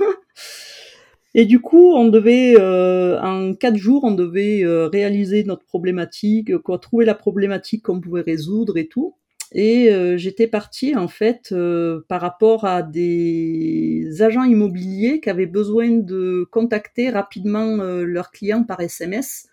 Et 1.36 1.46
du 1.46 1.60
coup, 1.60 1.94
on 1.94 2.08
devait 2.08 2.56
euh, 2.60 3.20
en 3.22 3.54
quatre 3.54 3.76
jours, 3.78 4.04
on 4.04 4.12
devait 4.12 4.64
euh, 4.64 4.88
réaliser 4.88 5.44
notre 5.44 5.66
problématique, 5.66 6.52
euh, 6.52 6.60
quoi, 6.60 6.80
trouver 6.80 7.06
la 7.06 7.16
problématique 7.16 7.84
qu'on 7.84 8.02
pouvait 8.02 8.22
résoudre 8.22 8.78
et 8.78 8.88
tout. 8.88 9.16
Et 9.54 9.94
euh, 9.94 10.18
j'étais 10.18 10.48
partie 10.48 10.96
en 10.96 11.08
fait 11.08 11.50
euh, 11.54 12.02
par 12.10 12.20
rapport 12.22 12.66
à 12.66 12.82
des 12.84 14.22
agents 14.22 14.44
immobiliers 14.44 15.22
qui 15.22 15.30
avaient 15.30 15.46
besoin 15.46 15.90
de 15.90 16.46
contacter 16.52 17.10
rapidement 17.10 17.80
euh, 17.80 18.04
leurs 18.04 18.32
clients 18.32 18.64
par 18.64 18.82
SMS, 18.82 19.48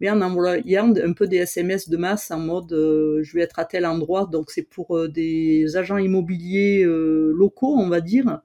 mais 0.00 0.08
en 0.10 0.22
envoyant 0.22 0.94
un 0.96 1.12
peu 1.12 1.26
des 1.26 1.38
SMS 1.38 1.88
de 1.90 1.96
masse 1.98 2.30
en 2.30 2.38
mode 2.38 2.70
je 2.70 3.34
vais 3.34 3.42
être 3.42 3.58
à 3.58 3.66
tel 3.66 3.86
endroit. 3.86 4.26
Donc 4.32 4.50
c'est 4.50 4.62
pour 4.68 5.08
des 5.08 5.76
agents 5.76 5.98
immobiliers 5.98 6.84
locaux, 6.84 7.76
on 7.78 7.88
va 7.88 8.00
dire. 8.00 8.40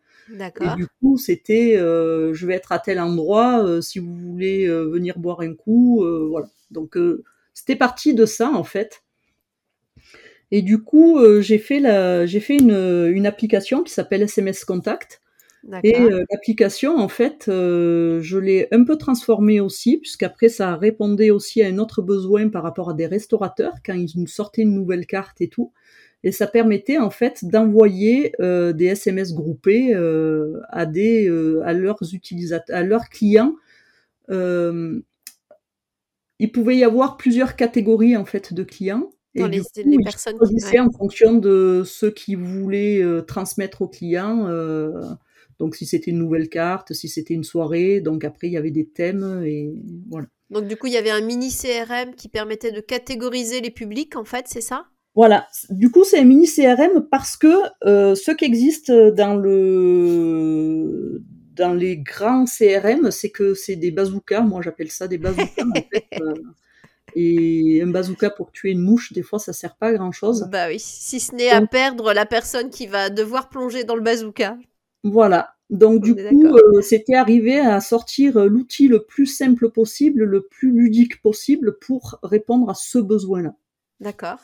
Et 0.62 0.76
du 0.76 0.88
coup, 1.00 1.18
c'était 1.18 1.78
euh, 1.78 2.34
je 2.34 2.46
vais 2.46 2.54
être 2.54 2.72
à 2.72 2.80
tel 2.80 3.00
endroit 3.00 3.64
euh, 3.64 3.82
si 3.82 4.00
vous 4.00 4.14
voulez 4.14 4.68
euh, 4.68 4.84
venir 4.86 5.18
boire 5.18 5.42
un 5.42 5.54
coup, 5.54 6.06
voilà. 6.30 6.48
Donc 6.72 6.98
c'était 7.54 7.76
parti 7.76 8.14
de 8.14 8.26
ça 8.26 8.50
en 8.50 8.64
fait. 8.64 9.04
Et 10.52 10.62
du 10.62 10.84
coup, 10.84 11.20
j'ai 11.42 11.60
fait 11.60 11.80
la, 11.80 12.26
j'ai 12.26 12.40
fait 12.40 12.58
une, 12.58 13.08
une 13.12 13.26
application 13.26 13.84
qui 13.84 13.94
s'appelle 13.94 14.24
SMS 14.24 14.66
Contact. 14.66 15.22
Et 15.84 15.92
D'accord. 15.92 16.20
l'application, 16.32 16.98
en 16.98 17.10
fait, 17.10 17.44
je 17.48 18.38
l'ai 18.38 18.68
un 18.72 18.84
peu 18.84 18.98
transformée 18.98 19.60
aussi, 19.60 19.98
puisqu'après 19.98 20.50
ça 20.50 20.76
répondait 20.76 21.32
aussi 21.32 21.62
à 21.62 21.68
un 21.68 21.78
autre 21.80 22.02
besoin 22.02 22.50
par 22.50 22.64
rapport 22.64 22.90
à 22.92 22.94
des 22.94 23.08
restaurateurs 23.08 23.76
quand 23.86 23.94
ils 23.94 24.12
nous 24.16 24.28
sortaient 24.28 24.62
une 24.62 24.74
nouvelle 24.74 25.06
carte 25.06 25.42
et 25.42 25.50
tout. 25.50 25.74
Et 26.24 26.32
ça 26.32 26.48
permettait 26.48 26.98
en 26.98 27.10
fait 27.10 27.46
d'envoyer 27.46 28.34
euh, 28.42 28.74
des 28.74 28.88
SMS 28.88 29.34
groupés 29.34 29.96
euh, 29.96 30.60
à 30.70 30.86
des 30.86 31.30
euh, 31.30 31.62
à 31.64 31.74
leurs 31.74 32.14
utilisateurs, 32.14 32.76
à 32.76 32.84
leurs 32.84 33.10
clients. 33.10 33.56
Il 36.42 36.54
pouvait 36.54 36.78
y 36.78 36.84
avoir 36.84 37.18
plusieurs 37.18 37.56
catégories 37.56 38.16
en 38.16 38.26
fait 38.26 38.54
de 38.54 38.64
clients. 38.64 39.12
Dans 39.36 39.48
les, 39.48 39.60
coup, 39.60 39.66
les 39.76 39.84
ils 39.86 40.04
personnes 40.04 40.38
qui. 40.40 40.80
en 40.80 40.92
fonction 40.92 41.34
de 41.36 41.84
ceux 41.86 42.12
qui 42.12 42.36
voulaient 42.36 43.04
transmettre 43.28 43.82
aux 43.82 43.88
clients. 43.88 44.48
donc 45.60 45.76
si 45.76 45.86
c'était 45.86 46.12
une 46.12 46.20
nouvelle 46.20 46.50
carte, 46.50 46.94
si 46.94 47.08
c'était 47.08 47.34
une 47.34 47.44
soirée, 47.44 48.02
donc 48.02 48.24
après 48.24 48.48
il 48.48 48.54
y 48.54 48.58
avait 48.58 48.72
des 48.72 48.88
thèmes 48.88 49.44
et 49.46 49.74
voilà. 50.10 50.28
Donc, 50.50 50.66
du 50.66 50.78
coup, 50.78 50.88
il 50.88 50.94
y 50.94 50.98
avait 50.98 51.12
un 51.12 51.22
mini 51.22 51.50
CRM 51.52 52.16
qui 52.16 52.28
permettait 52.28 52.72
de 52.72 52.82
catégoriser 52.82 53.62
les 53.62 53.70
publics, 53.70 54.16
en 54.16 54.26
fait, 54.26 54.48
c'est 54.48 54.62
ça? 54.62 54.88
Voilà. 55.20 55.50
Du 55.70 55.92
coup, 55.92 56.06
c'est 56.06 56.20
un 56.20 56.24
mini 56.24 56.48
CRM 56.48 57.06
parce 57.12 57.36
que 57.36 57.54
euh, 57.84 58.16
ce 58.16 58.32
qui 58.32 58.46
existe 58.46 58.90
dans 58.90 59.36
le 59.36 61.22
dans 61.58 61.74
les 61.74 61.98
grands 61.98 62.46
CRM, 62.46 63.12
c'est 63.12 63.30
que 63.30 63.54
c'est 63.54 63.76
des 63.76 63.92
bazookas. 63.92 64.40
Moi, 64.40 64.62
j'appelle 64.62 64.90
ça 64.90 65.10
des 65.10 65.18
bazookas. 65.18 65.66
en 65.66 65.74
fait, 65.92 66.06
euh, 66.22 66.34
et 67.18 67.82
un 67.84 67.88
bazooka 67.88 68.30
pour 68.30 68.54
tuer 68.54 68.72
une 68.72 68.80
mouche, 68.80 69.12
des 69.12 69.22
fois, 69.22 69.40
ça 69.40 69.52
sert 69.52 69.76
pas 69.76 69.88
à 69.88 69.94
grand 69.96 70.14
chose. 70.14 70.48
Bah 70.50 70.70
oui, 70.70 70.80
si 70.80 71.20
ce 71.20 71.36
n'est 71.36 71.50
à 71.50 71.68
perdre 71.68 72.14
la 72.14 72.26
personne 72.26 72.70
qui 72.70 72.88
va 72.88 73.10
devoir 73.10 73.50
plonger 73.50 73.84
dans 73.84 73.98
le 73.98 74.02
bazooka. 74.02 74.58
Voilà. 75.04 75.54
Donc 75.70 76.02
du 76.02 76.14
On 76.14 76.30
coup, 76.30 76.48
euh, 76.48 76.82
c'était 76.82 77.16
arrivé 77.16 77.60
à 77.60 77.82
sortir 77.82 78.46
l'outil 78.46 78.88
le 78.88 79.04
plus 79.04 79.26
simple 79.26 79.70
possible, 79.70 80.24
le 80.24 80.44
plus 80.44 80.72
ludique 80.72 81.22
possible 81.22 81.78
pour 81.78 82.20
répondre 82.24 82.70
à 82.70 82.74
ce 82.74 83.00
besoin-là. 83.00 83.54
D'accord. 84.00 84.40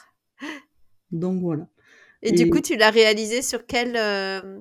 Donc 1.12 1.42
voilà. 1.42 1.68
Et, 2.22 2.30
Et- 2.30 2.32
du 2.32 2.50
coup, 2.50 2.62
tu 2.62 2.76
l'as 2.76 2.90
réalisé 2.90 3.42
sur 3.42 3.66
quel, 3.66 3.96
euh, 3.96 4.60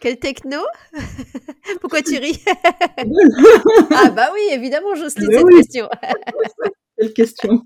quel 0.00 0.18
techno? 0.18 0.58
Pourquoi 1.80 2.02
tu 2.02 2.18
ris? 2.18 2.42
Ah 3.90 4.10
bah 4.10 4.30
oui, 4.34 4.40
évidemment, 4.52 4.94
Jocelyne, 4.94 5.28
Ah 5.32 5.36
bah 5.36 5.38
cette 5.38 5.46
oui. 5.46 5.56
question. 5.62 5.88
Quelle 6.98 7.12
question. 7.12 7.64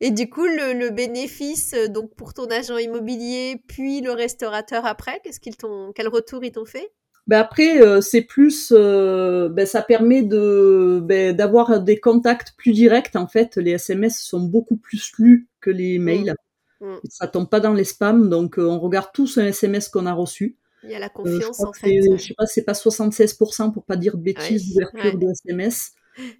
Et 0.00 0.10
du 0.10 0.28
coup, 0.30 0.44
le, 0.46 0.72
le 0.72 0.90
bénéfice 0.90 1.74
euh, 1.74 1.88
donc 1.88 2.14
pour 2.14 2.32
ton 2.34 2.46
agent 2.46 2.78
immobilier, 2.78 3.62
puis 3.68 4.00
le 4.00 4.12
restaurateur 4.12 4.84
après, 4.86 5.20
qu'est-ce 5.22 5.40
qu'ils 5.40 5.56
t'ont, 5.56 5.92
quel 5.94 6.08
retour 6.08 6.42
ils 6.44 6.52
t'ont 6.52 6.64
fait? 6.64 6.90
Ben 7.28 7.38
après, 7.38 7.80
euh, 7.80 8.00
c'est 8.00 8.22
plus, 8.22 8.72
euh, 8.76 9.48
ben 9.48 9.64
ça 9.64 9.80
permet 9.82 10.22
de 10.22 11.00
ben, 11.04 11.34
d'avoir 11.36 11.80
des 11.80 12.00
contacts 12.00 12.54
plus 12.56 12.72
directs. 12.72 13.14
En 13.14 13.28
fait, 13.28 13.56
les 13.56 13.72
SMS 13.72 14.20
sont 14.20 14.40
beaucoup 14.40 14.76
plus 14.76 15.12
lus 15.18 15.48
que 15.60 15.70
les 15.70 15.98
mails. 15.98 16.34
Mm. 16.80 16.96
Ça 17.08 17.28
tombe 17.28 17.48
pas 17.48 17.60
dans 17.60 17.74
les 17.74 17.84
spams, 17.84 18.28
donc 18.28 18.58
euh, 18.58 18.64
on 18.66 18.80
regarde 18.80 19.10
tous 19.14 19.38
un 19.38 19.46
SMS 19.46 19.88
qu'on 19.88 20.06
a 20.06 20.12
reçu. 20.12 20.56
Il 20.82 20.90
y 20.90 20.94
a 20.96 20.98
la 20.98 21.08
confiance 21.08 21.60
en 21.60 21.72
fait. 21.72 21.86
c'est- 22.02 22.18
je 22.18 22.22
sais 22.22 22.34
pas, 22.36 22.46
c'est 22.46 22.64
pas 22.64 22.74
76% 22.74 23.70
pour 23.70 23.84
pas 23.84 23.96
dire 23.96 24.16
de 24.16 24.22
bêtises 24.22 24.66
Ouais, 24.76 24.84
d'ouverture 24.84 25.14
ouais. 25.20 25.26
de 25.26 25.30
SMS. 25.30 25.92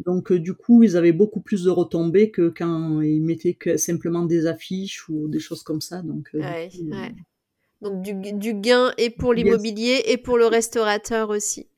Donc 0.04 0.32
du 0.32 0.52
coup, 0.52 0.82
ils 0.82 0.96
avaient 0.96 1.12
beaucoup 1.12 1.40
plus 1.40 1.62
de 1.62 1.70
retombées 1.70 2.30
que 2.32 2.48
quand 2.48 3.00
ils 3.02 3.22
mettaient 3.22 3.54
que 3.54 3.76
simplement 3.76 4.24
des 4.24 4.46
affiches 4.46 5.08
ou 5.08 5.28
des 5.28 5.38
choses 5.38 5.62
comme 5.62 5.80
ça. 5.80 6.02
Donc 6.02 6.28
Ouais, 6.34 6.68
coup, 6.70 6.90
ouais. 6.90 7.14
Donc 7.82 8.00
du, 8.00 8.14
du 8.14 8.54
gain 8.54 8.92
et 8.96 9.10
pour 9.10 9.34
l'immobilier 9.34 10.02
et 10.06 10.16
pour 10.16 10.38
le 10.38 10.46
restaurateur 10.46 11.30
aussi. 11.30 11.68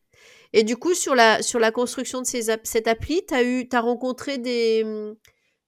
Et 0.53 0.63
du 0.63 0.77
coup, 0.77 0.95
sur 0.95 1.17
la, 1.17 1.43
sur 1.43 1.59
la 1.59 1.73
construction 1.73 2.21
de 2.21 2.27
ces 2.27 2.43
cette 2.63 2.87
appli, 2.87 3.23
tu 3.27 3.35
as, 3.35 3.43
eu, 3.43 3.67
t'as 3.67 3.81
rencontré 3.81 4.39
des, 4.39 4.85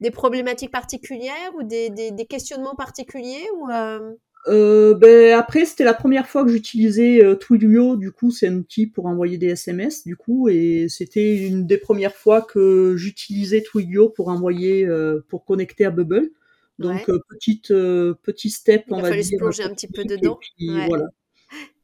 des 0.01 0.11
problématiques 0.13 0.71
particulières 0.71 1.53
ou 1.59 1.65
des, 1.65 1.91
des, 1.91 2.13
des 2.13 2.25
questionnements 2.27 2.77
particuliers 2.77 3.49
ou, 3.57 3.69
euh, 3.71 4.13
Euh, 4.49 4.95
ben 4.95 5.37
après, 5.37 5.65
c'était 5.65 5.83
la 5.83 5.95
première 5.95 6.29
fois 6.29 6.45
que 6.45 6.51
j'utilisais 6.53 7.25
euh, 7.25 7.35
Twilio. 7.35 7.97
Du 7.97 8.13
coup, 8.13 8.31
c'est 8.31 8.47
un 8.47 8.55
outil 8.55 8.87
pour 8.87 9.07
envoyer 9.07 9.39
des 9.39 9.49
SMS. 9.49 10.05
Du 10.05 10.17
coup, 10.17 10.49
et 10.49 10.87
c'était 10.89 11.35
une 11.35 11.67
des 11.67 11.79
premières 11.79 12.15
fois 12.15 12.43
que 12.43 12.95
j'utilisais 12.97 13.63
Twilio 13.63 14.09
pour 14.11 14.29
envoyer, 14.29 14.87
pour 15.29 15.45
connecter 15.45 15.85
à 15.85 15.91
Bubble. 15.91 16.31
Donc, 16.79 16.93
Ouais. 17.09 17.15
euh, 17.15 17.19
petite, 17.29 17.71
euh, 17.71 18.15
petit 18.23 18.51
step, 18.51 18.85
Il 18.89 18.95
on 18.95 18.99
a 18.99 19.03
va 19.03 19.09
fallu 19.11 19.23
se 19.23 19.29
dire. 19.31 19.39
plonger 19.39 19.63
un 19.63 19.71
petit 19.75 19.89
peu 19.89 20.05
dedans. 20.05 20.39
Et 20.43 20.47
puis, 20.57 20.71
Ouais. 20.71 20.87
voilà. 20.89 21.07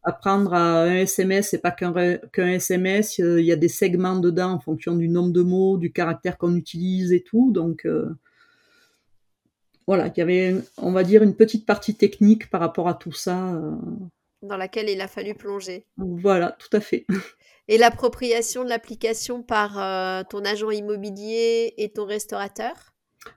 Apprendre 0.05 0.53
à 0.55 0.83
un 0.83 0.97
SMS, 0.97 1.49
c'est 1.51 1.61
pas 1.61 1.71
qu'un 1.71 1.93
SMS. 2.49 3.21
euh, 3.21 3.41
Il 3.41 3.47
y 3.47 3.53
a 3.53 3.57
des 3.57 3.69
segments 3.69 4.17
dedans 4.17 4.51
en 4.53 4.59
fonction 4.59 4.97
du 4.97 5.09
nombre 5.09 5.33
de 5.33 5.43
mots, 5.43 5.79
du 5.79 5.93
caractère 5.93 6.37
qu'on 6.39 6.57
utilise 6.57 7.13
et 7.13 7.23
tout. 7.23 7.53
Donc, 7.53 7.87
voilà, 9.87 10.07
il 10.09 10.19
y 10.19 10.23
avait, 10.23 10.57
on 10.77 10.93
va 10.93 11.03
dire, 11.05 11.23
une 11.23 11.35
petite 11.37 11.67
partie 11.67 11.95
technique 11.97 12.51
par 12.51 12.61
rapport 12.61 12.89
à 12.89 12.95
tout 12.95 13.13
ça. 13.13 13.61
Dans 14.43 14.57
laquelle 14.57 14.89
il 14.89 15.01
a 15.01 15.09
fallu 15.09 15.35
plonger. 15.35 15.87
voilà, 15.97 16.57
tout 16.59 16.75
à 16.77 16.81
fait. 16.81 17.07
Et 17.69 17.79
l'appropriation 17.79 18.65
de 18.65 18.69
l'application 18.69 19.43
par 19.45 19.79
euh, 19.79 20.25
ton 20.29 20.45
agent 20.45 20.71
immobilier 20.71 21.75
et 21.79 21.93
ton 21.93 22.05
restaurateur? 22.07 22.92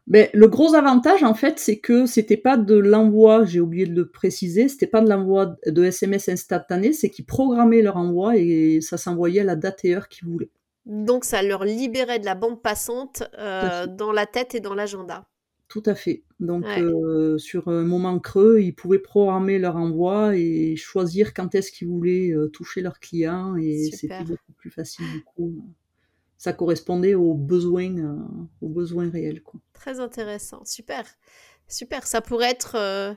Mais 0.08 0.30
le 0.34 0.48
gros 0.48 0.76
avantage, 0.76 1.24
en 1.24 1.34
fait, 1.34 1.60
c'est 1.60 1.78
que 1.78 2.06
c'était 2.06 2.38
pas 2.38 2.58
de 2.58 2.76
l'envoi, 2.76 3.46
j'ai 3.46 3.60
oublié 3.60 3.86
de 3.86 3.96
le 3.96 4.08
préciser, 4.08 4.68
c'était 4.68 4.88
pas 4.88 5.02
de 5.02 5.10
l'envoi 5.10 5.58
de 5.66 5.84
SMS 5.84 6.30
instantané, 6.30 6.94
c'est 6.94 7.10
qu'ils 7.10 7.26
programmaient 7.26 7.82
leur 7.82 7.98
envoi 7.98 8.38
et 8.38 8.82
ça 8.82 8.98
s'envoyait 8.98 9.42
à 9.42 9.44
la 9.44 9.56
date 9.56 9.86
et 9.86 9.96
heure 9.96 10.08
qu'ils 10.08 10.28
voulaient. 10.28 10.52
Donc 10.86 11.26
ça 11.26 11.42
leur 11.42 11.66
libérait 11.66 12.20
de 12.20 12.26
la 12.26 12.36
bande 12.36 12.62
passante 12.62 13.24
euh, 13.40 13.88
dans 13.88 14.12
la 14.12 14.26
tête 14.28 14.54
et 14.54 14.60
dans 14.60 14.76
l'agenda. 14.76 15.28
Tout 15.68 15.84
à 15.88 15.96
fait. 15.96 16.24
Donc, 16.40 16.64
Ouais. 16.64 16.82
euh, 16.84 17.40
sur 17.40 17.68
un 17.68 17.84
moment 17.84 18.20
creux, 18.20 18.60
ils 18.62 18.76
pouvaient 18.76 19.00
programmer 19.00 19.58
leur 19.58 19.76
envoi 19.78 20.36
et 20.36 20.76
choisir 20.76 21.34
quand 21.34 21.56
est-ce 21.56 21.72
qu'ils 21.72 21.88
voulaient 21.88 22.32
euh, 22.32 22.50
toucher 22.50 22.82
leurs 22.82 23.00
clients 23.00 23.56
et 23.56 23.90
c'était 23.92 24.24
beaucoup 24.24 24.54
plus 24.58 24.70
facile 24.70 25.06
du 25.12 25.24
coup. 25.24 25.56
Ça 26.46 26.54
correspondait 26.54 27.16
aux 27.16 27.34
besoins, 27.34 27.98
euh, 27.98 28.18
aux 28.62 28.70
besoins 28.70 29.10
réels. 29.10 29.42
Quoi. 29.42 29.60
Très 29.74 30.00
intéressant, 30.00 30.64
super, 30.64 31.04
super. 31.68 32.06
Ça 32.06 32.22
pourrait 32.22 32.52
être, 32.52 32.76
euh, 32.76 33.16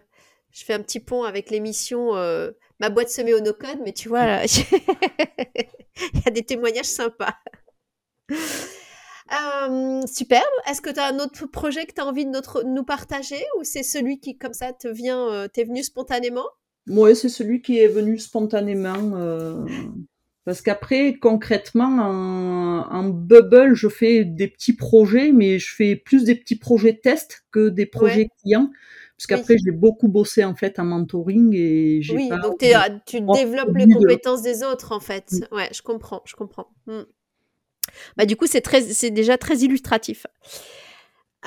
je 0.51 0.64
fais 0.64 0.72
un 0.72 0.81
petit 0.81 0.99
pont 0.99 1.24
avec 1.24 1.51
l'émission 1.51 2.16
euh, 2.16 2.53
Ma 2.81 2.89
boîte 2.89 3.11
se 3.11 3.20
met 3.20 3.35
au 3.35 3.41
no-code, 3.41 3.81
mais 3.85 3.93
tu 3.93 4.09
vois, 4.09 4.24
là, 4.24 4.45
il 4.47 6.20
y 6.24 6.26
a 6.26 6.31
des 6.31 6.43
témoignages 6.43 6.87
sympas. 6.87 7.35
Superbe. 10.07 10.47
Est-ce 10.66 10.81
que 10.81 10.89
tu 10.89 10.99
as 10.99 11.09
un 11.09 11.18
autre 11.18 11.45
projet 11.49 11.85
que 11.85 11.93
tu 11.93 12.01
as 12.01 12.07
envie 12.07 12.24
de 12.24 12.31
notre- 12.31 12.62
nous 12.62 12.83
partager 12.85 13.45
ou 13.59 13.62
c'est 13.62 13.83
celui 13.83 14.20
qui, 14.20 14.39
comme 14.39 14.55
ça, 14.55 14.72
te 14.72 14.89
vient, 14.89 15.47
t'es 15.53 15.64
venu 15.64 15.83
spontanément? 15.83 16.47
Moi, 16.87 17.14
c'est 17.14 17.29
celui 17.29 17.61
qui 17.61 17.79
est 17.79 17.89
venu 17.89 18.18
spontanément. 18.18 18.97
Parce 20.49 20.63
qu'après, 20.63 21.13
concrètement, 21.21 21.99
en, 21.99 22.91
en 22.91 23.05
Bubble, 23.11 23.75
je 23.75 23.87
fais 23.87 24.25
des 24.25 24.49
petits 24.49 24.73
projets, 24.73 25.31
mais 25.31 25.59
je 25.59 25.75
fais 25.75 25.95
plus 25.95 26.25
des 26.25 26.35
petits 26.35 26.57
projets 26.57 26.95
tests 26.95 27.45
que 27.51 27.69
des 27.69 27.85
projets 27.85 28.23
Ouais. 28.23 28.31
clients. 28.41 28.71
Parce 29.19 29.27
qu'après, 29.27 29.57
j'ai 29.63 29.73
beaucoup 29.73 30.09
bossé 30.09 30.45
en 30.45 30.55
fait 30.55 30.79
en 30.79 30.85
mentoring 30.85 31.53
et 31.55 32.01
j'ai 32.01 32.15
Oui, 32.17 32.29
pas 32.31 32.39
donc 32.39 32.65
ah, 32.75 32.89
tu 33.05 33.21
développes 33.21 33.77
les 33.77 33.85
de- 33.85 33.93
compétences 33.93 34.41
des 34.41 34.63
autres, 34.65 34.93
en 34.93 35.01
fait. 35.01 35.33
Mm. 35.33 35.55
Ouais, 35.55 35.69
je 35.71 35.83
comprends, 35.83 36.23
je 36.25 36.35
comprends. 36.35 36.71
Hmm. 36.87 37.03
Bah, 38.17 38.25
du 38.25 38.37
coup, 38.37 38.47
c'est 38.47 39.11
déjà 39.11 39.37
très 39.37 39.59
illustratif. 39.59 40.27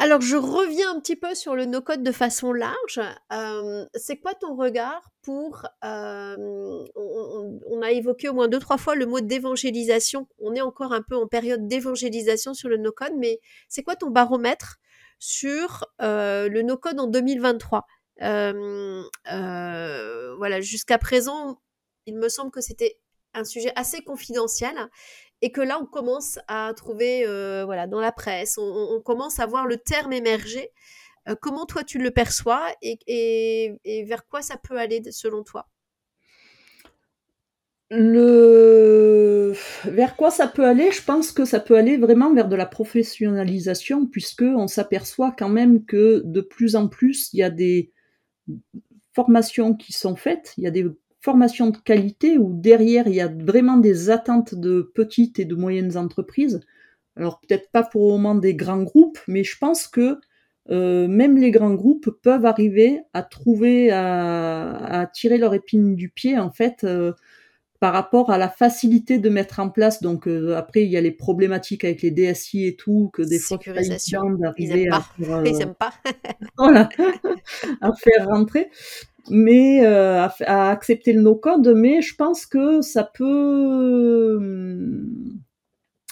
Alors, 0.04 0.20
je 0.20 0.36
reviens 0.36 0.95
un 0.95 0.99
petit 0.99 1.16
peu 1.16 1.36
sur 1.36 1.56
le 1.56 1.66
no-code 1.66 2.02
de 2.02 2.12
façon 2.12 2.54
large. 2.54 2.99
Euh, 3.32 3.86
c'est 3.93 4.18
quoi 4.18 4.34
ton 4.34 4.56
regard 4.56 5.12
pour... 5.22 5.68
euh, 5.86 6.36
on, 6.95 7.82
a 7.84 7.91
évoqué 7.91 8.28
au 8.28 8.34
moins 8.34 8.47
deux, 8.47 8.58
trois 8.58 8.80
fois 8.80 8.95
le 8.95 9.06
mot 9.06 9.20
d'évangélisation. 9.20 10.28
On 10.39 10.56
est 10.56 10.62
encore 10.62 10.91
un 10.91 11.04
peu 11.04 11.16
en 11.16 11.28
période 11.28 11.68
d'évangélisation 11.68 12.56
sur 12.56 12.68
le 12.68 12.78
no-code, 12.78 13.14
mais 13.16 13.39
c'est 13.70 13.84
quoi 13.84 13.95
ton 13.95 14.10
baromètre 14.10 14.78
sur 15.20 15.86
euh, 16.02 16.49
le 16.49 16.64
no-code 16.64 16.99
en 16.99 17.06
2023 17.06 17.86
Euh, 18.24 19.04
euh, 19.32 20.36
Voilà, 20.38 20.62
jusqu'à 20.62 20.97
présent, 20.97 21.62
il 22.08 22.18
me 22.18 22.28
semble 22.28 22.49
que 22.49 22.62
c'était 22.62 22.97
un 23.36 23.43
sujet 23.43 23.72
assez 23.76 24.02
confidentiel 24.02 24.76
et 25.41 25.51
que 25.51 25.61
là 25.61 25.79
on 25.81 25.85
commence 25.85 26.39
à 26.47 26.73
trouver 26.75 27.25
euh, 27.25 27.65
voilà 27.65 27.87
dans 27.87 27.99
la 28.01 28.11
presse 28.11 28.57
on, 28.57 29.01
commence 29.01 29.39
à 29.39 29.45
voir 29.45 29.67
le 29.67 29.77
terme 29.77 30.13
émerger. 30.13 30.69
Euh, 31.29 31.35
comment 31.39 31.65
toi 31.65 31.83
tu 31.83 31.99
le 31.99 32.11
perçois 32.11 32.65
et, 32.81 32.97
et- 33.07 33.79
et 33.83 34.03
vers 34.05 34.27
quoi 34.27 34.41
ça 34.41 34.57
peut 34.57 34.77
aller 34.77 35.01
selon 35.11 35.43
toi? 35.43 35.67
Le... 37.91 39.53
Vers 39.83 40.15
quoi 40.15 40.31
ça 40.31 40.47
peut 40.47 40.65
aller? 40.65 40.91
Je 40.91 41.03
pense 41.03 41.33
que 41.33 41.43
ça 41.43 41.59
peut 41.59 41.75
aller 41.75 41.97
vraiment 41.97 42.33
vers 42.33 42.47
de 42.47 42.55
la 42.55 42.65
professionnalisation, 42.65 44.07
puisque 44.07 44.43
on 44.43 44.67
s'aperçoit 44.67 45.35
quand 45.37 45.49
même 45.49 45.83
que 45.85 46.21
de 46.23 46.39
plus 46.39 46.77
en 46.77 46.87
plus, 46.87 47.33
il 47.33 47.39
y 47.39 47.43
a 47.43 47.49
des 47.49 47.91
formations 49.13 49.75
qui 49.75 49.91
sont 49.91 50.15
faites, 50.15 50.53
il 50.57 50.63
y 50.63 50.67
a 50.67 50.71
des 50.71 50.85
formations 51.22 51.69
de 51.69 51.78
qualité 51.78 52.38
où 52.38 52.53
derrière, 52.53 53.07
il 53.07 53.15
y 53.15 53.22
a 53.22 53.28
vraiment 53.28 53.78
des 53.78 54.09
attentes 54.09 54.55
de 54.55 54.91
petites 54.93 55.39
et 55.39 55.45
de 55.45 55.55
moyennes 55.55 55.97
entreprises. 55.97 56.61
Alors 57.15 57.39
peut-être 57.39 57.72
pas 57.72 57.84
pour 57.84 58.07
le 58.07 58.11
moment 58.13 58.36
des 58.36 58.55
grands 58.55 58.84
groupes, 58.84 59.19
mais 59.28 59.43
je 59.43 59.57
pense 59.57 59.88
que 59.88 60.17
euh, 60.69 61.07
même 61.07 61.38
les 61.38 61.51
grands 61.51 61.74
groupes 61.74 62.09
peuvent 62.22 62.45
arriver 62.45 63.01
à 63.13 63.24
trouver, 63.24 63.91
à, 63.91 65.01
à 65.01 65.07
tirer 65.07 65.38
leur 65.38 65.53
épine 65.53 65.95
du 65.95 66.09
pied, 66.09 66.38
en 66.38 66.51
fait, 66.51 66.84
euh, 66.84 67.13
par 67.82 67.93
rapport 67.93 68.30
à 68.30 68.38
la 68.38 68.47
facilité 68.47 69.17
de 69.17 69.28
mettre 69.30 69.59
en 69.59 69.69
place. 69.69 70.03
Donc 70.03 70.28
euh, 70.28 70.55
après, 70.55 70.84
il 70.84 70.91
y 70.91 70.97
a 70.97 71.01
les 71.01 71.11
problématiques 71.11 71.84
avec 71.84 72.03
les 72.03 72.11
DSI 72.11 72.67
et 72.67 72.76
tout, 72.76 73.09
que 73.11 73.24
des 73.24 73.39
fois, 73.39 73.57
d'arriver 73.57 74.88
à 74.91 75.01
faire, 75.01 75.74
voilà, 76.57 76.89
à 77.82 77.91
faire 77.93 78.28
rentrer, 78.28 78.69
mais 79.30 79.86
euh, 79.86 80.28
à, 80.45 80.69
accepter 80.72 81.13
le 81.13 81.22
no-code. 81.22 81.74
Mais 81.76 82.01
je 82.01 82.15
pense 82.15 82.45
que 82.45 82.82
ça 82.82 83.03
peut. 83.03 84.39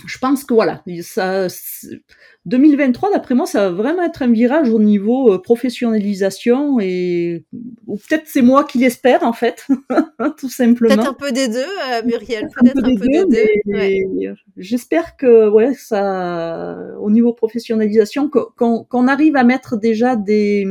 Je 0.07 0.17
pense 0.17 0.45
que 0.45 0.53
voilà, 0.53 0.81
ça, 1.01 1.49
c'est- 1.49 1.99
2023, 2.45 3.11
d'après 3.11 3.35
moi, 3.35 3.45
ça 3.45 3.63
va 3.69 3.75
vraiment 3.75 4.01
être 4.03 4.21
un 4.21 4.31
virage 4.31 4.69
au 4.69 4.79
niveau 4.79 5.33
euh, 5.33 5.39
professionnalisation 5.41 6.79
et 6.79 7.43
ou 7.85 7.97
peut-être 7.97 8.23
c'est 8.25 8.41
moi 8.41 8.63
qui 8.63 8.77
l'espère 8.77 9.23
en 9.23 9.33
fait, 9.33 9.67
tout 10.37 10.47
simplement. 10.49 10.95
peut-être 10.95 11.09
un 11.09 11.13
peu 11.13 11.33
des 11.33 11.49
deux 11.49 11.57
euh, 11.59 12.01
Muriel 12.05 12.45
Un 12.45 12.63
peut-être 12.63 12.81
peu 12.81 12.87
un 12.87 12.95
peu 12.95 13.07
des 13.07 13.25
deux, 13.25 13.25
deux 13.25 13.73
ouais. 13.77 14.05
mais 14.09 14.27
j'espère 14.55 15.17
que 15.17 15.49
ouais, 15.49 15.73
ça, 15.73 16.77
au 17.01 17.11
niveau 17.11 17.33
professionnalisation, 17.33 18.29
qu'on- 18.29 18.85
qu'on 18.85 19.07
arrive 19.09 19.35
à 19.35 19.43
mettre 19.43 19.75
déjà 19.75 20.15
des. 20.15 20.65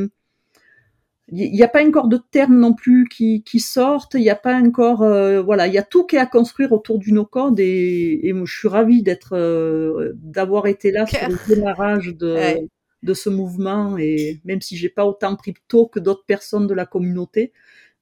Il 1.31 1.53
n'y 1.53 1.63
a 1.63 1.69
pas 1.69 1.85
encore 1.87 2.09
de 2.09 2.17
termes 2.31 2.59
non 2.59 2.73
plus 2.73 3.07
qui, 3.09 3.43
qui 3.43 3.61
sortent. 3.61 4.15
Il 4.15 4.23
n'y 4.23 4.31
a 4.31 4.35
pas 4.35 4.55
encore, 4.59 5.03
euh, 5.03 5.43
voilà, 5.43 5.67
il 5.67 5.75
y 5.75 5.79
a 5.79 5.83
tout 5.83 6.07
qui 6.07 6.17
est 6.17 6.19
à 6.19 6.27
construire 6.27 6.73
autour 6.73 6.99
du 6.99 7.13
no-code 7.13 7.61
et, 7.61 8.21
et 8.27 8.33
moi, 8.33 8.45
je 8.47 8.57
suis 8.59 8.69
ravie 8.69 9.03
d'être, 9.03 9.35
euh, 9.37 10.13
d'avoir 10.17 10.67
été 10.67 10.91
là 10.91 11.07
sur 11.07 11.29
le 11.29 11.37
démarrage 11.47 12.15
de, 12.17 12.33
Ouais. 12.35 12.67
de 13.03 13.15
ce 13.15 13.29
mouvement 13.29 13.99
et 13.99 14.41
même 14.45 14.61
si 14.63 14.77
j'ai 14.79 14.89
pas 14.89 15.05
autant 15.05 15.37
pris 15.37 15.55
tôt 15.69 15.87
que 15.87 16.01
d'autres 16.01 16.25
personnes 16.27 16.67
de 16.67 16.75
la 16.75 16.87
communauté, 16.87 17.53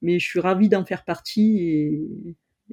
mais 0.03 0.18
je 0.20 0.24
suis 0.27 0.41
ravie 0.41 0.68
d'en 0.68 0.85
faire 0.85 1.05
partie 1.05 1.59
et, 1.59 2.07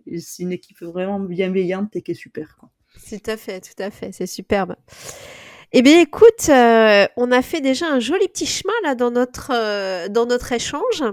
et 0.06 0.20
c'est 0.20 0.44
une 0.44 0.52
équipe 0.52 0.82
vraiment 0.82 1.20
bienveillante 1.20 1.96
et 1.96 2.02
qui 2.04 2.12
est 2.12 2.16
super. 2.16 2.58
Quoi. 2.60 2.70
Tout 3.10 3.30
à 3.32 3.38
fait, 3.38 3.60
tout 3.60 3.82
à 3.82 3.90
fait, 3.90 4.12
c'est 4.12 4.28
superbe. 4.28 4.76
Eh 5.76 5.82
bien, 5.82 6.02
écoute, 6.02 6.50
euh, 6.50 7.08
on 7.18 7.32
a 7.32 7.42
fait 7.42 7.60
déjà 7.60 7.88
un 7.88 8.00
joli 8.00 8.28
petit 8.28 8.46
chemin 8.46 8.74
là 8.84 8.94
dans 8.94 9.10
notre, 9.10 9.52
euh, 9.52 10.08
dans 10.08 10.28
notre 10.28 10.52
échange. 10.52 11.04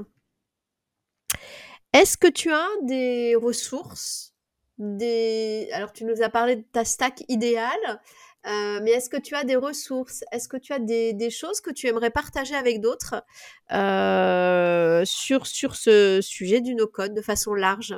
Est-ce 1.94 2.18
que 2.18 2.26
tu 2.28 2.52
as 2.52 2.68
des 2.82 3.34
ressources 3.36 4.34
des... 4.76 5.68
Alors, 5.72 5.92
tu 5.94 6.04
nous 6.04 6.20
as 6.22 6.28
parlé 6.28 6.56
de 6.56 6.64
ta 6.72 6.84
stack 6.84 7.24
idéale, 7.28 8.00
euh, 8.46 8.80
mais 8.82 8.90
est-ce 8.90 9.08
que 9.08 9.16
tu 9.16 9.34
as 9.34 9.44
des 9.44 9.56
ressources? 9.56 10.24
Est-ce 10.30 10.46
que 10.46 10.58
tu 10.58 10.74
as 10.74 10.78
des, 10.78 11.14
des 11.14 11.30
choses 11.30 11.62
que 11.62 11.70
tu 11.70 11.86
aimerais 11.86 12.11
partager 12.11 12.54
avec 12.54 12.82
d'autres 12.82 13.24
sur, 15.06 15.46
sur 15.46 15.74
ce 15.74 16.20
sujet 16.20 16.61
du 16.61 16.74
no-code 16.74 17.14
de 17.14 17.22
façon 17.22 17.54
large? 17.54 17.94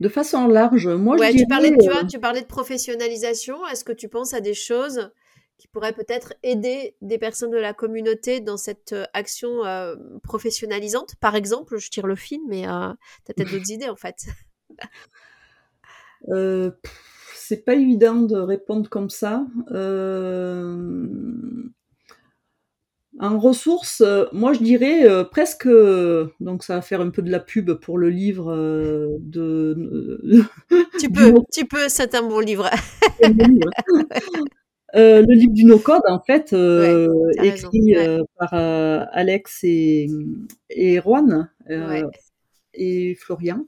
De 0.00 0.08
façon 0.08 0.48
large, 0.48 0.88
moi 0.88 1.16
ouais, 1.16 1.28
je 1.28 1.32
dirais, 1.32 1.44
tu 1.44 1.48
parlais, 1.48 1.76
tu, 1.76 1.88
euh, 1.88 1.92
vois, 1.92 2.04
tu 2.04 2.18
parlais 2.18 2.40
de 2.40 2.46
professionnalisation. 2.46 3.66
Est-ce 3.68 3.84
que 3.84 3.92
tu 3.92 4.08
penses 4.08 4.34
à 4.34 4.40
des 4.40 4.54
choses 4.54 5.10
qui 5.58 5.68
pourraient 5.68 5.92
peut-être 5.92 6.34
aider 6.42 6.96
des 7.02 7.18
personnes 7.18 7.50
de 7.50 7.56
la 7.56 7.72
communauté 7.72 8.40
dans 8.40 8.56
cette 8.56 8.92
euh, 8.92 9.04
action 9.14 9.64
euh, 9.64 9.94
professionnalisante? 10.22 11.14
Par 11.20 11.36
exemple, 11.36 11.78
je 11.78 11.88
tire 11.88 12.06
le 12.06 12.16
film, 12.16 12.42
mais 12.48 12.66
euh, 12.66 12.90
tu 13.24 13.30
as 13.30 13.34
peut-être 13.34 13.52
d'autres 13.52 13.70
idées 13.70 13.88
en 13.88 13.96
fait. 13.96 14.26
Euh, 16.28 16.70
c'est 17.34 17.64
pas 17.64 17.74
évident 17.74 18.22
de 18.22 18.36
répondre 18.36 18.88
comme 18.88 19.10
ça. 19.10 19.46
En 23.20 23.38
ressources, 23.38 24.00
euh, 24.00 24.24
moi 24.32 24.54
je 24.54 24.60
dirais 24.60 25.06
euh, 25.06 25.22
presque, 25.22 25.66
euh, 25.66 26.28
donc 26.40 26.64
ça 26.64 26.76
va 26.76 26.82
faire 26.82 27.02
un 27.02 27.10
peu 27.10 27.20
de 27.20 27.30
la 27.30 27.40
pub 27.40 27.70
pour 27.74 27.98
le 27.98 28.08
livre 28.08 28.50
euh, 28.52 29.16
de. 29.20 29.76
Tu 30.98 31.10
peux, 31.10 31.30
no- 31.30 31.44
tu 31.52 31.66
peux, 31.66 31.88
c'est 31.88 32.14
un 32.14 32.22
bon 32.22 32.40
livre. 32.40 32.70
Le 34.94 35.34
livre 35.34 35.52
du 35.52 35.64
no-code, 35.64 36.02
en 36.06 36.20
fait, 36.20 36.52
écrit 37.42 37.96
ouais. 37.96 38.18
par 38.38 38.52
Alex 38.52 39.60
et, 39.64 40.06
et 40.70 41.00
Juan 41.00 41.48
et 42.74 43.14
Florian. 43.14 43.66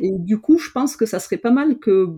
Et 0.00 0.10
du 0.12 0.38
coup, 0.38 0.58
je 0.58 0.70
pense 0.70 0.96
que 0.96 1.06
ça 1.06 1.18
serait 1.18 1.38
pas 1.38 1.50
mal 1.50 1.78
que 1.78 2.08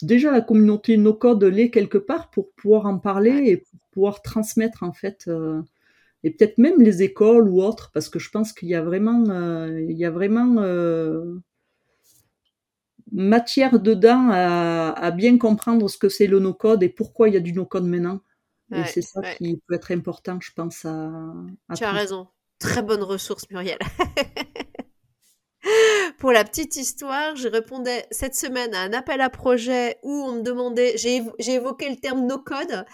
déjà 0.00 0.30
la 0.30 0.40
communauté 0.40 0.96
no-code 0.96 1.42
l'ait 1.44 1.70
quelque 1.70 1.98
part 1.98 2.30
pour 2.30 2.50
pouvoir 2.52 2.86
en 2.86 2.98
parler 2.98 3.42
et 3.46 3.56
pour 3.58 3.80
pouvoir 3.92 4.22
transmettre 4.22 4.82
en 4.82 4.92
fait 4.92 5.28
et 6.24 6.30
peut-être 6.30 6.58
même 6.58 6.80
les 6.80 7.02
écoles 7.02 7.48
ou 7.48 7.62
autres, 7.62 7.90
parce 7.92 8.08
que 8.08 8.18
je 8.18 8.30
pense 8.30 8.52
qu'il 8.52 8.68
y 8.68 8.74
a 8.74 8.82
vraiment, 8.82 9.24
il 9.66 9.96
y 9.96 10.04
a 10.04 10.10
vraiment 10.10 10.62
matière 13.12 13.78
dedans 13.80 14.30
à, 14.32 15.10
bien 15.10 15.38
comprendre 15.38 15.88
ce 15.88 15.98
que 15.98 16.08
c'est 16.08 16.26
le 16.26 16.38
no-code 16.38 16.82
et 16.82 16.88
pourquoi 16.88 17.28
il 17.28 17.34
y 17.34 17.36
a 17.36 17.40
du 17.40 17.52
no-code 17.52 17.84
maintenant. 17.84 18.20
et 18.72 18.84
c'est 18.84 19.02
ça 19.02 19.20
qui 19.34 19.60
peut 19.66 19.74
être 19.74 19.92
important, 19.92 20.38
je 20.40 20.52
pense, 20.54 20.84
à. 20.84 21.32
tu 21.76 21.84
as 21.84 21.92
raison. 21.92 22.28
Très 22.58 22.82
bonne 22.82 23.02
ressource, 23.02 23.50
Muriel. 23.50 23.78
Pour 26.18 26.32
la 26.32 26.44
petite 26.44 26.76
histoire, 26.76 27.36
je 27.36 27.48
répondais 27.48 28.06
cette 28.10 28.34
semaine 28.34 28.74
à 28.74 28.80
un 28.80 28.92
appel 28.92 29.20
à 29.20 29.30
projet 29.30 29.98
où 30.02 30.10
on 30.10 30.32
me 30.32 30.42
demandait, 30.42 30.96
j'ai 30.96 31.22
évoqué 31.48 31.88
le 31.88 31.96
terme 31.96 32.26
no-code, 32.26 32.84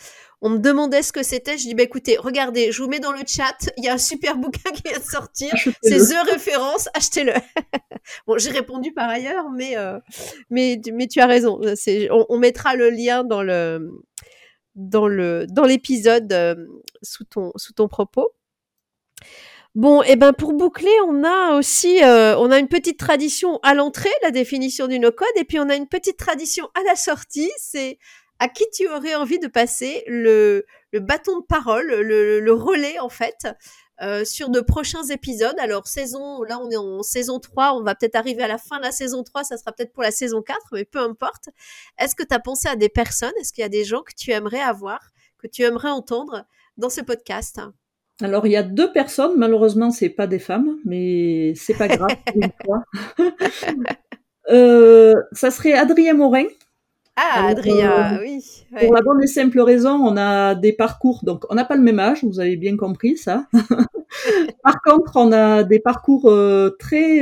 on 0.40 0.50
me 0.50 0.58
demandait 0.58 1.02
ce 1.02 1.12
que 1.12 1.22
c'était, 1.22 1.58
je 1.58 1.64
dis, 1.64 1.74
bah 1.74 1.82
écoutez, 1.82 2.16
regardez, 2.16 2.70
je 2.70 2.82
vous 2.82 2.88
mets 2.88 3.00
dans 3.00 3.12
le 3.12 3.22
chat, 3.26 3.70
il 3.76 3.84
y 3.84 3.88
a 3.88 3.94
un 3.94 3.98
super 3.98 4.36
bouquin 4.38 4.70
qui 4.70 4.82
vient 4.82 4.98
de 4.98 5.04
sortir, 5.04 5.52
c'est 5.82 5.98
The 5.98 6.30
Référence, 6.30 6.88
achetez-le. 6.94 7.32
bon, 8.26 8.38
j'ai 8.38 8.50
répondu 8.50 8.92
par 8.92 9.08
ailleurs, 9.08 9.50
mais, 9.50 9.76
euh, 9.76 9.98
mais, 10.50 10.80
mais 10.92 11.06
tu 11.06 11.20
as 11.20 11.26
raison, 11.26 11.60
on, 12.10 12.26
on, 12.28 12.38
mettra 12.38 12.76
le 12.76 12.90
lien 12.90 13.24
dans 13.24 13.42
le 13.42 13.90
dans 14.74 15.08
le 15.08 15.46
dans 15.48 15.64
l'épisode 15.64 16.32
euh, 16.32 16.54
sous 17.02 17.24
ton 17.24 17.50
sous 17.56 17.72
ton 17.72 17.88
propos. 17.88 18.32
Bon, 19.74 20.02
et 20.02 20.12
eh 20.12 20.16
ben 20.16 20.32
pour 20.32 20.54
boucler, 20.54 20.90
on 21.06 21.22
a 21.24 21.54
aussi, 21.54 22.02
euh, 22.02 22.36
on 22.38 22.50
a 22.50 22.58
une 22.58 22.68
petite 22.68 22.98
tradition 22.98 23.60
à 23.62 23.74
l'entrée, 23.74 24.10
la 24.22 24.30
définition 24.30 24.88
du 24.88 24.98
no-code, 24.98 25.28
et 25.36 25.44
puis 25.44 25.60
on 25.60 25.68
a 25.68 25.76
une 25.76 25.86
petite 25.86 26.16
tradition 26.16 26.68
à 26.74 26.82
la 26.84 26.96
sortie, 26.96 27.50
c'est 27.58 27.98
à 28.40 28.48
qui 28.48 28.64
tu 28.72 28.88
aurais 28.88 29.14
envie 29.14 29.38
de 29.38 29.46
passer 29.46 30.04
le, 30.06 30.64
bâton 30.94 31.40
de 31.40 31.44
parole, 31.44 31.86
le, 31.86 32.40
le 32.40 32.52
relais 32.52 32.98
en 32.98 33.08
fait, 33.08 33.46
euh, 34.00 34.24
sur 34.24 34.48
de 34.48 34.60
prochains 34.60 35.02
épisodes. 35.04 35.56
Alors 35.58 35.88
saison, 35.88 36.42
là 36.44 36.60
on 36.60 36.70
est 36.70 36.76
en 36.76 37.02
saison 37.02 37.40
3, 37.40 37.74
on 37.74 37.82
va 37.82 37.96
peut-être 37.96 38.14
arriver 38.14 38.44
à 38.44 38.48
la 38.48 38.58
fin 38.58 38.78
de 38.78 38.84
la 38.84 38.92
saison 38.92 39.24
3, 39.24 39.42
ça 39.42 39.56
sera 39.56 39.72
peut-être 39.72 39.92
pour 39.92 40.04
la 40.04 40.12
saison 40.12 40.40
4, 40.40 40.58
mais 40.72 40.84
peu 40.84 41.00
importe. 41.00 41.48
Est-ce 41.98 42.14
que 42.14 42.22
tu 42.22 42.32
as 42.32 42.38
pensé 42.38 42.68
à 42.68 42.76
des 42.76 42.88
personnes? 42.88 43.32
Est-ce 43.40 43.52
qu'il 43.52 43.62
y 43.62 43.64
a 43.64 43.68
des 43.68 43.84
gens 43.84 44.02
que 44.02 44.12
tu 44.16 44.30
aimerais 44.30 44.60
avoir, 44.60 45.10
que 45.38 45.48
tu 45.48 45.62
aimerais 45.62 45.90
entendre 45.90 46.46
dans 46.76 46.90
ce 46.90 47.00
podcast? 47.00 47.60
Alors 48.20 48.46
il 48.46 48.52
y 48.52 48.56
a 48.56 48.62
deux 48.62 48.92
personnes, 48.92 49.32
malheureusement 49.36 49.90
c'est 49.90 50.08
pas 50.08 50.26
des 50.26 50.38
femmes, 50.38 50.76
mais 50.84 51.54
c'est 51.56 51.76
pas 51.76 51.88
grave. 51.88 52.16
euh, 54.50 55.14
ça 55.32 55.50
serait 55.50 55.72
Adrien 55.72 56.14
Morin. 56.14 56.46
Ah, 57.16 57.46
Adrien, 57.48 58.14
euh, 58.14 58.18
oui. 58.20 58.44
Pour 58.78 58.94
la 58.94 59.02
bonne 59.02 59.20
et 59.20 59.26
simple 59.26 59.60
raison, 59.60 59.94
on 59.94 60.16
a 60.16 60.54
des 60.54 60.72
parcours, 60.72 61.20
donc 61.24 61.44
on 61.50 61.56
n'a 61.56 61.64
pas 61.64 61.74
le 61.74 61.82
même 61.82 61.98
âge, 61.98 62.22
vous 62.22 62.38
avez 62.38 62.56
bien 62.56 62.76
compris 62.76 63.16
ça. 63.16 63.46
Par 64.62 64.80
contre, 64.82 65.16
on 65.16 65.32
a 65.32 65.64
des 65.64 65.80
parcours 65.80 66.30
euh, 66.30 66.76
très 66.78 67.20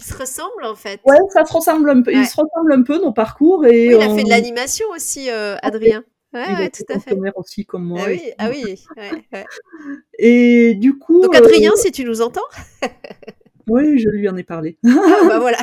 qui 0.00 0.06
se 0.06 0.16
ressemblent 0.16 0.64
en 0.64 0.74
fait. 0.74 1.00
Ouais, 1.04 1.18
ça 1.30 1.44
se 1.44 1.52
ressemble 1.52 1.90
un 1.90 2.02
peu. 2.02 2.12
Ils 2.12 2.26
se 2.26 2.40
ressemblent 2.40 2.72
un 2.72 2.82
peu 2.82 2.98
nos 3.00 3.12
parcours 3.12 3.66
et. 3.66 3.94
Oui, 3.94 4.00
il 4.00 4.02
a 4.02 4.14
fait 4.14 4.24
de 4.24 4.30
l'animation 4.30 4.86
aussi, 4.94 5.30
euh, 5.30 5.56
Adrien. 5.62 6.02
Ouais, 6.32 6.70
tout 6.70 6.84
à 6.88 7.00
fait. 7.00 7.16
aussi 7.34 7.66
comme 7.66 7.84
moi. 7.84 8.02
Ah 8.04 8.08
oui, 8.08 8.22
ah 8.38 8.50
oui. 8.50 8.84
Ouais, 8.96 9.44
et 10.18 10.74
du 10.74 10.98
coup. 10.98 11.22
Donc 11.22 11.34
Adrien, 11.34 11.72
euh, 11.72 11.76
si 11.76 11.90
tu 11.90 12.04
nous 12.04 12.22
entends. 12.22 12.40
oui, 13.68 13.98
je 13.98 14.08
lui 14.08 14.28
en 14.28 14.36
ai 14.36 14.44
parlé. 14.44 14.78
ah, 14.86 15.26
bah 15.26 15.38
voilà. 15.40 15.58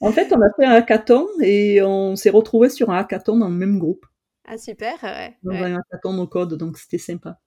en 0.00 0.12
fait, 0.12 0.32
on 0.32 0.40
a 0.40 0.50
fait 0.56 0.64
un 0.64 0.72
hackathon 0.72 1.28
et 1.42 1.82
on 1.82 2.16
s'est 2.16 2.30
retrouvé 2.30 2.70
sur 2.70 2.90
un 2.90 2.98
hackathon 2.98 3.36
dans 3.36 3.48
le 3.48 3.54
même 3.54 3.78
groupe. 3.78 4.06
Ah 4.46 4.56
super, 4.56 4.94
ouais. 5.02 5.36
Dans 5.42 5.52
un 5.52 5.76
hackathon 5.76 6.18
au 6.18 6.26
code, 6.26 6.54
donc 6.54 6.78
c'était 6.78 6.98
sympa. 6.98 7.38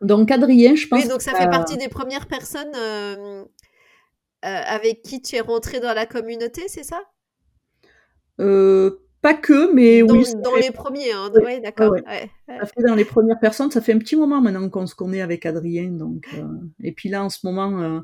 Donc 0.00 0.30
Adrien, 0.30 0.74
je 0.74 0.86
pense. 0.88 1.02
Oui, 1.02 1.08
donc 1.08 1.22
ça 1.22 1.34
fait 1.34 1.48
partie 1.48 1.76
des 1.76 1.88
premières 1.88 2.26
personnes 2.26 2.72
euh, 2.76 3.44
euh, 3.44 3.46
avec 4.42 5.02
qui 5.02 5.22
tu 5.22 5.36
es 5.36 5.40
rentré 5.40 5.80
dans 5.80 5.94
la 5.94 6.06
communauté, 6.06 6.68
c'est 6.68 6.82
ça? 6.82 7.00
Euh, 8.40 9.03
pas 9.24 9.32
que, 9.32 9.72
mais 9.72 10.02
dans, 10.02 10.16
oui. 10.16 10.26
Dans 10.44 10.54
les 10.54 10.70
premiers, 10.70 11.10
hein. 11.12 11.32
ouais, 11.42 11.58
d'accord. 11.58 11.92
Ouais. 11.92 12.30
Ça 12.46 12.66
fait 12.66 12.82
dans 12.86 12.94
les 12.94 13.06
premières 13.06 13.40
personnes, 13.40 13.70
ça 13.70 13.80
fait 13.80 13.94
un 13.94 13.98
petit 13.98 14.16
moment 14.16 14.42
maintenant 14.42 14.68
qu'on 14.68 14.86
se 14.86 14.94
connaît 14.94 15.22
avec 15.22 15.46
Adrien. 15.46 15.88
Donc, 15.92 16.26
euh... 16.34 16.44
Et 16.82 16.92
puis 16.92 17.08
là, 17.08 17.24
en 17.24 17.30
ce 17.30 17.46
moment, 17.46 17.80
euh, 17.80 18.00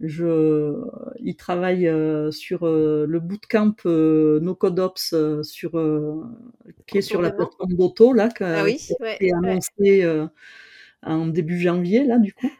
je... 0.00 0.72
il 1.20 1.36
travaille 1.36 1.86
euh, 1.86 2.30
sur 2.30 2.66
euh, 2.66 3.04
le 3.06 3.20
bootcamp 3.20 3.76
No 3.84 4.54
Code 4.54 4.78
Ops 4.78 5.14
sur, 5.42 5.72
qui 6.86 6.96
est 6.96 7.02
sur 7.02 7.20
la 7.20 7.30
plateforme 7.30 7.74
d'Auto, 7.74 8.14
là, 8.14 8.30
qui 8.30 8.44
ah 8.44 8.64
oui, 8.64 8.80
est 9.20 9.34
annoncé 9.34 10.26
en 11.02 11.26
début 11.26 11.60
janvier, 11.60 12.04
là, 12.04 12.18
du 12.18 12.32
coup. 12.32 12.50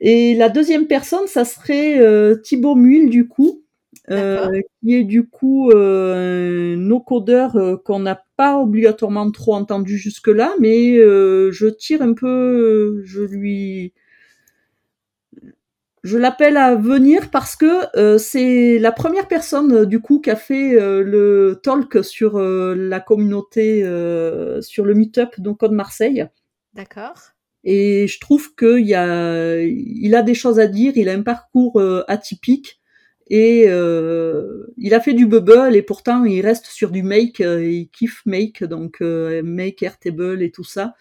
Et 0.00 0.34
la 0.34 0.48
deuxième 0.48 0.88
personne, 0.88 1.28
ça 1.28 1.44
serait 1.44 2.00
Thibaut 2.42 2.74
Muil, 2.74 3.10
du 3.10 3.28
coup, 3.28 3.62
euh, 4.10 4.60
qui 4.82 4.94
est 4.94 5.04
du 5.04 5.28
coup 5.28 5.70
euh, 5.70 6.76
nos 6.76 7.00
codeurs 7.00 7.56
euh, 7.56 7.76
qu'on 7.76 8.00
n'a 8.00 8.22
pas 8.36 8.58
obligatoirement 8.58 9.30
trop 9.30 9.54
entendu 9.54 9.98
jusque-là, 9.98 10.54
mais 10.60 10.96
euh, 10.96 11.50
je 11.52 11.66
tire 11.66 12.02
un 12.02 12.14
peu, 12.14 13.02
je 13.04 13.22
lui, 13.22 13.92
je 16.04 16.16
l'appelle 16.16 16.56
à 16.56 16.74
venir 16.74 17.30
parce 17.30 17.56
que 17.56 18.18
c'est 18.18 18.78
la 18.78 18.92
première 18.92 19.28
personne 19.28 19.84
du 19.84 20.00
coup 20.00 20.20
qui 20.20 20.30
a 20.30 20.36
fait 20.36 20.74
le 20.74 21.60
talk 21.62 22.04
sur 22.04 22.38
la 22.38 23.00
communauté, 23.00 23.82
sur 24.60 24.84
le 24.84 24.94
meet-up 24.94 25.34
donc 25.38 25.62
de 25.62 25.74
Marseille. 25.74 26.26
D'accord. 26.74 27.32
Et 27.64 28.06
je 28.06 28.20
trouve 28.20 28.54
qu'il 28.54 28.94
a, 28.94 29.60
il 29.60 30.14
a 30.14 30.22
des 30.22 30.34
choses 30.34 30.60
à 30.60 30.68
dire, 30.68 30.92
il 30.94 31.08
a 31.08 31.12
un 31.12 31.22
parcours 31.22 31.82
atypique 32.06 32.77
et 33.30 33.64
euh, 33.66 34.66
il 34.78 34.94
a 34.94 35.00
fait 35.00 35.12
du 35.12 35.26
bubble 35.26 35.76
et 35.76 35.82
pourtant 35.82 36.24
il 36.24 36.40
reste 36.40 36.66
sur 36.66 36.90
du 36.90 37.02
make, 37.02 37.40
euh, 37.40 37.62
il 37.62 37.88
kiffe 37.90 38.22
make, 38.24 38.64
donc 38.64 39.02
euh, 39.02 39.42
make, 39.42 39.82
Airtable 39.82 40.42
et 40.42 40.50
tout 40.50 40.64
ça. 40.64 40.94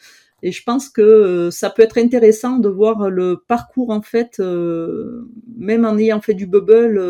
Et 0.43 0.51
je 0.51 0.61
pense 0.63 0.89
que 0.89 1.49
ça 1.51 1.69
peut 1.69 1.81
être 1.81 1.97
intéressant 1.97 2.57
de 2.57 2.69
voir 2.69 3.09
le 3.09 3.43
parcours 3.47 3.89
en 3.89 4.03
fait, 4.03 4.37
même 4.37 5.83
en 5.83 5.97
ayant 5.97 6.21
fait 6.21 6.35
du 6.35 6.45
bubble, 6.45 7.01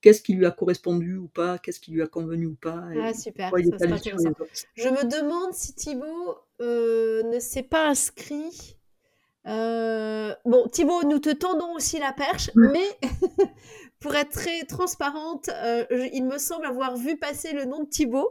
qu'est-ce 0.00 0.22
qui 0.22 0.32
lui 0.32 0.44
a 0.44 0.50
correspondu 0.50 1.18
ou 1.18 1.28
pas, 1.28 1.58
qu'est-ce 1.58 1.78
qui 1.78 1.92
lui 1.92 2.02
a 2.02 2.08
convenu 2.08 2.46
ou 2.46 2.56
pas. 2.56 2.82
Ah 3.00 3.14
super, 3.14 3.52
ça 3.78 3.86
Je 4.74 4.88
me 4.88 5.04
demande 5.04 5.52
si 5.52 5.72
Thibaut 5.72 6.38
ne 6.58 7.38
s'est 7.38 7.62
pas 7.62 7.90
inscrit. 7.90 8.76
bon, 9.44 10.66
Thibaut, 10.72 11.04
nous 11.04 11.20
te 11.20 11.30
tendons 11.30 11.74
aussi 11.76 12.00
la 12.00 12.12
perche, 12.12 12.50
mais 12.56 12.98
pour 14.00 14.14
être 14.14 14.30
très 14.30 14.62
transparente, 14.64 15.48
euh, 15.48 15.84
il 16.12 16.24
me 16.24 16.38
semble 16.38 16.66
avoir 16.66 16.96
vu 16.96 17.16
passer 17.16 17.52
le 17.52 17.64
nom 17.64 17.82
de 17.82 17.88
Thibaut. 17.88 18.30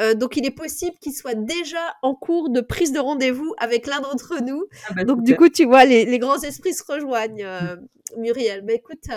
Euh, 0.00 0.14
donc, 0.14 0.36
il 0.36 0.46
est 0.46 0.52
possible 0.52 0.96
qu'il 1.00 1.12
soit 1.12 1.34
déjà 1.34 1.96
en 2.02 2.14
cours 2.14 2.50
de 2.50 2.60
prise 2.60 2.92
de 2.92 3.00
rendez-vous 3.00 3.52
avec 3.58 3.86
l'un 3.86 4.00
d'entre 4.00 4.40
nous. 4.42 4.64
Ah 4.88 4.94
bah, 4.94 5.04
donc, 5.04 5.24
du 5.24 5.36
coup, 5.36 5.48
tu 5.48 5.64
vois, 5.64 5.84
les, 5.84 6.04
les, 6.04 6.18
grands 6.18 6.40
esprits 6.40 6.74
se 6.74 6.84
rejoignent, 6.86 7.44
euh, 7.44 7.76
Muriel. 8.16 8.62
Mais 8.64 8.76
écoute, 8.76 9.08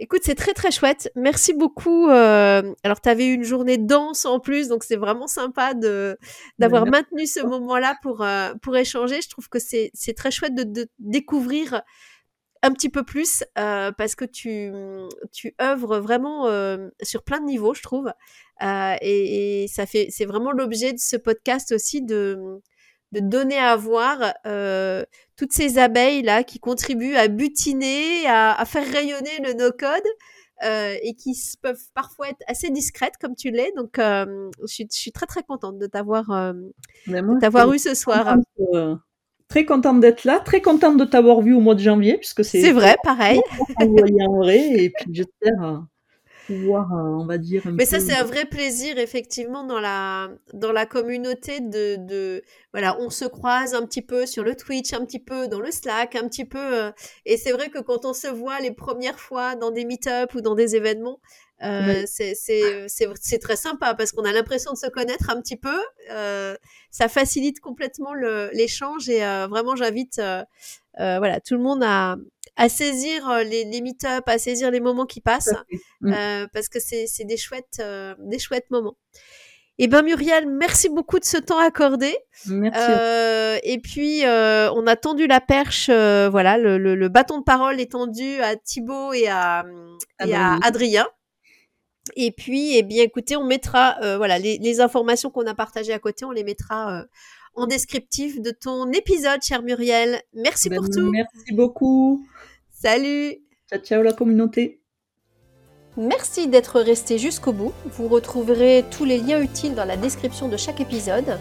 écoute, 0.00 0.22
c'est 0.24 0.34
très, 0.34 0.52
très 0.52 0.72
chouette. 0.72 1.12
Merci 1.14 1.52
beaucoup. 1.52 2.08
Euh, 2.08 2.74
alors, 2.82 3.00
tu 3.00 3.08
avais 3.08 3.26
eu 3.26 3.34
une 3.34 3.44
journée 3.44 3.78
dense 3.78 4.24
en 4.24 4.40
plus, 4.40 4.66
donc 4.66 4.82
c'est 4.82 4.96
vraiment 4.96 5.28
sympa 5.28 5.74
de 5.74 6.18
d'avoir 6.58 6.86
maintenu 6.86 7.26
ce 7.26 7.40
moment-là 7.40 7.96
pour, 8.02 8.26
pour 8.62 8.76
échanger. 8.76 9.22
Je 9.22 9.28
trouve 9.28 9.48
que 9.48 9.60
c'est 9.60 10.14
très 10.16 10.32
chouette 10.32 10.56
de, 10.56 10.64
de 10.64 10.88
découvrir 10.98 11.82
un 12.62 12.72
petit 12.72 12.88
peu 12.88 13.02
plus 13.02 13.44
euh, 13.58 13.92
parce 13.92 14.14
que 14.14 14.24
tu, 14.24 14.72
tu 15.32 15.54
œuvres 15.60 15.98
vraiment 15.98 16.46
euh, 16.46 16.88
sur 17.02 17.22
plein 17.22 17.40
de 17.40 17.46
niveaux, 17.46 17.74
je 17.74 17.82
trouve. 17.82 18.12
Euh, 18.62 18.96
et, 19.00 19.64
et, 19.64 19.68
ça 19.68 19.86
fait, 19.86 20.08
c'est 20.10 20.24
vraiment 20.24 20.52
l'objet 20.52 20.92
de 20.92 20.98
ce 20.98 21.16
podcast 21.16 21.72
aussi 21.72 22.02
de, 22.02 22.60
de 23.12 23.20
donner 23.20 23.58
à 23.58 23.76
voir 23.76 24.34
toutes 25.36 25.52
ces 25.52 25.78
abeilles 25.78 26.22
là 26.22 26.42
qui 26.44 26.58
contribuent 26.58 27.16
à 27.16 27.28
butiner, 27.28 28.26
à, 28.26 28.52
à 28.58 28.64
faire 28.64 28.86
rayonner 28.86 29.38
le 29.44 29.54
no-code. 29.54 30.06
Et 30.60 31.14
qui 31.14 31.38
peuvent 31.62 31.84
parfois 31.94 32.30
être 32.30 32.42
assez 32.48 32.70
discrètes 32.70 33.14
comme 33.20 33.36
tu 33.36 33.52
l'es. 33.52 33.70
Donc, 33.76 33.94
je 33.98 34.46
suis, 34.66 34.88
je, 34.92 34.98
suis, 34.98 35.12
très 35.12 35.26
très 35.26 35.44
contente 35.44 35.78
de 35.78 35.86
t'avoir 35.86 36.26
t'avoir 37.40 37.72
eu 37.72 37.78
ce 37.78 37.94
soir 37.94 38.36
très 39.48 39.64
contente 39.64 40.00
d'être 40.00 40.24
là, 40.24 40.40
très 40.40 40.60
contente 40.60 40.96
de 40.96 41.04
t'avoir 41.04 41.40
vu 41.40 41.54
au 41.54 41.60
mois 41.60 41.74
de 41.74 41.80
janvier, 41.80 42.18
puisque 42.18 42.44
c'est. 42.44 42.60
C'est 42.60 42.72
vrai, 42.72 42.96
pareil. 43.02 43.40
en 43.80 44.36
vrai, 44.36 44.58
et 44.58 44.90
puis 44.90 45.06
j'espère. 45.12 45.82
pouvoir, 46.46 46.92
euh, 46.92 47.16
on 47.18 47.26
va 47.26 47.38
dire. 47.38 47.62
Mais 47.66 47.84
ça, 47.84 48.00
c'est 48.00 48.14
un 48.14 48.24
vrai 48.24 48.44
plaisir, 48.44 48.98
effectivement, 48.98 49.64
dans 49.64 49.80
la, 49.80 50.28
dans 50.54 50.72
la 50.72 50.86
communauté 50.86 51.60
de, 51.60 51.96
de, 51.96 52.42
voilà, 52.72 52.98
on 53.00 53.10
se 53.10 53.24
croise 53.24 53.74
un 53.74 53.84
petit 53.84 54.02
peu 54.02 54.26
sur 54.26 54.44
le 54.44 54.54
Twitch, 54.54 54.92
un 54.92 55.04
petit 55.04 55.20
peu 55.20 55.48
dans 55.48 55.60
le 55.60 55.70
Slack, 55.70 56.14
un 56.14 56.28
petit 56.28 56.44
peu. 56.44 56.58
Euh, 56.58 56.90
et 57.26 57.36
c'est 57.36 57.52
vrai 57.52 57.68
que 57.68 57.78
quand 57.78 58.04
on 58.04 58.12
se 58.12 58.28
voit 58.28 58.60
les 58.60 58.72
premières 58.72 59.18
fois 59.18 59.56
dans 59.56 59.70
des 59.70 59.84
meet-up 59.84 60.34
ou 60.34 60.40
dans 60.40 60.54
des 60.54 60.76
événements, 60.76 61.20
euh, 61.62 62.04
c'est 62.06 63.38
très 63.40 63.56
sympa 63.56 63.94
parce 63.94 64.12
qu'on 64.12 64.24
a 64.24 64.32
l'impression 64.32 64.72
de 64.72 64.78
se 64.78 64.86
connaître 64.86 65.30
un 65.30 65.40
petit 65.40 65.56
peu. 65.56 65.78
Euh, 66.10 66.56
ça 66.90 67.08
facilite 67.08 67.60
complètement 67.60 68.14
l'échange 68.52 69.08
et 69.08 69.24
euh, 69.24 69.46
vraiment 69.48 69.76
j'invite 69.76 70.18
euh, 70.18 70.42
euh, 71.00 71.18
voilà 71.18 71.40
tout 71.40 71.54
le 71.54 71.60
monde 71.60 71.82
à, 71.82 72.16
à 72.56 72.68
saisir 72.68 73.28
les, 73.44 73.64
les 73.64 73.80
meet-up, 73.80 74.24
à 74.26 74.38
saisir 74.38 74.70
les 74.70 74.80
moments 74.80 75.06
qui 75.06 75.20
passent 75.20 75.54
mm. 76.00 76.46
parce 76.52 76.68
que 76.68 76.78
c'est 76.80 77.24
des 77.24 77.36
chouettes 77.36 77.82
des 78.18 78.38
chouettes 78.38 78.70
moments. 78.70 78.96
Et 79.80 79.84
eh 79.84 79.86
ben 79.86 80.02
Muriel, 80.02 80.48
merci 80.48 80.88
beaucoup 80.88 81.20
de 81.20 81.24
ce 81.24 81.36
temps 81.36 81.60
accordé. 81.60 82.12
Merci. 82.46 83.60
et 83.62 83.78
puis 83.78 84.22
on 84.24 84.86
a 84.86 84.96
tendu 84.96 85.28
la 85.28 85.40
perche, 85.40 85.88
voilà, 85.88 86.58
le, 86.58 86.78
le, 86.78 86.96
le, 86.96 87.08
bâton 87.08 87.38
de 87.38 87.44
parole 87.44 87.80
est 87.80 87.92
tendu 87.92 88.40
à 88.40 88.56
Thibaut 88.56 89.12
et 89.12 89.28
à, 89.28 89.64
et 90.26 90.34
à 90.34 90.58
Adrien. 90.64 91.06
Et 92.16 92.32
puis, 92.32 92.76
eh 92.76 92.82
bien, 92.82 93.02
écoutez, 93.02 93.36
on 93.36 93.44
mettra, 93.44 93.96
euh, 94.02 94.16
voilà, 94.16 94.38
les, 94.38 94.80
informations 94.80 95.30
qu'on 95.30 95.46
a 95.46 95.54
partagées 95.54 95.92
à 95.92 95.98
côté, 95.98 96.24
on 96.24 96.30
les 96.30 96.44
mettra 96.44 97.00
euh, 97.00 97.04
en 97.54 97.66
descriptif 97.66 98.40
de 98.40 98.50
ton 98.50 98.90
épisode, 98.92 99.42
cher 99.42 99.62
Muriel. 99.62 100.22
Merci 100.34 100.70
pour 100.70 100.82
ben, 100.82 100.90
tout. 100.90 101.10
Merci 101.10 101.52
beaucoup. 101.52 102.24
Salut. 102.70 103.36
Ciao, 103.68 103.80
ciao 103.80 104.02
la 104.02 104.12
communauté. 104.12 104.80
Merci 105.96 106.46
d'être 106.46 106.80
resté 106.80 107.18
jusqu'au 107.18 107.52
bout. 107.52 107.72
Vous 107.86 108.06
retrouverez 108.06 108.84
tous 108.90 109.04
les 109.04 109.18
liens 109.18 109.42
utiles 109.42 109.74
dans 109.74 109.84
la 109.84 109.96
description 109.96 110.48
de 110.48 110.56
chaque 110.56 110.80
épisode. 110.80 111.38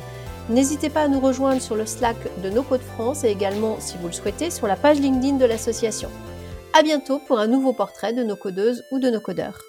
N'hésitez 0.49 0.89
pas 0.89 1.03
à 1.03 1.07
nous 1.07 1.19
rejoindre 1.19 1.61
sur 1.61 1.75
le 1.75 1.85
Slack 1.85 2.17
de 2.41 2.49
No 2.49 2.63
Code 2.63 2.81
France 2.81 3.23
et 3.23 3.29
également, 3.29 3.79
si 3.79 3.97
vous 3.97 4.07
le 4.07 4.13
souhaitez, 4.13 4.49
sur 4.49 4.65
la 4.65 4.75
page 4.75 4.99
LinkedIn 4.99 5.37
de 5.37 5.45
l'association. 5.45 6.09
À 6.73 6.81
bientôt 6.81 7.19
pour 7.19 7.37
un 7.37 7.47
nouveau 7.47 7.73
portrait 7.73 8.13
de 8.13 8.23
nos 8.23 8.35
codeuses 8.35 8.83
ou 8.91 8.99
de 8.99 9.09
nos 9.09 9.19
codeurs. 9.19 9.61